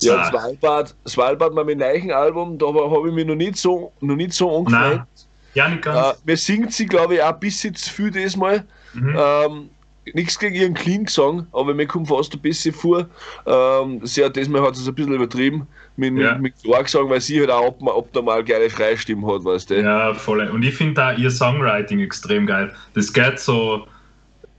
Ja, 0.00 0.14
Zart. 0.24 0.30
Svalbard, 0.32 0.96
Svalbard, 1.08 1.54
mein 1.54 1.78
neuen 1.78 2.10
Album, 2.12 2.58
da 2.58 2.66
habe 2.66 3.08
ich 3.08 3.14
mich 3.14 3.26
noch 3.26 3.34
nicht 3.36 3.56
so, 3.56 3.92
noch 4.00 4.16
nicht 4.16 4.32
so 4.32 4.58
angefreundet. 4.58 4.98
Nein, 4.98 5.06
ja, 5.54 5.68
nicht 5.68 5.78
Äh, 5.86 5.90
ganz. 5.90 6.22
mir 6.24 6.36
singt 6.36 6.72
sie, 6.72 6.86
glaube 6.86 7.14
ich, 7.14 7.22
auch 7.22 7.32
ein 7.32 7.40
bisschen 7.40 7.74
zu 7.74 7.90
viel 7.90 8.10
diesmal. 8.10 8.66
Mhm. 8.92 9.16
Ähm, 9.18 9.70
Nichts 10.14 10.38
gegen 10.38 10.54
ihren 10.54 10.74
Clean-Gesang, 10.74 11.46
aber 11.52 11.74
mir 11.74 11.86
kommt 11.86 12.08
fast 12.08 12.32
ein 12.32 12.40
bisschen 12.40 12.72
vor. 12.74 13.06
Ähm, 13.46 14.00
sie 14.04 14.24
hat 14.24 14.36
diesmal 14.36 14.62
hat 14.62 14.74
es 14.76 14.86
ein 14.86 14.94
bisschen 14.94 15.12
übertrieben 15.14 15.66
mit, 15.96 16.16
Ja. 16.16 16.36
mit, 16.38 16.54
Klargesang, 16.62 17.08
weil 17.10 17.20
sie 17.20 17.40
halt 17.40 17.50
auch 17.50 17.66
ab, 17.68 17.76
abnormal 17.82 18.44
geile 18.44 18.70
Freistimmen 18.70 19.26
hat, 19.26 19.44
weißt 19.44 19.70
du. 19.70 19.82
Ja, 19.82 20.14
voll. 20.14 20.46
Und 20.48 20.62
ich 20.62 20.74
finde 20.74 20.94
da 20.94 21.12
ihr 21.12 21.30
Songwriting 21.30 22.00
extrem 22.00 22.46
geil. 22.46 22.72
Das 22.94 23.12
geht 23.12 23.40
so, 23.40 23.86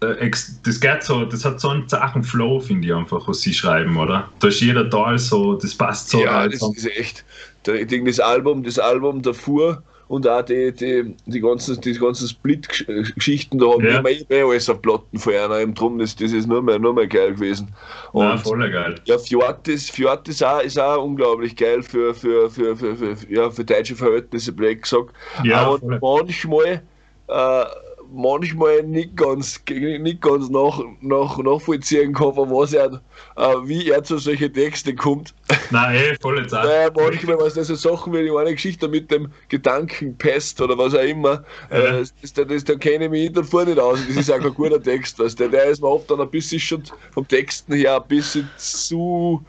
äh, 0.02 0.30
das 0.66 0.80
geht 0.82 1.04
so, 1.04 1.24
das 1.26 1.46
hat 1.46 1.60
so 1.62 1.70
einen 1.70 1.88
zachen 1.88 2.24
Flow, 2.24 2.60
finde 2.60 2.88
ich 2.88 2.94
einfach, 2.94 3.28
was 3.28 3.42
sie 3.42 3.54
schreiben, 3.54 3.98
oder? 3.98 4.30
Da 4.40 4.50
ist 4.50 4.60
jeder 4.60 4.90
Teil 4.90 5.18
so, 5.18 5.54
das 5.54 5.74
passt 5.74 6.10
so. 6.10 6.24
ja, 6.24 6.48
das 6.48 6.62
ist 6.76 6.88
echt. 6.98 7.24
Da- 7.64 7.74
Ich 7.74 7.88
denke, 7.88 8.10
das 8.12 8.20
Album, 8.20 8.64
das 8.64 8.80
Album 8.80 9.22
davor 9.22 9.82
und 10.08 10.28
auch 10.28 10.42
die, 10.42 10.72
die, 10.74 11.16
die 11.26 11.42
ganzen, 11.42 11.80
die 11.82 11.94
ganzen 11.94 12.28
Split-Geschichten, 12.28 13.60
da 13.60 13.68
haben 13.68 13.84
Ja. 13.86 14.04
wir 14.04 14.30
eh 14.32 14.42
alles 14.44 14.70
auf 14.70 14.82
Platten 14.82 15.20
von 15.20 15.34
einer. 15.34 15.60
Eben 15.60 15.74
drum, 15.74 16.00
das, 16.00 16.16
das 16.16 16.32
ist 16.32 16.48
nur 16.48 16.62
mehr, 16.62 16.80
nur 16.80 16.94
mehr 16.94 17.08
geil 17.08 17.34
gewesen. 17.34 17.74
Und 18.14 18.24
ja, 18.24 18.38
voll 18.38 18.70
geil. 18.72 18.96
ja, 19.06 19.18
Fjord 19.18 19.68
ist, 19.68 19.92
Fjord 19.92 20.28
ist, 20.30 20.44
auch, 20.44 20.62
ist 20.62 20.80
auch 20.80 21.04
unglaublich 21.04 21.56
geil 21.56 21.84
für, 21.84 22.14
für, 22.14 22.50
für, 22.50 22.76
für, 22.76 22.96
für, 22.96 23.16
ja, 23.30 23.50
für 23.50 23.66
deutsche 23.66 23.96
Verhältnisse, 23.96 24.52
blöd 24.54 24.82
gesagt. 24.84 25.14
Ja, 25.44 25.62
Aber 25.68 25.80
voll. 25.80 26.00
manchmal, 26.02 26.82
äh, 27.28 27.66
manchmal 28.14 28.84
nicht 28.84 29.16
ganz, 29.16 29.62
nicht 29.70 30.22
ganz 30.22 30.50
nach, 30.50 30.80
nach, 31.02 31.38
nachvollziehen 31.38 32.14
kann, 32.14 32.34
von 32.36 32.50
was 32.50 32.74
er, 32.74 33.02
äh, 33.36 33.56
wie 33.66 33.90
er 33.90 34.04
zu 34.04 34.18
solchen 34.18 34.54
Texten 34.54 34.96
kommt. 34.96 35.34
Nein, 35.72 35.96
eh, 35.96 36.16
voll 36.22 36.46
zart. 36.50 36.66
Naja, 36.66 36.90
manchmal, 36.96 37.40
was 37.40 37.54
das 37.56 37.68
so 37.68 37.76
Sachen 37.76 38.14
wie 38.14 38.24
die 38.24 38.32
eine 38.32 38.54
Geschichte 38.54 38.88
mit 38.88 39.10
dem 39.12 39.32
Gedankenpest 39.50 40.62
oder 40.62 40.78
was 40.78 40.94
auch 40.96 41.02
immer, 41.04 41.44
Ja. 41.72 41.78
äh, 41.78 42.00
das, 42.00 42.14
das, 42.34 42.48
das, 42.48 42.64
da 42.64 42.76
kenne 42.76 43.06
ich 43.06 43.12
mich 43.12 43.32
davor 43.34 43.66
nicht 43.66 43.80
aus. 43.80 44.00
Das 44.08 44.18
ist 44.18 44.32
auch 44.32 44.40
kein 44.40 44.54
guter 44.54 44.82
Text. 44.82 45.20
Weißt 45.20 45.40
du? 45.40 45.50
Der 45.50 45.66
ist 45.66 45.82
mir 45.82 45.88
oft 45.90 46.10
dann 46.10 46.22
ein 46.22 46.30
bisschen 46.30 46.60
schon 46.60 46.84
vom 47.12 47.28
Texten 47.28 47.74
her 47.74 47.98
ein 48.02 48.08
bisschen 48.08 48.50
zu, 48.58 49.44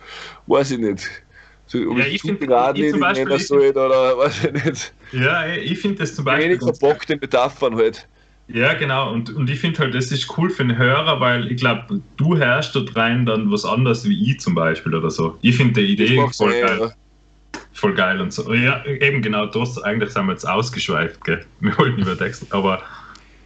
weiß 0.46 0.72
ich 0.72 0.78
nicht. 0.78 1.08
So, 1.66 1.78
Ja, 1.78 1.98
ich 2.06 2.14
ich 2.14 2.20
zu 2.22 2.28
find- 2.28 2.40
geradlinig 2.40 2.86
ich 2.88 2.92
zum 2.92 3.00
Beispiel- 3.00 3.32
ich 3.32 3.46
soll 3.46 3.68
oder 3.70 4.16
weiß 4.18 4.44
ich 4.44 4.64
nicht. 4.64 4.92
Ja, 5.12 5.44
eh, 5.46 5.58
ich 5.60 5.78
finde 5.78 5.98
das 5.98 6.14
zum 6.14 6.24
Beispiel. 6.24 6.50
Wenig 6.50 6.60
verbockte 6.62 7.16
Metaphern 7.16 7.76
halt. 7.76 8.06
Ja, 8.48 8.72
genau. 8.74 9.12
Und, 9.12 9.34
und 9.34 9.50
ich 9.50 9.60
finde 9.60 9.78
halt, 9.80 9.94
das 9.94 10.10
ist 10.10 10.38
cool 10.38 10.48
für 10.48 10.64
den 10.64 10.76
Hörer, 10.76 11.20
weil 11.20 11.52
ich 11.52 11.58
glaube, 11.58 12.00
du 12.16 12.36
hörst 12.36 12.74
dort 12.74 12.96
rein 12.96 13.26
dann 13.26 13.50
was 13.50 13.64
anderes 13.64 14.08
wie 14.08 14.30
ich 14.30 14.40
zum 14.40 14.54
Beispiel 14.54 14.94
oder 14.94 15.10
so. 15.10 15.38
Ich 15.42 15.56
finde 15.56 15.82
die 15.82 15.92
Idee 15.92 16.26
voll 16.32 16.54
eh, 16.54 16.60
geil. 16.62 16.78
ja. 16.80 16.90
Voll 17.74 17.94
geil 17.94 18.20
und 18.20 18.32
so. 18.32 18.52
Ja, 18.52 18.84
eben 18.86 19.22
genau, 19.22 19.46
das 19.46 19.80
eigentlich 19.82 20.10
sind 20.10 20.26
wir 20.26 20.32
jetzt 20.32 20.48
ausgeschweift, 20.48 21.22
gell? 21.24 21.44
Wir 21.60 21.76
wollten 21.78 22.00
über 22.02 22.16
Text. 22.16 22.46
Aber 22.50 22.82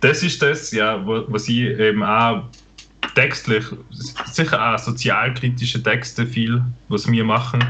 das 0.01 0.23
ist 0.23 0.41
das, 0.41 0.73
ja, 0.73 1.01
was 1.05 1.49
ich 1.49 1.79
eben 1.79 2.03
auch 2.03 2.45
textlich, 3.15 3.65
sicher 3.91 4.75
auch 4.75 4.79
sozialkritische 4.79 5.83
Texte 5.83 6.27
viel, 6.27 6.63
was 6.89 7.11
wir 7.11 7.25
machen. 7.25 7.63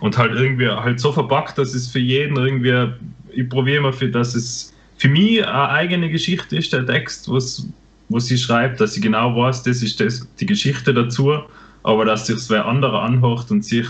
Und 0.00 0.18
halt 0.18 0.32
irgendwie 0.32 0.68
halt 0.68 0.98
so 0.98 1.12
verpackt, 1.12 1.58
dass 1.58 1.74
es 1.74 1.88
für 1.88 2.00
jeden 2.00 2.36
irgendwie, 2.36 2.92
ich 3.30 3.48
probiere 3.48 3.78
immer, 3.78 3.92
für, 3.92 4.08
dass 4.08 4.34
es 4.34 4.72
für 5.02 5.08
mich 5.08 5.44
eine 5.44 5.68
eigene 5.68 6.08
Geschichte 6.08 6.56
ist, 6.56 6.72
der 6.72 6.86
Text, 6.86 7.28
was, 7.28 7.66
was 8.08 8.26
sie 8.26 8.38
schreibt, 8.38 8.80
dass 8.80 8.96
ich 8.96 9.02
genau 9.02 9.36
weiß, 9.36 9.64
das 9.64 9.82
ist 9.82 9.98
das, 9.98 10.24
die 10.38 10.46
Geschichte 10.46 10.94
dazu, 10.94 11.40
aber 11.82 12.04
dass 12.04 12.28
sich 12.28 12.38
wer 12.50 12.66
anderer 12.66 13.02
anhört 13.02 13.50
und 13.50 13.64
sich 13.64 13.88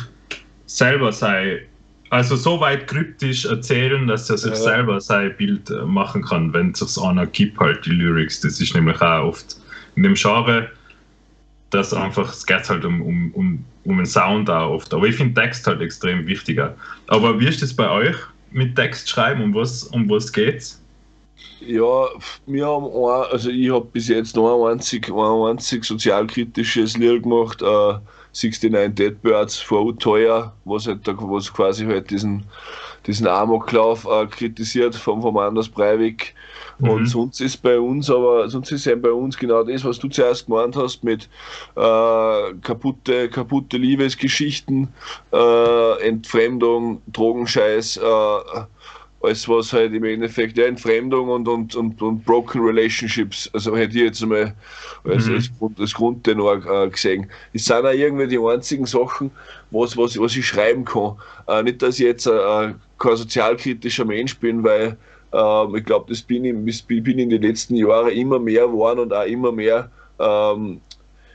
selber 0.65 1.13
sei, 1.13 1.67
also 2.09 2.35
so 2.35 2.59
weit 2.61 2.87
kryptisch 2.87 3.45
erzählen, 3.45 4.07
dass 4.07 4.31
er 4.31 4.39
sich 4.39 4.53
Ja. 4.53 4.57
selber 4.57 5.03
sein 5.03 5.37
Bild 5.37 5.69
äh, 5.69 5.85
machen 5.85 6.23
kann, 6.23 6.51
wenn 6.55 6.73
sich 6.73 6.97
einer 6.99 7.27
gibt 7.27 7.59
halt 7.59 7.85
die 7.85 7.91
Lyrics. 7.91 8.41
Das 8.41 8.59
ist 8.59 8.75
nämlich 8.75 8.99
auch 9.03 9.25
oft 9.25 9.57
in 9.97 10.05
dem 10.05 10.15
Genre, 10.15 10.71
dass 11.69 11.93
einfach, 11.93 12.33
es 12.33 12.47
geht 12.47 12.71
halt 12.71 12.87
um, 12.87 13.03
um, 13.03 13.31
um, 13.35 13.65
um 13.85 13.97
den 13.99 14.07
Sound 14.07 14.49
auch 14.49 14.71
oft. 14.71 14.95
Aber 14.95 15.07
ich 15.07 15.17
finde 15.17 15.39
Text 15.39 15.67
halt 15.67 15.83
extrem 15.83 16.27
wichtiger. 16.27 16.75
Aber 17.09 17.39
wie 17.39 17.49
ist 17.49 17.61
das 17.61 17.77
bei 17.77 17.91
euch 17.91 18.17
mit 18.51 18.77
Text 18.77 19.11
schreiben? 19.11 19.43
Um 19.43 19.55
was, 19.55 19.83
um 19.85 20.09
was 20.09 20.33
geht's? 20.33 20.82
Ja, 21.61 22.09
wir 22.47 22.67
haben 22.67 22.87
ein, 22.87 23.31
also 23.33 23.49
ich 23.51 23.71
habe 23.71 23.87
bis 23.87 24.09
jetzt 24.09 24.35
noch 24.35 24.67
ein 24.67 24.73
einzig, 24.73 25.09
ein 25.09 25.15
einzig 25.49 25.85
sozialkritisches 25.85 26.97
Lied 26.97 27.23
gemacht, 27.23 27.63
äh, 27.63 27.99
69 28.33 28.95
Deadbirds 28.95 29.59
vor 29.59 29.85
Utøya, 29.87 30.57
was 30.65 30.87
halt 30.89 31.07
da, 31.07 31.15
was 31.19 31.53
quasi 31.53 31.85
halt 31.87 32.11
diesen, 32.11 32.51
diesen 33.07 33.29
Amoklauf 33.29 34.05
äh, 34.07 34.27
kritisiert 34.27 34.97
vom, 34.97 35.23
vom 35.23 35.37
Anders 35.39 35.69
Breivik. 35.69 36.35
Und 36.81 37.03
Mhm. 37.03 37.07
sonst 37.07 37.41
ist 37.41 37.59
bei 37.59 37.79
uns, 37.79 38.11
aber 38.11 38.49
sonst 38.49 38.73
ist 38.73 38.87
eben 38.89 39.03
bei 39.03 39.13
uns 39.13 39.37
genau 39.39 39.63
das, 39.63 39.85
was 39.85 39.99
du 40.01 40.09
zuerst 40.09 40.47
gemeint 40.47 40.75
hast, 40.77 41.05
mit 41.05 41.29
äh, 41.77 42.55
kaputte, 42.63 43.29
kaputte 43.31 43.77
Liebesgeschichten, 43.77 44.93
äh, 45.33 46.09
Entfremdung, 46.09 47.03
Drogenscheiß, 47.07 47.99
äh, 47.99 48.01
alles 49.23 49.49
was 49.49 49.73
halt 49.73 49.93
im 49.95 50.05
Endeffekt 50.05 50.59
ja, 50.59 50.67
Entfremdung 50.67 51.29
und, 51.29 51.49
und, 51.49 51.75
und, 51.77 52.03
und 52.03 52.25
Broken 52.25 52.61
Relationships, 52.63 53.49
also 53.53 53.77
hätte 53.77 53.97
ich 53.97 54.05
jetzt 54.05 54.23
einmal 54.23 54.55
als, 55.05 55.27
Mhm. 55.27 55.35
als, 55.35 55.51
Grund, 55.59 55.81
als 55.81 55.95
Grundtenor 55.95 56.65
äh, 56.67 56.91
gesehen. 56.91 57.31
Es 57.53 57.65
sind 57.67 57.85
auch 57.87 57.93
irgendwie 57.93 58.27
die 58.29 58.39
einzigen 58.39 58.87
Sachen, 58.87 59.31
was, 59.71 59.97
was, 59.97 60.19
was 60.19 60.37
ich 60.37 60.47
schreiben 60.47 60.85
kann. 60.85 61.17
Äh, 61.49 61.63
nicht, 61.63 61.83
dass 61.83 61.99
ich 61.99 62.07
jetzt 62.07 62.27
äh, 62.27 62.75
kein 62.99 63.17
sozialkritischer 63.17 64.05
Mensch 64.05 64.39
bin, 64.39 64.63
weil 64.65 64.97
ähm, 65.33 65.77
ich 65.77 65.85
glaube, 65.85 66.07
das 66.11 66.23
bin 66.23 66.45
ich, 66.45 66.55
das 66.67 66.83
bin 66.83 67.19
in 67.19 67.31
den 67.31 67.43
letzten 67.43 67.77
Jahren 67.77 68.11
immer 68.11 68.39
mehr 68.39 68.67
geworden 68.67 69.01
und 69.01 69.13
auch 69.13 69.27
immer 69.27 69.53
mehr, 69.53 69.91
ähm, 70.19 70.81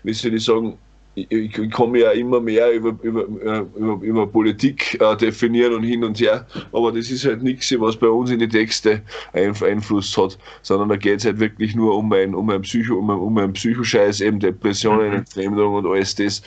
wie 0.04 0.14
soll 0.14 0.34
ich 0.36 0.44
sagen, 0.46 0.78
ich, 1.18 1.58
ich, 1.58 1.72
kann 1.72 1.92
mich 1.92 2.04
ja 2.04 2.12
immer 2.12 2.40
mehr 2.40 2.72
über, 2.72 2.96
über, 3.02 3.22
äh, 3.22 3.66
über, 3.76 4.04
über 4.04 4.28
Politik 4.28 5.00
äh, 5.02 5.16
definieren 5.18 5.74
und 5.74 5.84
hin 5.84 6.04
und 6.04 6.20
her, 6.20 6.46
aber 6.72 6.92
das 6.92 7.10
ist 7.10 7.26
halt 7.26 7.42
nichts, 7.42 7.74
was 7.80 7.96
bei 7.96 8.08
uns 8.08 8.30
in 8.30 8.40
die 8.40 8.48
Texte 8.48 9.02
Einf 9.34 9.64
Einfluss 9.64 10.16
hat, 10.18 10.38
sondern 10.62 10.90
da 10.90 10.96
geht 10.96 11.20
es 11.20 11.26
halt 11.26 11.40
wirklich 11.40 11.76
nur 11.76 11.96
um 11.96 12.12
ein, 12.14 12.36
um 12.36 12.50
ein 12.50 12.62
Psycho, 12.62 12.96
um 12.96 13.10
ein, 13.10 13.18
um 13.18 13.38
ein 13.38 13.54
Psychoscheiß, 13.54 14.22
eben 14.22 14.40
Depressionen, 14.40 15.08
Mhm. 15.08 15.14
Entfremdung 15.18 15.76
und 15.76 15.86
alles 15.86 16.16
das. 16.16 16.42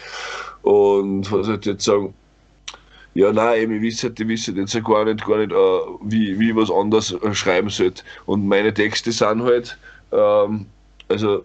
Und 0.63 1.31
was 1.33 1.49
ich 1.49 1.65
jetzt 1.65 1.85
sagen? 1.85 2.15
ja, 3.15 3.33
nein, 3.33 3.63
eben, 3.63 3.75
ich 3.77 3.83
wisse, 3.83 4.13
ich 4.17 4.29
wisse 4.29 4.53
jetzt 4.53 4.85
gar 4.85 5.05
nicht, 5.05 5.27
gar 5.27 5.39
nicht 5.39 5.53
äh, 5.53 5.81
wie, 6.03 6.39
wie 6.39 6.51
ich 6.51 6.57
was 6.57 6.71
anderes 6.71 7.13
äh, 7.13 7.35
schreiben 7.35 7.69
sollte. 7.69 8.03
Und 8.27 8.47
meine 8.47 8.73
Texte 8.73 9.11
sind 9.11 9.43
halt, 9.43 9.77
ähm, 10.13 10.67
also 11.09 11.45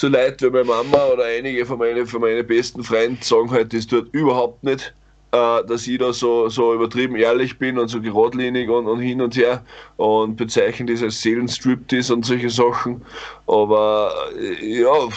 so 0.00 0.08
Leute 0.08 0.46
wie 0.46 0.50
meine 0.50 0.64
Mama 0.64 1.06
oder 1.12 1.24
einige 1.24 1.66
von 1.66 1.78
meinen, 1.78 2.06
von 2.06 2.22
meinen 2.22 2.46
besten 2.46 2.82
Freunden 2.82 3.22
sagen 3.22 3.50
halt, 3.50 3.72
das 3.72 3.86
tut 3.86 4.12
überhaupt 4.12 4.64
nicht, 4.64 4.94
äh, 5.32 5.64
dass 5.66 5.86
ich 5.86 5.98
da 5.98 6.12
so, 6.12 6.48
so 6.48 6.74
übertrieben 6.74 7.16
ehrlich 7.16 7.58
bin 7.58 7.78
und 7.78 7.88
so 7.88 8.00
geradlinig 8.00 8.68
und, 8.70 8.86
und 8.86 9.00
hin 9.00 9.20
und 9.20 9.36
her 9.36 9.62
und 9.96 10.36
bezeichnen 10.36 10.88
das 10.88 11.02
als 11.02 11.20
Seelenstriptease 11.20 12.14
und 12.14 12.24
solche 12.24 12.50
Sachen. 12.50 13.02
Aber 13.46 14.12
äh, 14.38 14.80
ja, 14.80 15.08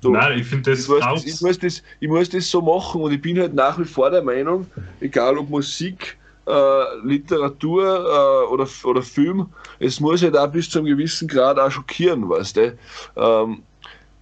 Du, 0.00 0.12
Nein, 0.12 0.38
ich 0.38 0.46
finde 0.46 0.70
das, 0.70 0.82
ich 0.82 0.88
muss 0.88 1.00
das, 1.00 1.24
ich, 1.24 1.40
muss 1.40 1.58
das, 1.58 1.82
ich 1.98 2.08
muss 2.08 2.28
das 2.28 2.48
so 2.48 2.62
machen 2.62 3.00
und 3.02 3.12
ich 3.12 3.20
bin 3.20 3.38
halt 3.38 3.52
nach 3.54 3.78
wie 3.80 3.84
vor 3.84 4.10
der 4.10 4.22
Meinung, 4.22 4.64
egal 5.00 5.36
ob 5.38 5.50
Musik, 5.50 6.16
äh, 6.46 6.84
Literatur 7.04 7.84
äh, 7.84 8.52
oder, 8.52 8.68
oder 8.84 9.02
Film, 9.02 9.48
es 9.80 9.98
muss 9.98 10.22
halt 10.22 10.36
auch 10.36 10.50
bis 10.50 10.70
zu 10.70 10.78
einem 10.78 10.86
gewissen 10.86 11.26
Grad 11.26 11.58
auch 11.58 11.70
schockieren, 11.70 12.28
weißt 12.28 12.56
du. 12.56 12.78
Ähm, 13.16 13.62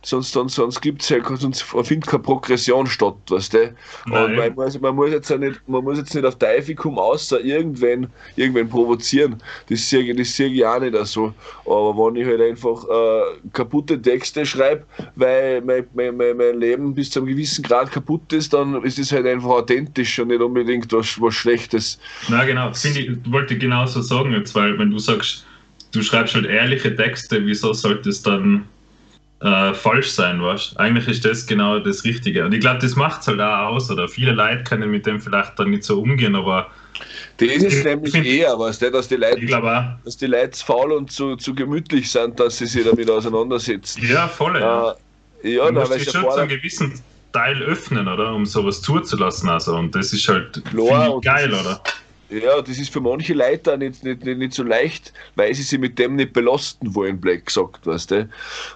sonst, 0.06 0.32
sonst, 0.32 0.54
sonst 0.54 0.80
gibt 0.80 1.02
es 1.02 1.08
ja 1.08 1.18
sonst 1.36 1.62
findet 1.62 2.06
keine 2.06 2.22
Progression 2.22 2.86
statt, 2.86 3.16
weißt 3.28 3.54
du? 3.54 3.74
Und 4.06 4.36
man, 4.36 4.54
muss, 4.54 4.80
man, 4.80 4.94
muss 4.94 5.10
jetzt 5.10 5.28
ja 5.30 5.36
nicht, 5.36 5.60
man 5.66 5.82
muss 5.82 5.98
jetzt 5.98 6.14
nicht 6.14 6.24
auf 6.24 6.38
Teufel 6.38 6.76
kommen, 6.76 6.98
außer 6.98 7.40
irgendwen, 7.40 8.06
irgendwen 8.36 8.68
provozieren. 8.68 9.42
Das 9.68 9.90
sehe 9.90 10.02
ich, 10.02 10.16
das 10.16 10.34
sehe 10.34 10.48
ich 10.48 10.64
auch 10.64 10.78
nicht 10.78 10.94
so. 11.06 11.34
Aber 11.64 11.92
wenn 11.96 12.16
ich 12.16 12.26
halt 12.26 12.40
einfach 12.40 12.84
äh, 12.84 13.38
kaputte 13.52 14.00
Texte 14.00 14.46
schreibe, 14.46 14.84
weil 15.16 15.60
mein, 15.62 15.84
mein, 15.94 16.16
mein, 16.16 16.36
mein 16.36 16.60
Leben 16.60 16.94
bis 16.94 17.10
zu 17.10 17.20
einem 17.20 17.28
gewissen 17.28 17.64
Grad 17.64 17.90
kaputt 17.90 18.32
ist, 18.32 18.52
dann 18.52 18.82
ist 18.84 19.00
es 19.00 19.10
halt 19.10 19.26
einfach 19.26 19.50
authentisch 19.50 20.18
und 20.20 20.28
nicht 20.28 20.40
unbedingt 20.40 20.92
was, 20.92 21.20
was 21.20 21.34
Schlechtes. 21.34 21.98
Na 22.28 22.44
genau, 22.44 22.72
finde 22.72 23.00
ich, 23.00 23.32
wollte 23.32 23.54
ich 23.54 23.60
genauso 23.60 24.00
sagen 24.02 24.32
jetzt, 24.32 24.54
weil 24.54 24.78
wenn 24.78 24.92
du 24.92 24.98
sagst, 25.00 25.44
du 25.90 26.02
schreibst 26.02 26.36
halt 26.36 26.46
ehrliche 26.46 26.94
Texte, 26.94 27.44
wieso 27.44 27.72
sollte 27.72 28.10
es 28.10 28.22
dann 28.22 28.66
äh, 29.40 29.74
falsch 29.74 30.10
sein, 30.10 30.42
weißt 30.42 30.78
Eigentlich 30.78 31.08
ist 31.08 31.24
das 31.24 31.46
genau 31.46 31.78
das 31.78 32.04
Richtige. 32.04 32.44
Und 32.44 32.52
ich 32.52 32.60
glaube, 32.60 32.78
das 32.80 32.96
macht 32.96 33.20
es 33.20 33.28
halt 33.28 33.40
auch 33.40 33.74
aus. 33.74 33.90
Oder 33.90 34.08
viele 34.08 34.32
Leute 34.32 34.64
können 34.64 34.90
mit 34.90 35.06
dem 35.06 35.20
vielleicht 35.20 35.58
dann 35.58 35.70
nicht 35.70 35.84
so 35.84 36.00
umgehen, 36.00 36.34
aber. 36.34 36.68
Das 37.36 37.48
ist 37.48 37.64
ich 37.64 37.84
nämlich 37.84 38.14
eher, 38.14 38.58
was, 38.58 38.78
dass 38.78 39.08
die 39.08 39.16
Leute, 39.16 39.46
dass 40.04 40.16
die 40.16 40.26
Leute 40.26 40.58
faul 40.58 40.92
und 40.92 41.12
zu, 41.12 41.36
zu 41.36 41.54
gemütlich 41.54 42.10
sind, 42.10 42.40
dass 42.40 42.56
sie 42.56 42.66
sich 42.66 42.86
damit 42.86 43.10
auseinandersetzen. 43.10 44.02
Ja, 44.08 44.26
voll. 44.26 44.58
Ja, 44.58 44.94
äh, 45.42 45.56
ja 45.56 45.66
du 45.66 45.72
musst 45.72 45.94
dich 45.94 46.10
schon 46.10 46.22
zu 46.22 46.30
einem 46.30 46.48
gewissen 46.48 46.94
Teil 47.34 47.60
öffnen, 47.62 48.08
oder? 48.08 48.34
Um 48.34 48.46
sowas 48.46 48.80
zuzulassen. 48.80 49.50
Also. 49.50 49.76
Und 49.76 49.94
das 49.94 50.14
ist 50.14 50.26
halt 50.26 50.64
Klar, 50.64 51.20
geil, 51.20 51.52
oder? 51.52 51.82
Ja, 52.28 52.60
das 52.60 52.78
ist 52.78 52.92
für 52.92 53.00
manche 53.00 53.34
Leute 53.34 53.78
nicht, 53.78 54.02
nicht, 54.02 54.24
nicht, 54.24 54.38
nicht 54.38 54.52
so 54.52 54.62
leicht, 54.62 55.12
weil 55.36 55.54
sie 55.54 55.62
sich 55.62 55.78
mit 55.78 55.98
dem 55.98 56.16
nicht 56.16 56.32
belasten 56.32 56.94
wollen, 56.94 57.20
Black 57.20 57.46
gesagt, 57.46 57.86
weißt 57.86 58.10
du. 58.10 58.28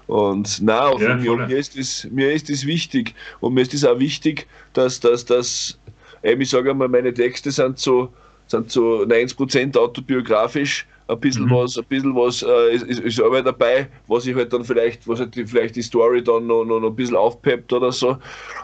Und 0.06 0.58
na, 0.62 0.92
ja, 0.98 1.16
mir, 1.16 1.36
mir, 1.36 1.56
ist 1.56 1.76
das, 1.76 2.06
mir 2.10 2.32
ist 2.32 2.48
das 2.48 2.64
wichtig. 2.64 3.14
Und 3.40 3.54
mir 3.54 3.62
ist 3.62 3.74
das 3.74 3.84
auch 3.84 3.98
wichtig, 3.98 4.46
dass, 4.72 5.00
dass, 5.00 5.24
dass 5.24 5.78
ich 6.22 6.50
sage 6.50 6.70
einmal, 6.70 6.88
meine 6.88 7.12
Texte 7.12 7.50
sind 7.50 7.78
so, 7.78 8.12
sind 8.46 8.70
so 8.70 9.02
90% 9.02 9.76
autobiografisch 9.76 10.86
ein 11.10 11.20
bisschen 11.20 11.46
mhm. 11.46 11.50
was, 11.50 11.76
ein 11.76 11.84
bisschen 11.84 12.14
was 12.14 12.42
äh, 12.42 12.74
ist, 12.74 13.00
ist 13.00 13.20
aber 13.20 13.42
dabei, 13.42 13.88
was 14.06 14.26
ich 14.26 14.34
halt 14.34 14.52
dann 14.52 14.64
vielleicht, 14.64 15.06
was 15.08 15.20
halt 15.20 15.34
die, 15.34 15.46
vielleicht 15.46 15.76
die 15.76 15.82
Story 15.82 16.22
dann 16.22 16.46
noch, 16.46 16.64
noch, 16.64 16.80
noch 16.80 16.90
ein 16.90 16.96
bisschen 16.96 17.16
aufpeppt 17.16 17.72
oder 17.72 17.92
so. 17.92 18.16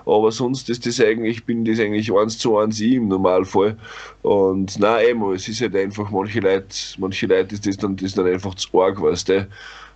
Aber 0.06 0.30
sonst 0.30 0.70
ist 0.70 0.86
das 0.86 1.00
eigentlich, 1.00 1.44
bin 1.44 1.64
das 1.64 1.80
eigentlich 1.80 2.12
eins 2.12 2.38
zu 2.38 2.56
eins 2.58 2.80
ich 2.80 2.94
im 2.94 3.08
Normalfall. 3.08 3.76
Und 4.22 4.78
nein, 4.78 5.06
eben, 5.10 5.32
es 5.32 5.48
ist 5.48 5.60
halt 5.60 5.76
einfach, 5.76 6.10
manche 6.10 6.40
Leute, 6.40 6.66
manche 6.98 7.26
Leute 7.26 7.54
ist 7.54 7.66
das 7.66 7.76
dann, 7.76 7.96
das 7.96 8.14
dann 8.14 8.26
einfach 8.26 8.54
zu 8.54 8.80
arg, 8.80 9.00
weißt 9.00 9.28
du. 9.28 9.48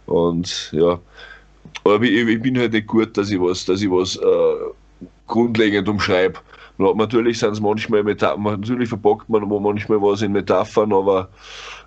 Und 0.07 0.71
ja. 0.73 0.99
Aber 1.85 2.03
ich, 2.03 2.27
ich 2.27 2.43
bin 2.43 2.59
halt 2.59 2.73
nicht 2.73 2.87
gut, 2.87 3.17
dass 3.17 3.31
ich 3.31 3.41
was, 3.41 3.65
dass 3.65 3.83
ich 3.83 3.91
was 3.91 4.17
äh, 4.17 5.07
grundlegend 5.27 5.89
umschreibe. 5.89 6.41
Natürlich 6.79 7.39
sind 7.39 7.53
es 7.53 7.61
manchmal 7.61 8.03
Metaphern, 8.03 8.43
natürlich 8.43 8.89
verpackt 8.89 9.29
man 9.29 9.47
manchmal 9.47 10.01
was 10.01 10.23
in 10.23 10.33
Metaphern, 10.33 10.95
aber 10.95 11.29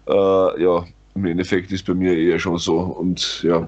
äh, 0.08 0.64
ja, 0.64 0.86
im 1.16 1.26
Endeffekt 1.26 1.72
ist 1.72 1.86
bei 1.86 1.94
mir 1.94 2.18
eher 2.18 2.40
schon 2.40 2.58
so. 2.58 2.78
Und 2.80 3.44
ja, 3.44 3.68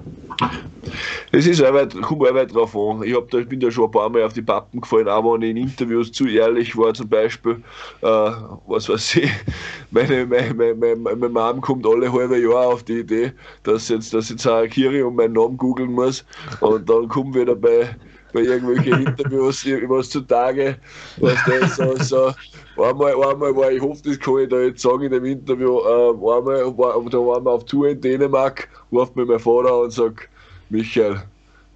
es 1.32 1.46
ist 1.46 1.62
Arbeit, 1.62 1.94
kommt 2.02 2.26
Arbeit 2.26 2.54
drauf 2.54 2.76
an. 2.76 3.02
Ich 3.02 3.14
hab 3.14 3.30
da, 3.30 3.40
bin 3.40 3.60
da 3.60 3.70
schon 3.70 3.84
ein 3.84 3.90
paar 3.90 4.08
Mal 4.08 4.24
auf 4.24 4.32
die 4.32 4.42
Pappen 4.42 4.80
gefallen, 4.80 5.08
auch 5.08 5.34
wenn 5.34 5.42
ich 5.42 5.50
in 5.50 5.56
Interviews 5.56 6.12
zu 6.12 6.26
ehrlich 6.26 6.76
war, 6.76 6.94
zum 6.94 7.08
Beispiel, 7.08 7.62
äh, 8.02 8.30
was 8.66 8.88
weiß 8.88 9.16
ich, 9.16 9.30
meine, 9.90 10.26
meine, 10.26 10.54
meine, 10.54 10.96
meine 10.96 11.28
Mom 11.28 11.60
kommt 11.60 11.86
alle 11.86 12.12
halbe 12.12 12.38
Jahr 12.38 12.68
auf 12.68 12.82
die 12.82 13.00
Idee, 13.00 13.32
dass 13.62 13.88
jetzt, 13.88 14.12
dass 14.14 14.28
jetzt 14.28 14.46
auch 14.46 14.66
Kiri 14.66 15.02
und 15.02 15.16
meinen 15.16 15.34
Namen 15.34 15.56
googeln 15.56 15.92
muss. 15.92 16.24
Und 16.60 16.88
dann 16.88 17.08
kommen 17.08 17.34
wir 17.34 17.46
dabei 17.46 17.96
bei 18.32 18.40
irgendwelchen 18.40 19.06
Interviews 19.06 19.64
was 19.88 20.10
zutage, 20.10 20.76
was 21.18 21.38
das 21.46 21.76
so, 21.76 21.96
so 21.96 22.32
einmal, 22.78 23.14
einmal 23.14 23.56
war, 23.56 23.70
ich 23.70 23.80
hoffe, 23.80 24.02
das 24.04 24.18
kann 24.18 24.38
ich 24.38 24.48
da 24.48 24.60
jetzt 24.60 24.82
sagen 24.82 25.02
in 25.02 25.12
dem 25.12 25.24
Interview, 25.24 25.78
äh, 25.80 26.10
einmal 26.10 26.78
war, 26.78 27.02
da 27.10 27.18
waren 27.18 27.44
wir 27.44 27.50
auf 27.52 27.64
Tour 27.64 27.88
in 27.88 28.00
Dänemark, 28.00 28.68
ruft 28.92 29.16
mir 29.16 29.24
mein 29.24 29.38
Vater 29.38 29.80
und 29.80 29.92
sagt, 29.92 30.28
Michael, 30.68 31.22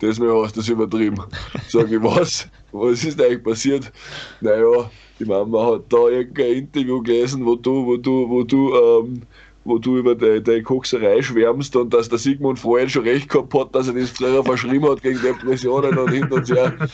das 0.00 0.18
Mal 0.18 0.42
hast 0.42 0.56
du 0.56 0.60
das 0.60 0.68
übertrieben. 0.68 1.22
Sag 1.68 1.90
ich, 1.90 2.02
was? 2.02 2.48
Was 2.72 3.04
ist 3.04 3.20
eigentlich 3.20 3.44
passiert? 3.44 3.92
Naja, 4.40 4.90
die 5.18 5.24
Mama 5.24 5.74
hat 5.74 5.82
da 5.90 6.08
irgendein 6.08 6.52
Interview 6.52 7.02
gelesen, 7.02 7.44
wo 7.44 7.54
du, 7.54 7.84
wo 7.86 7.96
du, 7.96 8.28
wo 8.28 8.42
du 8.42 8.74
ähm, 8.74 9.22
wo 9.70 9.78
du 9.78 9.98
über 9.98 10.14
deine, 10.14 10.42
deine 10.42 10.62
Kokserei 10.62 11.22
schwärmst 11.22 11.74
und 11.76 11.94
dass 11.94 12.08
der 12.08 12.18
Sigmund 12.18 12.58
Freud 12.58 12.90
schon 12.90 13.04
recht 13.04 13.28
gehabt 13.28 13.54
hat, 13.54 13.74
dass 13.74 13.88
er 13.88 13.94
das 13.94 14.10
früher 14.10 14.44
verschrieben 14.44 14.90
hat 14.90 15.02
gegen 15.02 15.22
Depressionen 15.22 15.96
und 15.96 16.10
hin 16.10 16.30
und 16.30 16.50
her. 16.50 16.74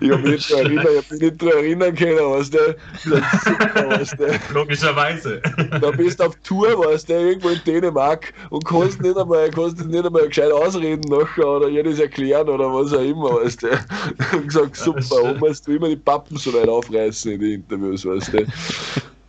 ich 0.00 0.10
habe 0.10 0.22
mich 0.22 0.50
nicht 0.50 0.50
daran 0.50 0.66
erinnern, 0.66 1.38
daran 1.38 1.58
erinnern 1.58 1.94
können, 1.94 2.18
weißt 2.18 2.54
du. 2.54 2.76
Weißt 3.90 4.16
du. 4.18 4.54
Logischerweise. 4.54 5.42
Da 5.80 5.90
bist 5.90 6.20
du 6.20 6.24
auf 6.24 6.36
Tour, 6.42 6.78
weißt 6.78 7.08
du, 7.08 7.12
irgendwo 7.12 7.50
in 7.50 7.60
Dänemark 7.66 8.32
und 8.50 8.64
kannst 8.64 9.02
nicht 9.02 9.16
einmal, 9.16 9.50
kannst 9.50 9.84
nicht 9.84 10.06
einmal 10.06 10.26
gescheit 10.26 10.50
ausreden 10.50 11.02
nachher 11.10 11.46
oder 11.46 11.68
jedes 11.68 12.00
erklären 12.00 12.48
oder 12.48 12.72
was 12.72 12.92
auch 12.94 13.02
immer, 13.02 13.34
weißt 13.42 13.62
du. 13.62 13.68
Ich 13.68 14.46
gesagt, 14.46 14.76
super, 14.76 15.04
warum 15.10 15.38
musst 15.38 15.66
du 15.66 15.72
immer 15.72 15.88
die 15.88 15.96
Pappen 15.96 16.38
so 16.38 16.52
weit 16.54 16.68
aufreißen 16.68 17.32
in 17.32 17.40
den 17.40 17.52
Interviews, 17.52 18.06
weißt 18.06 18.32
du. 18.32 18.46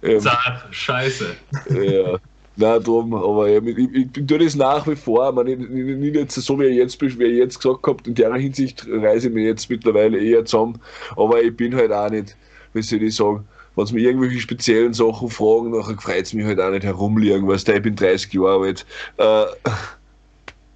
Ähm, 0.04 0.20
Zart, 0.20 0.64
scheiße. 0.72 1.36
Ja. 1.70 2.20
Nein, 2.56 2.84
drum, 2.84 3.14
aber 3.14 3.47
ich, 3.47 3.66
ich, 3.66 3.93
ich, 3.93 4.28
tue 4.28 4.38
das 4.38 4.54
nach 4.54 4.86
wie 4.86 4.95
vor, 4.95 5.32
man, 5.32 5.45
nicht, 5.45 5.62
nicht 5.70 6.16
jetzt 6.16 6.36
so 6.36 6.60
wie 6.60 6.66
ich 6.66 6.76
jetzt, 6.76 7.02
wie 7.02 7.24
ich 7.24 7.38
jetzt 7.38 7.62
gesagt 7.62 7.88
habe, 7.88 8.04
in 8.06 8.16
der 8.16 8.34
Hinsicht 8.34 8.86
reise 8.89 9.30
ich 9.30 9.34
mich 9.34 9.45
jetzt 9.45 9.70
mittlerweile 9.70 10.20
eher 10.20 10.43
zusammen, 10.43 10.82
aber 11.16 11.41
ich 11.41 11.56
bin 11.56 11.74
halt 11.74 11.93
auch 11.93 12.10
nicht, 12.10 12.36
wie 12.74 12.82
soll 12.82 13.02
ich 13.04 13.16
sagen, 13.16 13.47
wenn 13.78 13.86
sie 13.86 13.93
mir 13.93 14.02
irgendwelche 14.02 14.41
speziellen 14.41 14.93
Sachen 14.93 15.30
fragen, 15.30 15.72
nachher 15.72 15.97
freut 15.97 16.26
es 16.26 16.34
mich 16.34 16.45
halt 16.45 16.60
auch 16.60 16.72
nicht 16.72 16.84
herumliegen, 16.84 17.47
weißt 17.47 17.66
du, 17.66 17.76
ich 17.76 17.82
bin 17.82 17.95
30 17.95 18.34
Jahre 18.34 18.66
alt. 18.66 18.86
Äh, 19.16 19.45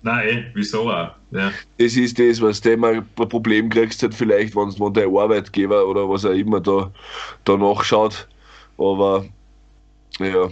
Nein, 0.03 0.28
eh, 0.28 0.45
wieso 0.53 0.89
auch? 0.89 1.11
Ja. 1.32 1.51
Das 1.78 1.97
ist 1.97 2.17
das, 2.17 2.41
was 2.41 2.61
du 2.61 2.71
immer 2.71 2.89
ein 2.89 3.05
Problem 3.15 3.69
kriegst, 3.69 4.01
halt 4.03 4.13
vielleicht, 4.13 4.55
wenn, 4.55 4.78
wenn 4.80 4.93
der 4.93 5.07
Arbeitgeber 5.07 5.86
oder 5.86 6.09
was 6.09 6.24
auch 6.24 6.32
immer 6.32 6.61
da, 6.61 6.91
da 7.43 7.57
nachschaut 7.57 8.28
aber 8.78 9.26
ja. 10.19 10.49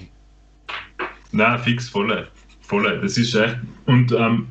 Na, 1.31 1.57
fix, 1.57 1.89
voll. 1.89 2.27
Voll. 2.61 2.99
Das 3.01 3.17
ist 3.17 3.33
echt. 3.35 3.57
Und 3.85 4.11
ähm, 4.11 4.47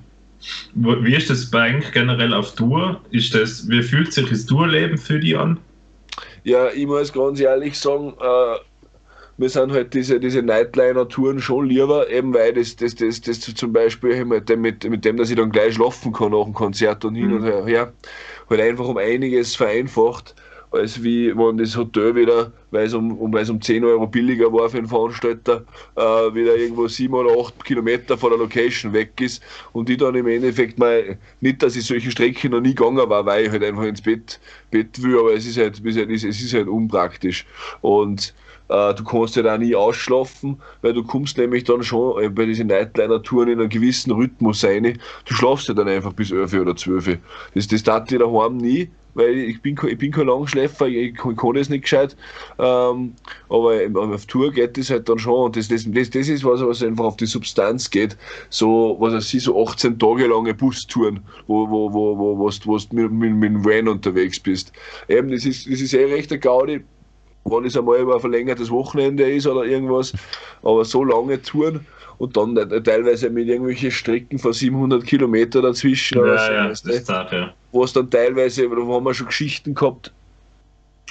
wie 0.74 1.14
ist 1.14 1.30
das 1.30 1.50
bei 1.50 1.62
eigentlich 1.62 1.92
generell 1.92 2.32
auf 2.32 2.54
Tour? 2.54 3.00
Ist 3.10 3.34
das, 3.34 3.68
wie 3.68 3.82
fühlt 3.82 4.12
sich 4.12 4.28
das 4.28 4.46
Tourleben 4.46 4.96
für 4.96 5.18
dich 5.18 5.36
an? 5.36 5.58
Ja, 6.44 6.70
ich 6.70 6.86
muss 6.86 7.12
ganz 7.12 7.40
ehrlich 7.40 7.78
sagen, 7.78 8.14
äh, 8.20 8.56
mir 9.36 9.48
sind 9.48 9.72
halt 9.72 9.92
diese, 9.92 10.18
diese 10.18 10.42
Nightliner-Touren 10.42 11.40
schon 11.40 11.66
lieber, 11.66 12.08
eben 12.10 12.32
weil 12.32 12.54
das, 12.54 12.76
das, 12.76 12.94
das, 12.94 13.20
das 13.20 13.40
zum 13.40 13.72
Beispiel 13.72 14.24
mit 14.24 14.48
dem, 14.48 14.62
mit, 14.62 14.88
mit 14.88 15.04
dem, 15.04 15.16
dass 15.16 15.30
ich 15.30 15.36
dann 15.36 15.50
gleich 15.50 15.74
schlafen 15.74 16.12
kann 16.12 16.32
nach 16.32 16.44
dem 16.44 16.54
Konzert 16.54 17.04
und 17.04 17.14
hin 17.14 17.28
mhm. 17.28 17.44
und 17.44 17.66
her, 17.66 17.92
halt 18.48 18.60
einfach 18.60 18.86
um 18.86 18.96
einiges 18.96 19.54
vereinfacht 19.54 20.34
als 20.70 21.02
wie 21.02 21.36
wenn 21.36 21.58
das 21.58 21.76
Hotel 21.76 22.14
wieder, 22.14 22.52
weil 22.70 22.86
es 22.86 22.94
um, 22.94 23.16
um, 23.18 23.32
weil 23.32 23.42
es 23.42 23.50
um 23.50 23.60
10 23.60 23.84
Euro 23.84 24.06
billiger 24.06 24.52
war 24.52 24.68
für 24.68 24.78
einen 24.78 24.86
Veranstalter, 24.86 25.64
äh, 25.96 26.02
wieder 26.02 26.56
irgendwo 26.56 26.86
7 26.86 27.12
oder 27.12 27.38
8 27.38 27.64
Kilometer 27.64 28.16
von 28.16 28.30
der 28.30 28.38
Location 28.38 28.92
weg 28.92 29.20
ist 29.20 29.42
und 29.72 29.90
ich 29.90 29.98
dann 29.98 30.14
im 30.14 30.28
Endeffekt 30.28 30.78
mal, 30.78 31.18
nicht, 31.40 31.62
dass 31.62 31.76
ich 31.76 31.84
solche 31.84 32.10
Strecken 32.10 32.52
noch 32.52 32.60
nie 32.60 32.74
gegangen 32.74 33.08
war, 33.08 33.26
weil 33.26 33.46
ich 33.46 33.50
halt 33.50 33.64
einfach 33.64 33.84
ins 33.84 34.02
Bett, 34.02 34.38
Bett 34.70 35.02
will, 35.02 35.18
aber 35.18 35.34
es 35.34 35.46
ist 35.46 35.58
halt, 35.58 35.84
es 35.84 36.24
ist 36.24 36.54
halt 36.54 36.68
unpraktisch. 36.68 37.44
Und 37.80 38.32
äh, 38.68 38.94
du 38.94 39.02
kannst 39.02 39.36
halt 39.36 39.48
auch 39.48 39.58
nie 39.58 39.74
ausschlafen, 39.74 40.60
weil 40.82 40.92
du 40.92 41.02
kommst 41.02 41.36
nämlich 41.36 41.64
dann 41.64 41.82
schon 41.82 42.22
äh, 42.22 42.28
bei 42.28 42.46
diesen 42.46 42.68
Nightliner-Touren 42.68 43.48
in 43.48 43.60
einen 43.60 43.68
gewissen 43.68 44.12
Rhythmus 44.12 44.64
rein. 44.64 44.98
Du 45.24 45.34
schlafst 45.34 45.66
ja 45.66 45.74
dann 45.74 45.88
einfach 45.88 46.12
bis 46.12 46.30
11 46.30 46.54
oder 46.54 46.76
12. 46.76 47.18
Das, 47.54 47.66
das 47.66 47.82
tat 47.82 48.12
ich 48.12 48.18
daheim 48.20 48.58
nie 48.58 48.88
weil 49.14 49.36
ich 49.38 49.60
bin, 49.62 49.76
ich 49.86 49.98
bin 49.98 50.12
kein 50.12 50.26
Langschläfer, 50.26 50.86
ich 50.86 51.14
kann, 51.14 51.54
das 51.54 51.68
nicht 51.68 51.82
gescheit. 51.82 52.16
Ähm, 52.58 53.14
aber 53.48 53.80
auf 53.94 54.26
Tour 54.26 54.52
geht 54.52 54.76
das 54.76 54.90
halt 54.90 55.08
dann 55.08 55.18
schon. 55.18 55.46
Und 55.46 55.56
das, 55.56 55.68
das, 55.68 55.84
das, 55.86 56.10
das 56.10 56.28
ist 56.28 56.44
was, 56.44 56.60
was 56.60 56.82
einfach 56.82 57.04
auf 57.04 57.16
die 57.16 57.26
Substanz 57.26 57.90
geht. 57.90 58.16
So, 58.48 58.96
was 59.00 59.12
weiß 59.14 59.34
ich, 59.34 59.42
so 59.42 59.62
18 59.66 59.98
Tage 59.98 60.26
lange 60.26 60.54
Bustouren, 60.54 61.20
wo, 61.46 61.68
wo, 61.68 61.92
wo, 61.92 62.18
wo, 62.18 62.38
wo, 62.38 62.50
wo 62.50 62.78
du 62.78 62.96
mit, 62.96 63.12
mit, 63.12 63.32
mit 63.34 63.50
dem 63.50 63.64
Van 63.64 63.88
unterwegs 63.88 64.38
bist. 64.40 64.72
Eben, 65.08 65.30
das 65.30 65.44
ist, 65.44 65.70
das 65.70 65.80
ist 65.80 65.94
eh 65.94 66.04
recht 66.04 66.30
der 66.30 66.38
Gaudi 66.38 66.82
wenn 67.44 67.64
es 67.64 67.76
einmal 67.76 68.00
über 68.00 68.14
ein 68.14 68.20
verlängertes 68.20 68.70
Wochenende 68.70 69.30
ist 69.30 69.46
oder 69.46 69.64
irgendwas, 69.64 70.12
aber 70.62 70.84
so 70.84 71.04
lange 71.04 71.40
Touren 71.40 71.86
und 72.18 72.36
dann 72.36 72.54
teilweise 72.84 73.30
mit 73.30 73.48
irgendwelchen 73.48 73.90
Strecken 73.90 74.38
von 74.38 74.52
700 74.52 75.04
Kilometer 75.04 75.62
dazwischen. 75.62 76.18
Ja, 76.18 76.22
oder 76.22 76.38
so, 76.38 76.52
ja, 76.52 76.68
weißt 76.68 76.86
das 76.86 77.10
auch, 77.10 77.32
ja. 77.32 77.54
wo 77.72 77.84
es 77.84 77.92
dann 77.94 78.10
teilweise, 78.10 78.70
wo 78.70 78.94
haben 78.94 79.04
wir 79.04 79.14
schon 79.14 79.28
Geschichten 79.28 79.74
gehabt, 79.74 80.12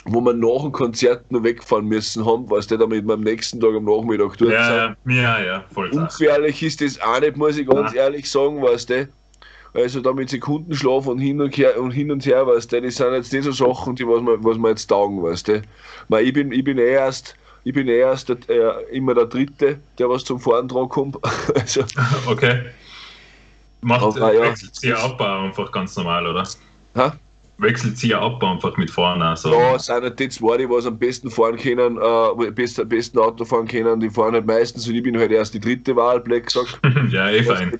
wo 0.06 0.22
wir 0.22 0.34
nach 0.34 0.62
dem 0.62 0.72
Konzert 0.72 1.30
noch 1.32 1.44
wegfahren 1.44 1.86
müssen 1.86 2.26
haben, 2.26 2.50
weißt 2.50 2.72
du, 2.72 2.78
damit 2.78 3.06
wir 3.06 3.16
am 3.16 3.22
nächsten 3.22 3.60
Tag 3.60 3.76
am 3.76 3.86
Nachmittag 3.86 4.38
dort 4.38 4.40
sind. 4.40 4.52
Ja, 4.52 4.78
ja, 4.78 4.96
ja, 5.08 5.44
ja, 5.44 5.64
voll. 5.74 5.90
Ungefährlich 5.90 6.62
ist 6.62 6.80
das 6.80 7.02
auch 7.02 7.20
nicht, 7.20 7.36
muss 7.36 7.58
ich 7.58 7.68
ganz 7.68 7.94
ehrlich 7.94 8.30
sagen, 8.30 8.62
weißt 8.62 8.90
du. 8.92 9.10
Also 9.74 10.02
da 10.02 10.14
mit 10.14 10.30
Sekundenschlaf 10.30 11.06
und 11.08 11.20
hin 11.20 11.42
und 11.42 11.56
her 11.58 11.80
und 11.80 11.92
hin 11.92 12.12
und 12.12 12.26
her, 12.26 12.48
weißt 12.48 12.72
du, 12.72 12.82
das 12.82 12.96
sind 12.96 13.14
jetzt 13.14 13.32
nicht 13.32 13.44
so 13.44 13.52
Sachen, 13.52 13.96
die 13.96 14.08
was 14.08 14.22
man, 14.22 14.44
was 14.44 14.58
man 14.58 14.72
jetzt 14.72 14.88
taugen, 14.88 15.22
weißt 15.22 15.48
du. 15.48 15.62
Weil 16.08 16.26
ich 16.26 16.34
bin, 16.34 16.52
ich 16.52 16.64
bin 16.64 16.78
eh 16.80 16.92
erst, 16.92 17.36
ich 17.64 17.74
bin 17.74 17.88
eh 17.88 18.00
erst 18.00 18.30
der, 18.30 18.38
äh, 18.50 18.96
immer 18.96 19.14
der 19.14 19.26
Dritte, 19.26 19.80
der 20.00 20.10
was 20.10 20.24
zum 20.24 20.40
Fahren 20.40 20.68
dran 20.68 20.90
kommt. 20.90 21.18
Also, 21.56 21.84
Okay. 22.26 22.62
Macht 23.82 24.04
Aber 24.04 24.34
ja, 24.34 24.42
wechselt 24.42 24.76
sie 24.76 24.94
Abbau 24.94 25.46
einfach 25.46 25.72
ganz 25.72 25.96
normal, 25.96 26.28
oder? 26.28 26.48
hä? 26.96 27.12
Wechselt 27.60 27.98
sie 27.98 28.14
Abbau 28.14 28.54
einfach 28.54 28.76
mit 28.78 28.90
vorne. 28.90 29.24
Also. 29.24 29.54
Ja, 29.54 29.76
es 29.76 29.86
sind 29.86 30.02
halt 30.02 30.20
die 30.20 30.30
zwei, 30.30 30.58
die 30.58 30.70
was 30.70 30.86
am 30.86 30.98
besten 30.98 31.30
fahren 31.30 31.58
können, 31.58 31.98
äh, 31.98 32.52
best, 32.52 32.80
am 32.80 32.90
besten 32.90 33.20
Auto 33.20 33.46
fahren 33.46 33.68
können, 33.68 34.00
die 34.00 34.10
fahren 34.10 34.34
halt 34.34 34.46
meistens 34.46 34.88
und 34.88 34.96
ich 34.96 35.04
bin 35.04 35.18
halt 35.18 35.32
erst 35.32 35.54
die 35.54 35.60
dritte 35.60 35.96
Wahl, 35.96 36.20
blöd 36.20 36.46
gesagt. 36.48 36.80
ja, 37.12 37.30
eh 37.30 37.44
fein. 37.44 37.80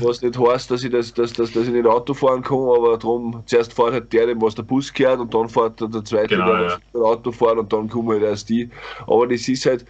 Was 0.00 0.22
nicht 0.22 0.38
heißt, 0.38 0.70
dass 0.70 0.84
ich, 0.84 0.90
das, 0.90 1.12
dass, 1.14 1.32
dass, 1.32 1.52
dass 1.52 1.66
ich 1.66 1.72
nicht 1.72 1.86
Auto 1.86 2.14
fahren 2.14 2.42
kann, 2.42 2.58
aber 2.58 2.98
darum, 2.98 3.42
zuerst 3.46 3.72
fährt 3.72 3.92
halt 3.92 4.12
der, 4.12 4.26
dem 4.26 4.40
was 4.42 4.54
der 4.54 4.62
Bus 4.62 4.92
gehört 4.92 5.20
und 5.20 5.32
dann 5.34 5.48
fährt 5.48 5.80
der, 5.80 5.88
der 5.88 6.04
zweite, 6.04 6.28
Genau, 6.36 6.46
der 6.46 6.62
ja. 6.62 6.78
was 6.92 7.02
Auto 7.02 7.32
fährt 7.32 7.58
und 7.58 7.72
dann 7.72 7.88
kommen 7.88 8.10
halt 8.10 8.22
erst 8.22 8.48
die. 8.48 8.70
Aber 9.06 9.26
das 9.26 9.48
ist 9.48 9.66
halt, 9.66 9.84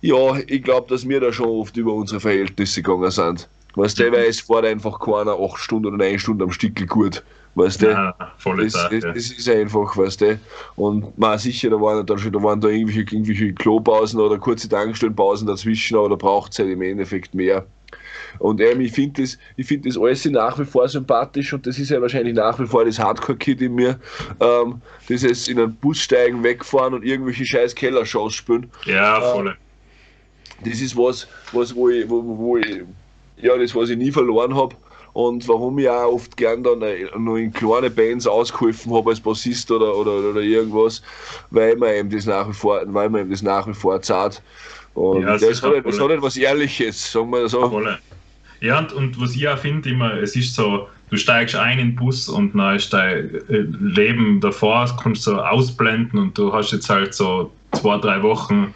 ja, 0.00 0.36
ich 0.48 0.62
glaube, 0.62 0.88
dass 0.88 1.08
wir 1.08 1.20
da 1.20 1.32
schon 1.32 1.48
oft 1.48 1.76
über 1.76 1.92
unsere 1.94 2.20
Verhältnisse 2.20 2.82
gegangen 2.82 3.10
sind. 3.10 3.48
Weißt 3.74 3.98
du, 3.98 4.10
Mhm. 4.10 4.12
weil 4.12 4.24
es 4.26 4.40
fährt 4.40 4.64
einfach 4.66 4.98
keiner 5.00 5.32
acht 5.38 5.58
Stunden 5.58 5.86
oder 5.86 5.96
neun 5.98 6.18
Stunden 6.18 6.42
am 6.42 6.52
Stück 6.52 6.86
gut. 6.88 7.22
Weißt 7.54 7.82
du? 7.82 7.90
Ja, 7.90 8.14
volle 8.38 8.64
Das, 8.64 8.72
Sache. 8.72 9.00
das, 9.00 9.14
das 9.14 9.30
ist 9.38 9.48
einfach, 9.48 9.96
weißt 9.96 10.20
du. 10.22 10.40
Und 10.76 11.16
man 11.18 11.38
sicher, 11.38 11.70
da 11.70 11.80
waren 11.80 12.04
dann 12.06 12.18
schon, 12.18 12.32
da 12.32 12.42
waren 12.42 12.60
da 12.60 12.68
irgendwelche, 12.68 13.00
irgendwelche 13.14 13.52
Klopausen 13.54 14.20
oder 14.20 14.38
kurze 14.38 14.68
Tankstellenpausen 14.68 15.46
dazwischen, 15.46 15.96
aber 15.96 16.10
da 16.10 16.16
braucht 16.16 16.52
es 16.52 16.58
halt 16.58 16.70
im 16.70 16.82
Endeffekt 16.82 17.34
mehr. 17.34 17.66
Und 18.38 18.60
ähm, 18.60 18.80
ich 18.80 18.92
finde 18.92 19.22
das, 19.22 19.38
ich 19.56 19.66
find 19.66 19.86
das 19.86 19.96
alles 19.98 20.24
nach 20.26 20.58
wie 20.58 20.64
vor 20.64 20.88
sympathisch 20.88 21.52
und 21.52 21.66
das 21.66 21.78
ist 21.78 21.90
ja 21.90 22.00
wahrscheinlich 22.00 22.34
nach 22.34 22.58
wie 22.58 22.66
vor 22.66 22.84
das 22.84 22.98
Hardcore-Kid 22.98 23.60
in 23.62 23.74
mir. 23.74 23.98
Ähm, 24.40 24.80
dieses 25.08 25.48
in 25.48 25.58
einen 25.58 25.74
Bus 25.76 25.98
steigen, 25.98 26.42
wegfahren 26.42 26.94
und 26.94 27.04
irgendwelche 27.04 27.44
scheiß 27.44 27.74
Keller-Shows 27.74 28.34
spielen. 28.34 28.70
Ja, 28.86 29.18
äh, 29.18 29.32
volle. 29.32 29.56
Das 30.64 30.80
ist 30.80 30.96
was, 30.96 31.26
was 31.52 31.74
wo, 31.74 31.88
ich, 31.88 32.08
wo, 32.08 32.22
wo 32.24 32.56
ich, 32.56 32.82
ja, 33.36 33.56
das, 33.56 33.74
was 33.74 33.90
ich 33.90 33.96
nie 33.98 34.12
verloren 34.12 34.54
habe. 34.54 34.76
Und 35.14 35.46
warum 35.46 35.78
ich 35.78 35.88
auch 35.90 36.10
oft 36.14 36.36
gern 36.38 36.62
dann 36.62 36.80
äh, 36.80 37.04
noch 37.18 37.36
in 37.36 37.52
kleine 37.52 37.90
Bands 37.90 38.26
ausgeholfen 38.26 38.94
habe 38.94 39.10
als 39.10 39.20
Bassist 39.20 39.70
oder, 39.70 39.94
oder, 39.94 40.30
oder 40.30 40.40
irgendwas, 40.40 41.02
weil 41.50 41.76
man 41.76 41.92
eben 41.94 42.08
das 42.10 42.24
nach 42.24 42.48
wie 42.48 42.54
vor, 42.54 42.80
weil 42.86 43.10
man 43.10 43.22
eben 43.22 43.30
das 43.30 43.42
nach 43.42 43.66
wie 43.66 43.74
vor 43.74 44.00
zahlt. 44.00 44.40
Und 44.94 45.22
Ja, 45.22 45.32
das, 45.32 45.40
sicher, 45.42 45.66
hat, 45.66 45.74
halt- 45.74 45.86
das 45.86 45.96
voll. 45.98 46.10
hat 46.10 46.16
etwas 46.16 46.36
Ehrliches, 46.38 47.12
sagen 47.12 47.30
wir 47.30 47.46
so. 47.46 47.68
Volle. 47.68 47.98
Ja, 48.62 48.78
und, 48.78 48.92
und 48.92 49.20
was 49.20 49.34
ich 49.34 49.48
auch 49.48 49.58
finde, 49.58 49.90
immer, 49.90 50.14
es 50.14 50.36
ist 50.36 50.54
so, 50.54 50.88
du 51.10 51.16
steigst 51.16 51.56
ein 51.56 51.78
in 51.80 51.88
den 51.88 51.96
Bus 51.96 52.28
und 52.28 52.56
dann 52.56 52.76
ist 52.76 52.92
dein 52.92 53.34
äh, 53.48 53.58
Leben 53.80 54.40
davor, 54.40 54.82
das 54.82 54.96
kannst 54.96 55.26
du 55.26 55.32
so 55.32 55.40
ausblenden 55.42 56.18
und 56.18 56.38
du 56.38 56.52
hast 56.52 56.70
jetzt 56.72 56.88
halt 56.88 57.12
so 57.12 57.52
zwei, 57.72 57.98
drei 57.98 58.22
Wochen, 58.22 58.72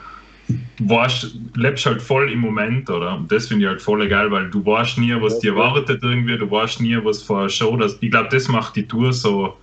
warst, 0.81 1.37
lebst 1.55 1.87
halt 1.87 2.03
voll 2.03 2.31
im 2.33 2.41
Moment, 2.41 2.91
oder? 2.91 3.17
Und 3.17 3.31
das 3.31 3.47
finde 3.47 3.65
ich 3.65 3.69
halt 3.69 3.81
voll 3.81 4.07
geil, 4.09 4.31
weil 4.31 4.51
du 4.51 4.65
weißt 4.65 4.99
nie, 4.99 5.15
was 5.21 5.39
dir 5.39 5.53
erwartet 5.53 6.03
irgendwie, 6.03 6.37
du 6.37 6.51
weißt 6.51 6.81
nie, 6.81 6.99
was 7.05 7.23
vor 7.23 7.41
einer 7.41 7.49
Show, 7.49 7.77
das, 7.77 7.97
ich 8.01 8.11
glaube, 8.11 8.29
das 8.31 8.49
macht 8.49 8.75
die 8.77 8.87
Tour 8.89 9.13
so 9.13 9.57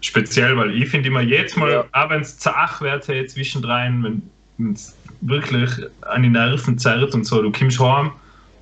speziell, 0.00 0.56
weil 0.56 0.74
ich 0.80 0.88
finde 0.88 1.08
immer 1.08 1.22
jetzt 1.22 1.56
mal, 1.56 1.70
Ja. 1.70 1.84
auch 1.92 2.10
wenn 2.10 2.20
es 2.22 2.38
zach 2.38 2.80
wird, 2.80 3.08
hey, 3.08 3.26
zwischendrin, 3.26 4.30
wenn 4.58 4.72
es 4.72 4.98
wirklich 5.20 5.70
an 6.02 6.22
die 6.22 6.30
Nerven 6.30 6.78
zerrt 6.78 7.14
und 7.14 7.24
so, 7.24 7.42
du 7.42 7.52
kommst 7.52 7.78
heim 7.80 8.12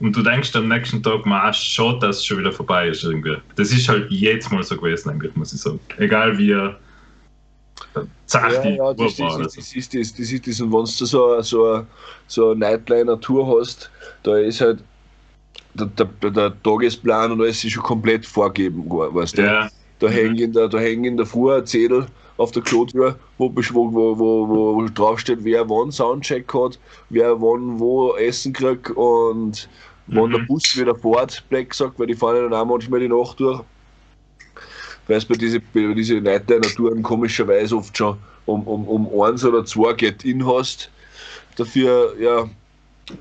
und 0.03 0.17
du 0.17 0.23
denkst 0.23 0.55
am 0.57 0.69
nächsten 0.69 1.03
Tag, 1.03 1.25
man, 1.27 1.55
schade, 1.55 2.01
dass 2.01 2.17
es 2.19 2.27
schon 2.27 2.39
wieder 2.39 2.53
vorbei 2.53 2.89
ist 2.89 3.05
irgendwie. 3.05 3.37
Das 3.57 3.73
ist 3.73 3.89
halt 3.89 4.11
jetzt 4.11 4.51
mal 4.51 4.63
so 4.63 4.77
gewesen, 4.77 5.11
eigentlich, 5.11 5.35
muss 5.37 5.53
ich 5.53 5.61
sagen. 5.61 5.81
Egal 5.99 6.37
wie 6.39 6.51
äh, 6.51 6.75
zach 8.27 8.45
Ja, 8.53 8.65
ja, 8.69 8.95
das, 8.95 9.19
war. 9.21 9.39
das, 9.39 9.55
das, 9.55 9.73
ist 9.75 9.95
das, 9.95 10.15
das 10.15 10.33
ist 10.33 10.47
das. 10.47 10.61
Und 10.61 10.73
wenn 10.73 10.81
du 10.85 10.87
so, 10.87 11.41
so, 11.43 11.87
so 12.27 12.51
eine 12.51 12.61
Nightliner-Tour 12.61 13.61
hast, 13.61 13.91
da 14.25 14.37
ist 14.37 14.61
halt 14.61 14.85
der, 15.75 15.87
der, 15.87 16.31
der 16.31 16.63
Tagesplan 16.63 17.33
und 17.33 17.41
alles 17.43 17.65
ist 17.65 17.73
schon 17.73 17.83
komplett 17.83 18.27
vorgegeben, 18.27 18.85
weißt 18.91 19.39
du? 19.39 19.43
Ja, 19.43 19.69
Da 20.01 20.09
Mhm. 20.09 20.13
hängt 20.15 20.41
in 20.41 20.53
der, 20.53 20.69
da 20.69 20.79
hängt 20.79 21.07
in 21.07 21.17
der 21.17 21.27
Früh 21.27 21.53
ein 21.55 21.67
Zettel 21.67 22.07
auf 22.37 22.51
der 22.53 22.63
Klotür, 22.63 23.19
wo, 23.39 23.53
wo, 23.55 24.19
wo, 24.19 24.49
wo 24.49 24.89
draufsteht, 24.89 25.45
wer 25.45 25.69
wann 25.71 25.93
Soundcheck 25.93 26.53
hat, 26.55 26.81
wer 27.11 27.41
wann 27.41 27.79
wo 27.79 28.15
Essen 28.17 28.53
kriegt 28.53 28.91
und 28.91 29.69
wann 30.15 30.31
Mhm. 30.31 30.33
der 30.33 30.39
Bus 30.41 30.77
wieder 30.77 30.95
fährt, 30.95 31.43
Black 31.49 31.71
gesagt, 31.71 31.99
weil 31.99 32.07
die 32.07 32.15
fahren 32.15 32.37
ja 32.37 32.43
dann 32.43 32.55
auch 32.55 32.65
manchmal 32.67 33.01
die 33.01 33.09
Nacht 33.09 33.41
durch. 33.41 33.61
Weil 35.07 35.17
es 35.17 35.25
bei 35.25 35.35
diesen 35.35 35.63
bei 35.75 35.93
diese 35.95 36.21
Nightliner-Touren 36.21 37.03
komischerweise 37.03 37.77
oft 37.77 37.97
schon 37.97 38.19
um, 38.47 38.63
um, 38.67 38.87
um 38.87 39.23
eins 39.23 39.45
oder 39.45 39.65
zwei 39.65 39.93
Get-In 39.93 40.47
hast. 40.47 40.91
Dafür, 41.57 42.15
ja, 42.19 42.49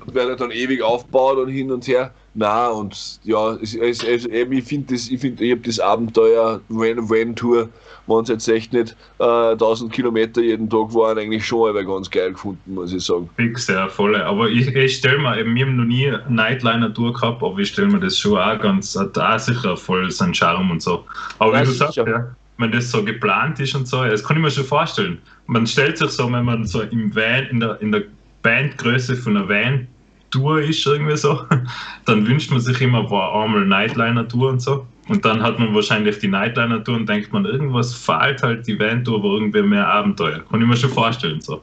wird 0.06 0.28
er 0.28 0.36
dann 0.36 0.50
ewig 0.50 0.82
aufgebaut 0.82 1.38
und 1.38 1.48
hin 1.48 1.70
und 1.70 1.86
her. 1.86 2.12
Na 2.34 2.68
und 2.68 3.20
ja, 3.24 3.54
es, 3.56 3.74
es, 3.74 4.02
es, 4.02 4.24
ich 4.24 4.64
finde 4.64 4.94
das, 4.94 5.08
ich 5.08 5.20
finde, 5.20 5.44
ich 5.44 5.52
habe 5.52 5.62
das 5.62 5.78
Abenteuer 5.78 6.60
Van, 6.68 7.10
Van 7.10 7.36
Tour, 7.36 7.68
wenn 8.06 8.22
es 8.22 8.28
jetzt 8.28 8.48
echt 8.48 8.72
nicht 8.72 8.96
äh, 9.18 9.52
1000 9.52 9.92
Kilometer 9.92 10.40
jeden 10.40 10.68
Tag 10.68 10.94
waren, 10.94 11.18
eigentlich 11.18 11.46
schon 11.46 11.70
aber 11.70 11.84
ganz 11.84 12.10
geil 12.10 12.32
gefunden, 12.32 12.74
muss 12.74 12.92
ich 12.92 13.04
sagen. 13.04 13.28
fix, 13.36 13.68
ja, 13.68 13.88
volle. 13.88 14.24
Aber 14.24 14.48
ich, 14.48 14.68
ich 14.74 14.96
stelle 14.96 15.18
mir, 15.18 15.38
eben, 15.38 15.54
wir 15.54 15.66
haben 15.66 15.76
noch 15.76 15.84
nie 15.84 16.08
eine 16.08 16.24
Nightliner-Tour 16.28 17.12
gehabt, 17.12 17.42
aber 17.42 17.58
ich 17.58 17.68
stelle 17.68 17.88
mir 17.88 18.00
das 18.00 18.18
schon 18.18 18.38
auch 18.38 18.58
ganz, 18.58 18.96
hat 18.96 19.16
auch 19.16 19.38
sicher 19.38 19.76
voll 19.76 20.10
seinen 20.10 20.34
Charme 20.34 20.70
und 20.70 20.82
so. 20.82 21.04
Aber 21.38 21.54
Ja, 21.54 21.62
wie 21.62 21.66
du 21.66 21.72
sagst, 21.72 21.96
ja, 21.96 22.34
wenn 22.58 22.72
das 22.72 22.90
so 22.90 23.04
geplant 23.04 23.60
ist 23.60 23.74
und 23.74 23.86
so, 23.86 24.04
ja, 24.04 24.10
das 24.10 24.24
kann 24.24 24.36
ich 24.36 24.42
mir 24.42 24.50
schon 24.50 24.64
vorstellen. 24.64 25.18
Man 25.46 25.66
stellt 25.66 25.98
sich 25.98 26.10
so, 26.10 26.30
wenn 26.32 26.44
man 26.44 26.66
so 26.66 26.82
im 26.82 27.14
Van, 27.14 27.46
in 27.46 27.60
der, 27.60 27.80
in 27.80 27.92
der 27.92 28.02
Bandgröße 28.42 29.16
von 29.16 29.36
einer 29.36 29.48
Van-Tour 29.48 30.62
ist, 30.62 30.86
irgendwie 30.86 31.16
so, 31.16 31.42
dann 32.06 32.26
wünscht 32.26 32.50
man 32.50 32.60
sich 32.60 32.80
immer, 32.80 33.04
boah, 33.04 33.44
einmal 33.44 33.66
Nightliner-Tour 33.66 34.50
und 34.50 34.60
so. 34.60 34.86
Und 35.08 35.24
dann 35.24 35.42
hat 35.42 35.58
man 35.58 35.74
wahrscheinlich 35.74 36.18
die 36.18 36.28
Nightliner-Tour 36.28 36.96
und 36.96 37.08
denkt 37.08 37.32
man, 37.32 37.44
irgendwas 37.44 37.92
fehlt 37.92 38.42
halt 38.42 38.66
die 38.66 38.78
Van-Tour, 38.78 39.18
aber 39.18 39.34
irgendwie 39.34 39.62
mehr 39.62 39.86
Abenteuer. 39.86 40.40
Kann 40.48 40.60
ich 40.60 40.66
mir 40.66 40.76
schon 40.76 40.90
vorstellen, 40.90 41.40
so. 41.40 41.60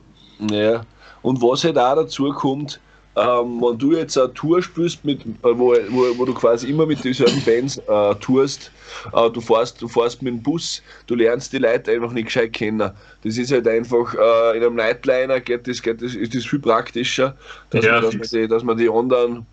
Ja. 0.52 0.82
Und 1.22 1.42
was 1.42 1.64
halt 1.64 1.78
auch 1.78 1.96
dazu 1.96 2.32
kommt, 2.32 2.80
ähm, 3.16 3.62
wenn 3.62 3.78
du 3.78 3.94
jetzt 3.94 4.18
eine 4.18 4.34
Tour 4.34 4.62
spielst, 4.62 5.04
mit, 5.04 5.22
äh, 5.22 5.26
wo, 5.42 5.76
wo, 5.90 6.18
wo 6.18 6.26
du 6.26 6.34
quasi 6.34 6.70
immer 6.70 6.86
mit 6.86 7.04
dieselben 7.04 7.44
Bands 7.44 7.78
äh, 7.78 8.16
tourst, 8.16 8.72
äh, 9.14 9.30
du, 9.30 9.42
fährst, 9.42 9.82
du 9.82 9.88
fährst 9.88 10.22
mit 10.22 10.34
dem 10.34 10.44
Bus, 10.44 10.82
du 11.08 11.16
lernst 11.16 11.52
die 11.52 11.58
Leute 11.58 11.92
einfach 11.92 12.12
nicht 12.12 12.26
gescheit 12.26 12.54
kennen. 12.54 12.92
Das 13.24 13.38
ist 13.38 13.52
halt 13.52 13.68
einfach, 13.68 14.14
äh, 14.14 14.58
in 14.58 14.64
einem 14.64 14.76
Nightliner 14.76 15.40
geht 15.40 15.68
das, 15.68 15.82
geht 15.82 16.02
das, 16.02 16.14
ist 16.14 16.36
das 16.36 16.46
viel 16.46 16.60
praktischer, 16.60 17.36
dass, 17.72 17.84
Ja, 17.84 17.94
man, 17.94 18.04
dass, 18.04 18.14
man 18.14 18.28
die, 18.32 18.48
dass 18.48 18.64
man 18.64 18.78
die 18.78 18.90
anderen 18.90 19.46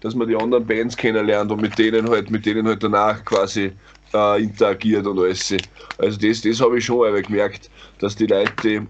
dass 0.00 0.14
man 0.14 0.28
die 0.28 0.36
anderen 0.36 0.66
Bands 0.66 0.96
kennenlernt 0.96 1.50
und 1.50 1.60
mit 1.60 1.78
denen 1.78 2.08
halt, 2.08 2.30
mit 2.30 2.46
denen 2.46 2.66
halt 2.66 2.82
danach 2.82 3.24
quasi 3.24 3.72
äh, 4.14 4.42
interagiert 4.42 5.06
und 5.06 5.18
alles. 5.18 5.54
Also 5.98 6.18
das, 6.18 6.42
das 6.42 6.60
habe 6.60 6.78
ich 6.78 6.84
schon 6.84 7.06
einmal 7.06 7.22
gemerkt, 7.22 7.70
dass 7.98 8.16
die 8.16 8.26
Leute, 8.26 8.86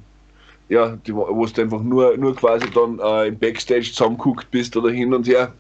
ja, 0.69 0.97
die, 1.07 1.15
wo 1.15 1.47
du 1.47 1.63
einfach 1.63 1.83
nur, 1.83 2.17
nur 2.17 2.35
quasi 2.35 2.67
dann 2.71 2.99
äh, 2.99 3.29
im 3.29 3.39
Backstage 3.39 3.93
zusammenguckt 3.93 4.51
bist 4.51 4.77
oder 4.77 4.91
hin 4.91 5.15
und 5.15 5.27
her, 5.27 5.53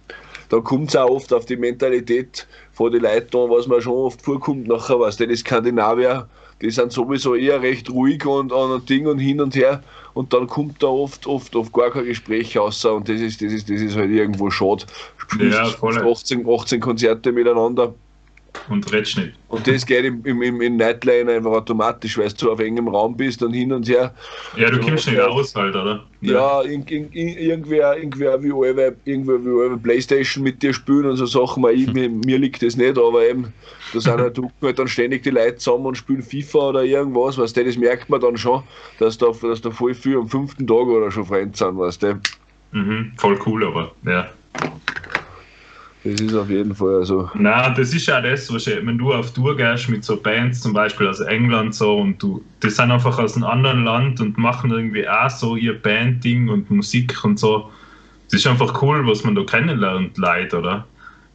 da 0.48 0.60
kommt 0.60 0.88
es 0.88 0.96
auch 0.96 1.10
oft 1.10 1.32
auf 1.32 1.44
die 1.44 1.56
Mentalität 1.56 2.46
von 2.72 2.92
den 2.92 3.02
Leuten 3.02 3.36
an, 3.36 3.50
was 3.50 3.66
man 3.66 3.82
schon 3.82 3.92
oft 3.92 4.22
vorkommt 4.22 4.66
nachher, 4.66 4.98
weißt 4.98 5.20
du, 5.20 5.26
die 5.26 5.36
Skandinavier, 5.36 6.28
die 6.60 6.70
sind 6.70 6.92
sowieso 6.92 7.34
eher 7.34 7.62
recht 7.62 7.90
ruhig 7.90 8.24
und 8.26 8.52
an 8.52 8.72
ein 8.72 8.86
Ding 8.86 9.06
und 9.06 9.18
hin 9.18 9.40
und 9.40 9.54
her 9.54 9.82
und 10.14 10.32
dann 10.32 10.46
kommt 10.46 10.82
da 10.82 10.88
oft, 10.88 11.26
oft, 11.26 11.54
oft 11.54 11.72
gar 11.72 11.90
kein 11.90 12.04
Gespräch 12.04 12.56
raus 12.56 12.84
und 12.84 13.08
das 13.08 13.20
ist, 13.20 13.40
das 13.40 13.52
ist, 13.52 13.70
das 13.70 13.80
ist 13.80 13.96
halt 13.96 14.10
irgendwo 14.10 14.50
schade. 14.50 14.84
Spielst 15.16 15.58
Ja, 15.58 15.66
voll. 15.66 15.96
18, 15.98 16.48
18 16.48 16.80
Konzerte 16.80 17.32
miteinander 17.32 17.94
und 18.68 18.92
redest 18.92 19.18
nicht. 19.18 19.32
Und 19.48 19.66
das 19.66 19.86
geht 19.86 20.04
im, 20.04 20.24
im, 20.24 20.42
im, 20.42 20.60
im 20.60 20.76
Nightliner 20.76 21.32
einfach 21.32 21.52
automatisch, 21.52 22.18
weil 22.18 22.30
du 22.32 22.52
auf 22.52 22.60
engem 22.60 22.88
Raum 22.88 23.16
bist 23.16 23.42
und 23.42 23.52
hin 23.52 23.72
und 23.72 23.88
her. 23.88 24.14
Ja, 24.56 24.70
du 24.70 24.78
kommst 24.80 25.06
nicht 25.06 25.18
raus 25.18 25.54
halt, 25.54 25.74
oder? 25.74 26.04
Ja, 26.20 26.62
in, 26.62 26.82
in, 26.84 27.10
in, 27.12 27.28
irgendwer, 27.28 27.96
irgendwer 27.96 28.42
wie 28.42 28.52
alle, 28.52 28.96
irgendwer 29.04 29.44
wie 29.44 29.68
alle 29.68 29.78
Playstation 29.78 30.44
mit 30.44 30.62
dir 30.62 30.74
spielen 30.74 31.06
und 31.06 31.16
so 31.16 31.26
Sachen. 31.26 31.64
Ich, 31.72 31.92
mir, 31.92 32.08
mir 32.08 32.38
liegt 32.38 32.62
das 32.62 32.76
nicht, 32.76 32.98
aber 32.98 33.26
eben, 33.26 33.52
da 33.92 34.00
sind 34.00 34.18
halt, 34.18 34.38
halt 34.62 34.78
dann 34.78 34.88
ständig 34.88 35.22
die 35.22 35.30
Leute 35.30 35.56
zusammen 35.56 35.86
und 35.86 35.96
spielen 35.96 36.22
FIFA 36.22 36.58
oder 36.70 36.84
irgendwas, 36.84 37.38
weißt 37.38 37.56
du, 37.56 37.64
das 37.64 37.76
merkt 37.76 38.10
man 38.10 38.20
dann 38.20 38.36
schon, 38.36 38.62
dass 38.98 39.16
da, 39.18 39.28
dass 39.40 39.60
da 39.60 39.70
voll 39.70 39.94
viel 39.94 40.16
am 40.18 40.28
fünften 40.28 40.66
Tag 40.66 40.86
oder 40.86 41.10
schon 41.10 41.24
Freunde 41.24 41.56
sind, 41.56 41.78
weißt 41.78 42.02
du. 42.02 42.20
Mhm, 42.72 43.12
voll 43.16 43.38
cool, 43.46 43.64
aber 43.64 43.92
ja. 44.04 44.28
Das 46.04 46.20
ist 46.20 46.34
auf 46.34 46.48
jeden 46.48 46.74
Fall 46.74 47.04
so. 47.04 47.28
Nein, 47.34 47.74
das 47.76 47.92
ist 47.92 48.06
ja 48.06 48.20
das, 48.20 48.52
was 48.52 48.66
ich, 48.66 48.86
wenn 48.86 48.98
du 48.98 49.12
auf 49.12 49.32
Tour 49.32 49.56
gehst 49.56 49.88
mit 49.88 50.04
so 50.04 50.16
Bands, 50.16 50.60
zum 50.60 50.72
Beispiel 50.72 51.08
aus 51.08 51.20
England 51.20 51.74
so, 51.74 51.98
und 51.98 52.22
du, 52.22 52.42
die 52.62 52.70
sind 52.70 52.92
einfach 52.92 53.18
aus 53.18 53.34
einem 53.34 53.44
anderen 53.44 53.84
Land 53.84 54.20
und 54.20 54.38
machen 54.38 54.70
irgendwie 54.70 55.08
auch 55.08 55.30
so 55.30 55.56
ihr 55.56 55.80
Bandding 55.80 56.48
und 56.48 56.70
Musik 56.70 57.24
und 57.24 57.38
so. 57.38 57.68
Das 58.30 58.40
ist 58.40 58.46
einfach 58.46 58.80
cool, 58.80 59.06
was 59.06 59.24
man 59.24 59.34
da 59.34 59.42
kennenlernt, 59.42 60.16
Leute, 60.18 60.58
oder? 60.58 60.86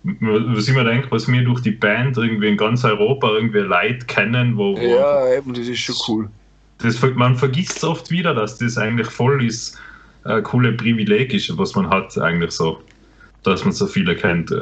Was 0.04 0.68
ich 0.68 0.76
mir 0.76 0.84
denke, 0.84 1.12
was 1.12 1.30
wir 1.30 1.44
durch 1.44 1.62
die 1.62 1.72
Band 1.72 2.18
irgendwie 2.18 2.50
in 2.50 2.58
ganz 2.58 2.84
Europa 2.84 3.32
irgendwie 3.32 3.60
Leute 3.60 4.06
kennen, 4.06 4.58
wo. 4.58 4.78
wo 4.78 4.82
ja, 4.82 5.34
eben, 5.34 5.54
das 5.54 5.68
ist 5.68 5.80
schon 5.80 5.96
cool. 6.08 6.30
Das, 6.80 7.02
man 7.16 7.36
vergisst 7.36 7.78
es 7.78 7.84
oft 7.84 8.12
wieder, 8.12 8.34
dass 8.34 8.58
das 8.58 8.78
eigentlich 8.78 9.08
voll 9.08 9.44
ist, 9.44 9.80
äh, 10.26 10.42
coole 10.42 10.74
Privileg 10.74 11.34
ist, 11.34 11.58
was 11.58 11.76
man 11.76 11.90
hat, 11.90 12.18
eigentlich 12.18 12.52
so 12.52 12.82
dass 13.44 13.64
man 13.64 13.74
so 13.74 13.86
viele 13.86 14.16
kennt. 14.16 14.54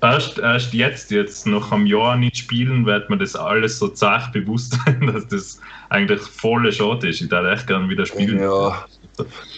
Erst, 0.00 0.38
erst 0.38 0.72
jetzt, 0.72 1.10
jetzt 1.10 1.46
noch 1.46 1.72
am 1.72 1.86
Jahr 1.86 2.16
nicht 2.16 2.36
spielen, 2.36 2.86
wird 2.86 3.10
man 3.10 3.18
das 3.18 3.34
alles 3.34 3.78
so 3.78 3.88
zart 3.88 4.32
bewusst 4.32 4.78
sein, 4.84 5.06
dass 5.12 5.26
das 5.28 5.60
eigentlich 5.90 6.20
voll 6.20 6.70
schade 6.72 7.08
ist. 7.08 7.20
Ich 7.20 7.30
würde 7.30 7.50
echt 7.50 7.66
gerne 7.66 7.88
wieder 7.88 8.06
spielen. 8.06 8.40
Ja. 8.40 8.86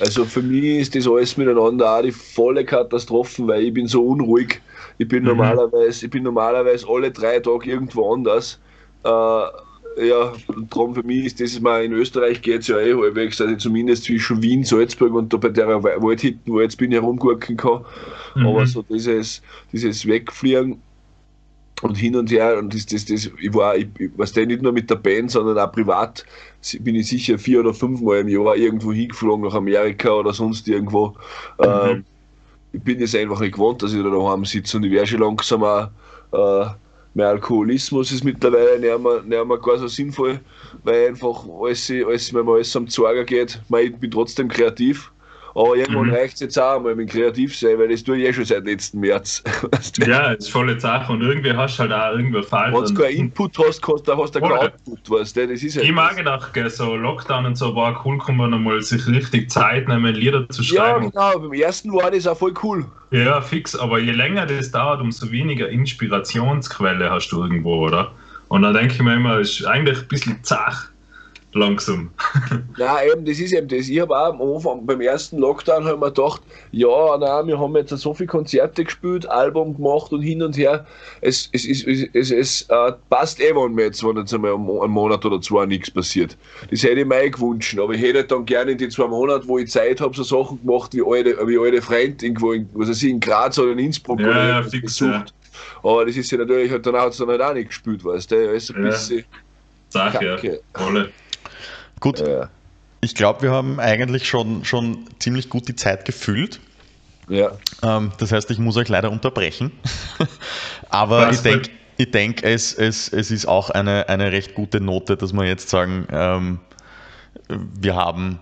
Also 0.01 0.24
für 0.24 0.41
mich 0.41 0.81
ist 0.81 0.95
das 0.95 1.07
alles 1.07 1.37
miteinander 1.37 1.99
auch 1.99 2.03
die 2.03 2.12
volle 2.12 2.64
Katastrophe, 2.64 3.47
weil 3.47 3.64
ich 3.64 3.74
bin 3.74 3.87
so 3.87 4.03
unruhig. 4.03 4.61
Ich 4.99 5.09
bin 5.09 5.22
mhm. 5.22 5.31
normalerweise, 5.31 6.07
ich 6.07 6.11
bin 6.11 6.22
normalerweise 6.22 6.87
alle 6.89 7.11
drei 7.11 7.39
Tage 7.41 7.70
irgendwo 7.70 8.12
anders. 8.14 8.59
Äh, 9.05 9.43
ja, 9.97 10.32
darum 10.70 10.95
für 10.95 11.03
mich 11.03 11.26
ist 11.26 11.41
das 11.41 11.61
mal 11.61 11.84
in 11.84 11.93
Österreich 11.93 12.41
geht 12.43 12.62
es 12.62 12.68
ja 12.68 12.78
eh 12.78 12.95
halbwegs, 12.95 13.41
also 13.41 13.57
zumindest 13.57 14.05
zwischen 14.05 14.43
Wien, 14.43 14.64
Salzburg 14.64 15.12
und 15.14 15.32
da 15.32 15.36
bei 15.36 15.49
der 15.49 15.82
Waldhütte, 15.82 16.38
wo 16.47 16.61
ich 16.61 16.64
jetzt 16.64 16.76
bin, 16.76 16.93
herumgucken 16.93 17.57
kann. 17.57 17.84
Mhm. 18.34 18.47
Aber 18.47 18.66
so 18.66 18.82
dieses, 18.82 19.43
dieses 19.72 20.07
Wegfliegen 20.07 20.80
und 21.82 21.97
hin 21.97 22.14
und 22.16 22.30
her, 22.30 22.59
und 22.59 22.74
das, 22.74 22.86
das, 22.86 23.05
das, 23.07 23.30
ich 23.41 23.55
war, 23.55 23.76
ich, 23.76 23.88
ich 23.99 24.11
weiß 24.16 24.36
nicht 24.36 24.62
nur 24.62 24.72
mit 24.72 24.91
der 24.91 24.97
Band, 24.97 25.30
sondern 25.30 25.59
auch 25.59 25.72
privat, 25.72 26.24
bin 26.80 26.95
ich 26.95 27.09
sicher 27.09 27.38
vier 27.38 27.61
oder 27.61 27.74
fünf 27.74 28.01
Mal 28.01 28.20
im 28.20 28.28
Jahr 28.28 28.57
irgendwo 28.57 28.93
hingeflogen 28.93 29.45
nach 29.45 29.55
Amerika 29.55 30.11
oder 30.11 30.32
sonst 30.32 30.68
irgendwo. 30.68 31.09
Mhm. 31.59 31.64
Ähm, 31.64 32.05
ich 32.72 32.82
bin 32.82 33.03
es 33.03 33.14
einfach 33.14 33.41
nicht 33.41 33.55
gewohnt, 33.55 33.82
dass 33.82 33.93
ich 33.93 34.03
da 34.03 34.11
daheim 34.11 34.45
sitze 34.45 34.76
und 34.76 34.84
ich 34.84 34.93
wäre 34.93 35.07
schon 35.07 35.20
langsam 35.20 35.64
auch, 35.64 35.88
äh, 36.32 36.66
mein 37.15 37.27
Alkoholismus 37.27 38.13
ist 38.13 38.25
mittlerweile 38.25 38.79
nicht 38.79 39.03
mehr, 39.03 39.23
nicht 39.23 39.49
mehr 39.49 39.59
gar 39.59 39.79
so 39.79 39.89
sinnvoll, 39.89 40.41
weil 40.85 41.09
einfach 41.09 41.45
alles, 41.61 41.91
alles, 41.91 42.33
wenn 42.33 42.45
man 42.45 42.57
alles 42.57 42.75
am 42.77 42.89
Zorger 42.89 43.25
geht, 43.25 43.61
ich 43.79 43.97
bin 43.97 44.11
trotzdem 44.11 44.49
kreativ 44.49 45.11
aber 45.61 45.77
irgendwann 45.77 46.07
mhm. 46.07 46.15
reicht 46.15 46.35
es 46.35 46.41
jetzt 46.41 46.59
auch 46.59 46.81
mal 46.81 46.95
mit 46.95 47.11
kreativ 47.11 47.55
sein, 47.55 47.79
weil 47.79 47.89
das 47.89 48.03
tue 48.03 48.17
ich 48.17 48.29
eh 48.29 48.33
schon 48.33 48.47
seit 48.47 48.65
letzten 48.65 49.01
März. 49.01 49.43
ja, 50.07 50.33
ist 50.33 50.51
volle 50.51 50.81
Sache. 50.81 51.13
Und 51.13 51.21
irgendwie 51.21 51.53
hast 51.53 51.79
du 51.79 51.83
halt 51.83 51.93
auch 51.93 52.17
irgendwo 52.17 52.43
falsch. 52.43 52.75
Wenn 52.75 52.95
du 52.95 53.03
keinen 53.03 53.17
Input 53.17 53.59
hast, 53.59 53.87
hast 53.87 54.09
du, 54.09 54.17
hast 54.17 54.35
du 54.35 54.41
keinen 54.41 54.53
Output, 54.53 55.11
weißt 55.11 55.37
du? 55.37 55.49
Das 55.49 55.63
ist 55.63 55.77
halt 55.77 55.87
ich 55.87 55.93
mag 55.93 56.17
gedacht, 56.17 56.53
so 56.69 56.97
Lockdown 56.97 57.45
und 57.45 57.57
so 57.57 57.77
war 57.77 58.01
cool, 58.07 58.19
kann 58.19 58.37
man 58.37 58.51
nochmal 58.51 58.81
sich 58.81 59.07
richtig 59.07 59.51
Zeit 59.51 59.87
nehmen, 59.87 60.15
Lieder 60.15 60.49
zu 60.49 60.63
schreiben. 60.63 61.11
Ja, 61.15 61.33
genau. 61.33 61.49
Beim 61.49 61.53
ersten 61.53 61.93
war 61.93 62.11
das 62.11 62.27
auch 62.27 62.39
voll 62.39 62.55
cool. 62.63 62.87
Ja, 63.11 63.43
fix. 63.43 63.77
Aber 63.77 63.99
je 63.99 64.13
länger 64.13 64.47
das 64.47 64.71
dauert, 64.71 65.03
umso 65.03 65.31
weniger 65.31 65.69
Inspirationsquelle 65.69 67.11
hast 67.11 67.29
du 67.29 67.43
irgendwo, 67.43 67.87
oder? 67.87 68.13
Und 68.49 68.63
dann 68.63 68.73
denke 68.73 68.95
ich 68.95 69.03
mir 69.03 69.15
immer, 69.15 69.39
es 69.39 69.61
ist 69.61 69.67
eigentlich 69.67 69.99
ein 69.99 70.09
bisschen 70.09 70.43
zach 70.43 70.89
langsam. 71.53 72.11
nein, 72.78 73.09
eben, 73.12 73.24
das 73.24 73.38
ist 73.38 73.53
eben 73.53 73.68
das. 73.68 73.88
Ich 73.88 74.01
habe 74.01 74.16
auch 74.16 74.34
am 74.34 74.40
Anfang, 74.40 74.86
beim 74.86 75.01
ersten 75.01 75.38
Lockdown 75.38 75.84
haben 75.84 76.01
wir 76.01 76.11
gedacht, 76.11 76.42
ja, 76.70 77.16
nein, 77.18 77.46
wir 77.48 77.59
haben 77.59 77.74
jetzt 77.76 77.90
so 77.90 78.14
viele 78.14 78.28
Konzerte 78.28 78.84
gespielt, 78.84 79.28
Album 79.28 79.76
gemacht 79.76 80.12
und 80.12 80.22
hin 80.22 80.42
und 80.42 80.57
her. 80.57 80.86
Es, 81.20 81.48
es, 81.53 81.64
es, 81.64 81.84
es, 82.12 82.30
es 82.30 82.62
äh, 82.68 82.92
passt 83.09 83.40
eh, 83.40 83.55
wenn 83.55 83.74
mir 83.74 83.86
jetzt, 83.86 84.05
wenn 84.05 84.16
jetzt 84.16 84.32
einmal 84.32 84.55
einen 84.55 84.92
Monat 84.92 85.24
oder 85.24 85.40
zwei 85.40 85.66
nichts 85.66 85.90
passiert. 85.90 86.36
Das 86.70 86.82
hätte 86.82 87.01
ich 87.01 87.07
mir 87.07 87.30
gewünscht, 87.30 87.78
aber 87.78 87.94
ich 87.94 88.03
hätte 88.03 88.24
dann 88.24 88.46
gerne 88.46 88.72
in 88.72 88.78
die 88.78 88.88
zwei 88.88 89.09
Monate, 89.09 89.46
wo 89.48 89.59
ich 89.59 89.70
Zeit 89.70 90.01
habe, 90.01 90.14
so 90.14 90.22
Sachen 90.22 90.61
gemacht 90.64 90.94
wie 90.94 91.03
alte, 91.05 91.36
wie 91.46 91.59
alte 91.59 91.82
Freunde 91.82 92.24
irgendwo, 92.24 92.53
in, 92.53 92.68
was 92.74 92.88
weiß 92.88 93.03
ich, 93.03 93.11
in 93.11 93.20
Graz 93.20 93.59
oder 93.59 93.72
in 93.72 93.78
Innsbruck 93.78 94.20
ja, 94.20 94.28
oder 94.28 94.48
ja, 94.48 94.62
fix, 94.62 95.01
ja. 95.01 95.24
Aber 95.82 96.07
das 96.07 96.16
ist 96.16 96.30
ja 96.30 96.38
natürlich, 96.38 96.70
halt, 96.70 96.86
dann 96.86 96.96
hat 96.96 97.12
es 97.12 97.18
dann 97.18 97.28
halt 97.28 97.42
auch 97.42 97.55
nicht 97.55 97.68
gespielt, 97.68 98.05
weißt 98.05 98.30
du, 98.30 98.36
ist 98.36 98.74
ein 98.74 98.82
bisschen. 98.82 99.24
Sache, 99.90 100.24
ja. 100.24 100.36
Volle. 100.74 101.11
Gut. 102.01 102.20
Äh. 102.20 102.46
Ich 103.03 103.14
glaube, 103.14 103.42
wir 103.42 103.51
haben 103.51 103.80
eigentlich 103.80 104.28
schon, 104.28 104.64
schon 104.64 105.07
ziemlich 105.18 105.48
gut 105.48 105.68
die 105.68 105.76
Zeit 105.76 106.05
gefüllt. 106.05 106.61
Ja. 107.28 107.53
Ähm, 107.82 108.12
das 108.18 108.32
heißt, 108.32 108.51
ich 108.51 108.59
muss 108.59 108.76
euch 108.76 108.88
leider 108.88 109.11
unterbrechen. 109.11 109.72
Aber 110.90 111.28
Was 111.28 111.36
ich 111.36 111.42
denke, 111.42 111.70
ich 111.96 112.11
denk, 112.11 112.42
es, 112.42 112.74
es, 112.74 113.09
es 113.09 113.30
ist 113.30 113.46
auch 113.46 113.70
eine, 113.70 114.09
eine 114.09 114.32
recht 114.32 114.55
gute 114.55 114.80
Note, 114.80 115.16
dass 115.16 115.32
wir 115.32 115.44
jetzt 115.44 115.70
sagen, 115.70 116.07
ähm, 116.11 116.61
wir 117.48 117.94
haben 117.94 118.40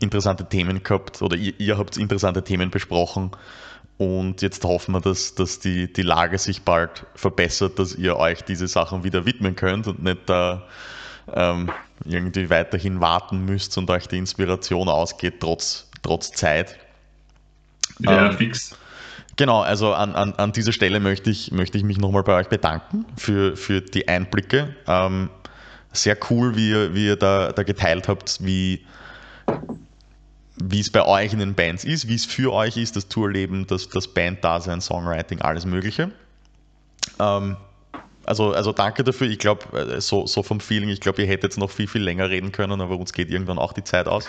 interessante 0.00 0.44
Themen 0.48 0.82
gehabt 0.82 1.20
oder 1.22 1.36
ihr, 1.36 1.58
ihr, 1.58 1.78
habt 1.78 1.96
interessante 1.96 2.42
Themen 2.44 2.70
besprochen. 2.70 3.32
Und 3.96 4.42
jetzt 4.42 4.64
hoffen 4.64 4.92
wir, 4.92 5.00
dass, 5.00 5.34
dass 5.34 5.60
die, 5.60 5.92
die 5.92 6.02
Lage 6.02 6.38
sich 6.38 6.62
bald 6.62 7.06
verbessert, 7.14 7.78
dass 7.78 7.94
ihr 7.94 8.16
euch 8.16 8.42
diese 8.42 8.66
Sachen 8.66 9.04
wieder 9.04 9.24
widmen 9.24 9.56
könnt 9.56 9.86
und 9.86 10.02
nicht 10.02 10.20
da 10.26 10.62
ähm, 11.32 11.70
irgendwie 12.04 12.50
weiterhin 12.50 13.00
warten 13.00 13.44
müsst 13.44 13.76
und 13.78 13.90
euch 13.90 14.06
die 14.06 14.18
Inspiration 14.18 14.88
ausgeht, 14.88 15.34
trotz, 15.40 15.88
trotz 16.02 16.32
Zeit. 16.32 16.78
Ja, 18.00 18.30
ähm, 18.30 18.36
fix. 18.36 18.76
Genau, 19.36 19.62
also 19.62 19.92
an, 19.94 20.14
an, 20.14 20.32
an 20.34 20.52
dieser 20.52 20.72
Stelle 20.72 21.00
möchte 21.00 21.30
ich, 21.30 21.50
möchte 21.50 21.76
ich 21.76 21.84
mich 21.84 21.98
nochmal 21.98 22.22
bei 22.22 22.36
euch 22.36 22.48
bedanken 22.48 23.04
für, 23.16 23.56
für 23.56 23.80
die 23.80 24.06
Einblicke. 24.06 24.76
Ähm, 24.86 25.28
sehr 25.92 26.16
cool, 26.30 26.56
wie 26.56 26.70
ihr, 26.70 26.94
wie 26.94 27.06
ihr 27.06 27.16
da, 27.16 27.52
da 27.52 27.62
geteilt 27.62 28.08
habt, 28.08 28.44
wie, 28.44 28.84
wie 30.56 30.80
es 30.80 30.90
bei 30.90 31.04
euch 31.04 31.32
in 31.32 31.40
den 31.40 31.54
Bands 31.54 31.84
ist, 31.84 32.06
wie 32.08 32.14
es 32.14 32.24
für 32.24 32.52
euch 32.52 32.76
ist, 32.76 32.96
das 32.96 33.08
Tourleben, 33.08 33.66
das, 33.66 33.88
das 33.88 34.06
Band-Dasein, 34.06 34.80
Songwriting, 34.80 35.40
alles 35.40 35.66
Mögliche. 35.66 36.10
Ähm, 37.18 37.56
also, 38.24 38.52
also 38.52 38.72
danke 38.72 39.04
dafür. 39.04 39.28
Ich 39.28 39.38
glaube, 39.38 39.78
äh, 39.78 40.00
so, 40.00 40.26
so 40.26 40.42
vom 40.42 40.60
Feeling, 40.60 40.88
ich 40.88 41.00
glaube, 41.00 41.22
ihr 41.22 41.28
hättet 41.28 41.44
jetzt 41.44 41.58
noch 41.58 41.70
viel, 41.70 41.86
viel 41.86 42.02
länger 42.02 42.30
reden 42.30 42.52
können, 42.52 42.80
aber 42.80 42.96
uns 42.98 43.12
geht 43.12 43.30
irgendwann 43.30 43.58
auch 43.58 43.72
die 43.72 43.84
Zeit 43.84 44.08
aus. 44.08 44.28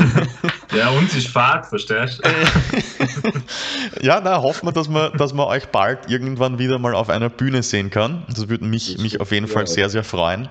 ja, 0.76 0.90
uns 0.90 1.14
ist 1.14 1.28
Fahrt, 1.28 1.66
verstehst 1.66 2.20
du? 2.24 4.02
ja, 4.06 4.20
na, 4.22 4.42
hoffen 4.42 4.66
wir, 4.66 4.72
dass 4.72 4.88
man, 4.88 5.12
dass 5.16 5.32
man 5.32 5.46
euch 5.46 5.66
bald 5.66 6.10
irgendwann 6.10 6.58
wieder 6.58 6.78
mal 6.78 6.94
auf 6.94 7.08
einer 7.08 7.30
Bühne 7.30 7.62
sehen 7.62 7.90
kann. 7.90 8.24
Das 8.28 8.48
würde 8.48 8.64
mich, 8.64 8.98
mich 8.98 9.20
auf 9.20 9.32
jeden 9.32 9.48
Fall 9.48 9.66
sehr, 9.66 9.88
sehr 9.90 10.04
freuen. 10.04 10.48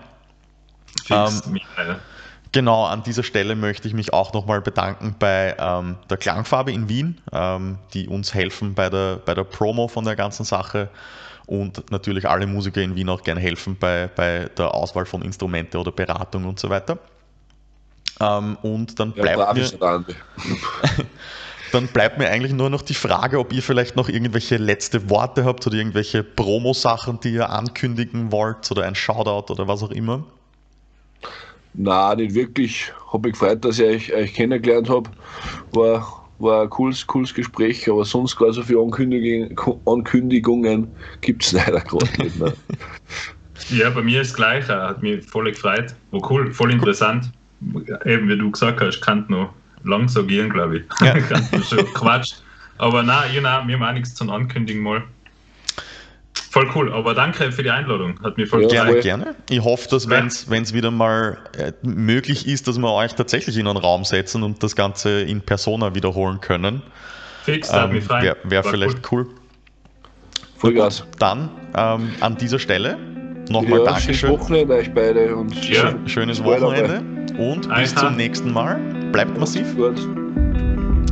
Ähm, 1.09 1.59
genau, 2.51 2.85
an 2.85 3.03
dieser 3.03 3.23
Stelle 3.23 3.55
möchte 3.55 3.87
ich 3.87 3.93
mich 3.93 4.13
auch 4.13 4.33
nochmal 4.33 4.61
bedanken 4.61 5.15
bei 5.19 5.55
ähm, 5.59 5.97
der 6.09 6.17
Klangfarbe 6.17 6.71
in 6.71 6.87
Wien, 6.87 7.19
ähm, 7.31 7.77
die 7.93 8.07
uns 8.07 8.33
helfen 8.33 8.73
bei 8.73 8.89
der, 8.89 9.17
bei 9.17 9.33
der 9.33 9.43
Promo 9.43 9.87
von 9.87 10.05
der 10.05 10.15
ganzen 10.15 10.45
Sache 10.45 10.89
und 11.45 11.91
natürlich 11.91 12.27
alle 12.27 12.47
Musiker 12.47 12.81
in 12.81 12.95
Wien 12.95 13.09
auch 13.09 13.23
gerne 13.23 13.41
helfen 13.41 13.75
bei, 13.79 14.09
bei 14.15 14.49
der 14.57 14.73
Auswahl 14.73 15.05
von 15.05 15.21
Instrumente 15.21 15.77
oder 15.77 15.91
Beratung 15.91 16.45
und 16.45 16.59
so 16.59 16.69
weiter. 16.69 16.97
Ähm, 18.19 18.57
und 18.61 18.99
dann 18.99 19.11
bleibt, 19.11 19.39
ja, 19.39 19.53
mir, 19.53 20.05
dann 21.71 21.87
bleibt 21.87 22.17
mir 22.17 22.29
eigentlich 22.29 22.53
nur 22.53 22.69
noch 22.69 22.81
die 22.81 22.93
Frage, 22.93 23.39
ob 23.39 23.51
ihr 23.51 23.63
vielleicht 23.63 23.95
noch 23.95 24.07
irgendwelche 24.07 24.57
letzte 24.57 25.09
Worte 25.09 25.43
habt 25.45 25.65
oder 25.67 25.75
irgendwelche 25.75 26.23
Promo-Sachen, 26.23 27.19
die 27.19 27.33
ihr 27.33 27.49
ankündigen 27.49 28.31
wollt 28.31 28.69
oder 28.71 28.83
ein 28.83 28.95
Shoutout 28.95 29.51
oder 29.51 29.67
was 29.67 29.83
auch 29.83 29.91
immer. 29.91 30.23
Na, 31.73 32.13
nicht 32.15 32.35
wirklich. 32.35 32.93
Habe 33.11 33.27
mich 33.27 33.39
gefreut, 33.39 33.65
dass 33.65 33.79
ich 33.79 33.85
euch, 33.85 34.13
euch 34.13 34.33
kennengelernt 34.33 34.89
habe. 34.89 35.09
War 35.71 36.22
war 36.43 36.63
ein 36.63 36.69
cooles, 36.69 37.07
cooles 37.07 37.33
Gespräch, 37.33 37.89
aber 37.89 38.05
sonst 38.05 38.35
gar 38.35 38.53
so 38.53 38.61
viele 38.61 38.81
Ankündigungen, 38.81 39.55
Ankündigungen 39.85 40.87
gibt 41.21 41.43
es 41.43 41.51
leider 41.53 41.79
gerade 41.79 42.21
nicht 42.21 42.39
mehr. 42.39 42.53
Ja, 43.69 43.89
bei 43.89 44.01
mir 44.01 44.21
ist 44.21 44.31
das 44.31 44.35
Gleiche. 44.35 44.73
Hat 44.73 45.01
mich 45.01 45.25
voll 45.25 45.49
gefreut. 45.49 45.95
War 46.11 46.29
cool, 46.29 46.51
voll 46.51 46.71
interessant. 46.71 47.31
Eben 48.05 48.27
wie 48.27 48.37
du 48.37 48.51
gesagt 48.51 48.81
hast, 48.81 48.99
kann 49.01 49.25
noch 49.29 49.53
lang 49.83 50.07
so 50.07 50.25
gehen, 50.25 50.49
glaube 50.49 50.79
ich. 50.79 50.83
Ja. 51.01 51.17
kann 51.19 51.63
schon 51.63 51.85
Quatsch. 51.93 52.33
Aber 52.77 53.03
nein, 53.03 53.31
know, 53.31 53.61
wir 53.65 53.75
haben 53.75 53.83
auch 53.83 53.93
nichts 53.93 54.15
zum 54.15 54.29
Ankündigen 54.29 54.81
mal. 54.81 55.03
Voll 56.51 56.69
cool, 56.75 56.93
aber 56.93 57.13
danke 57.15 57.51
für 57.51 57.63
die 57.63 57.69
Einladung. 57.71 58.19
Hat 58.23 58.37
mir 58.37 58.45
voll 58.45 58.61
Ja, 58.63 58.67
Gerne, 58.67 58.99
gerne. 59.01 59.35
Ich 59.49 59.63
hoffe, 59.63 59.87
dass 59.89 60.07
wenn 60.09 60.27
es 60.27 60.73
wieder 60.73 60.91
mal 60.91 61.37
äh, 61.57 61.71
möglich 61.83 62.47
ist, 62.47 62.67
dass 62.67 62.77
wir 62.77 62.91
euch 62.91 63.13
tatsächlich 63.13 63.57
in 63.57 63.67
einen 63.67 63.77
Raum 63.77 64.03
setzen 64.03 64.43
und 64.43 64.61
das 64.61 64.75
Ganze 64.75 65.21
in 65.21 65.41
Persona 65.41 65.95
wiederholen 65.95 66.41
können. 66.41 66.81
Fix, 67.43 67.71
hat 67.73 67.85
Ähm, 67.89 67.95
mich 67.95 68.03
frei. 68.03 68.21
Wäre 68.23 68.37
wär 68.43 68.63
vielleicht 68.63 69.11
cool. 69.11 69.27
Vollgas. 70.57 71.03
Dann 71.19 71.49
ähm, 71.75 72.09
an 72.21 72.37
dieser 72.37 72.59
Stelle 72.59 72.97
nochmal 73.49 73.79
Ja, 73.79 73.85
Dankeschön. 73.85 74.13
schönes 74.15 74.39
Wochenende 74.39 74.75
euch 74.75 74.93
beide 74.93 75.35
und 75.35 75.69
Ja. 75.69 75.93
Schönes 76.05 76.37
Bis 76.39 76.45
Wochenende 76.47 77.01
und 77.37 77.67
bis 77.75 77.95
Aha. 77.97 78.07
zum 78.07 78.15
nächsten 78.15 78.53
Mal. 78.53 78.75
Bleibt 79.11 79.37
massiv. 79.37 79.75
Gut. 79.75 79.97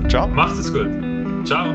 Ciao. 0.07 0.27
Macht 0.27 0.57
es 0.57 0.71
gut. 0.71 0.87
Ciao. 1.45 1.73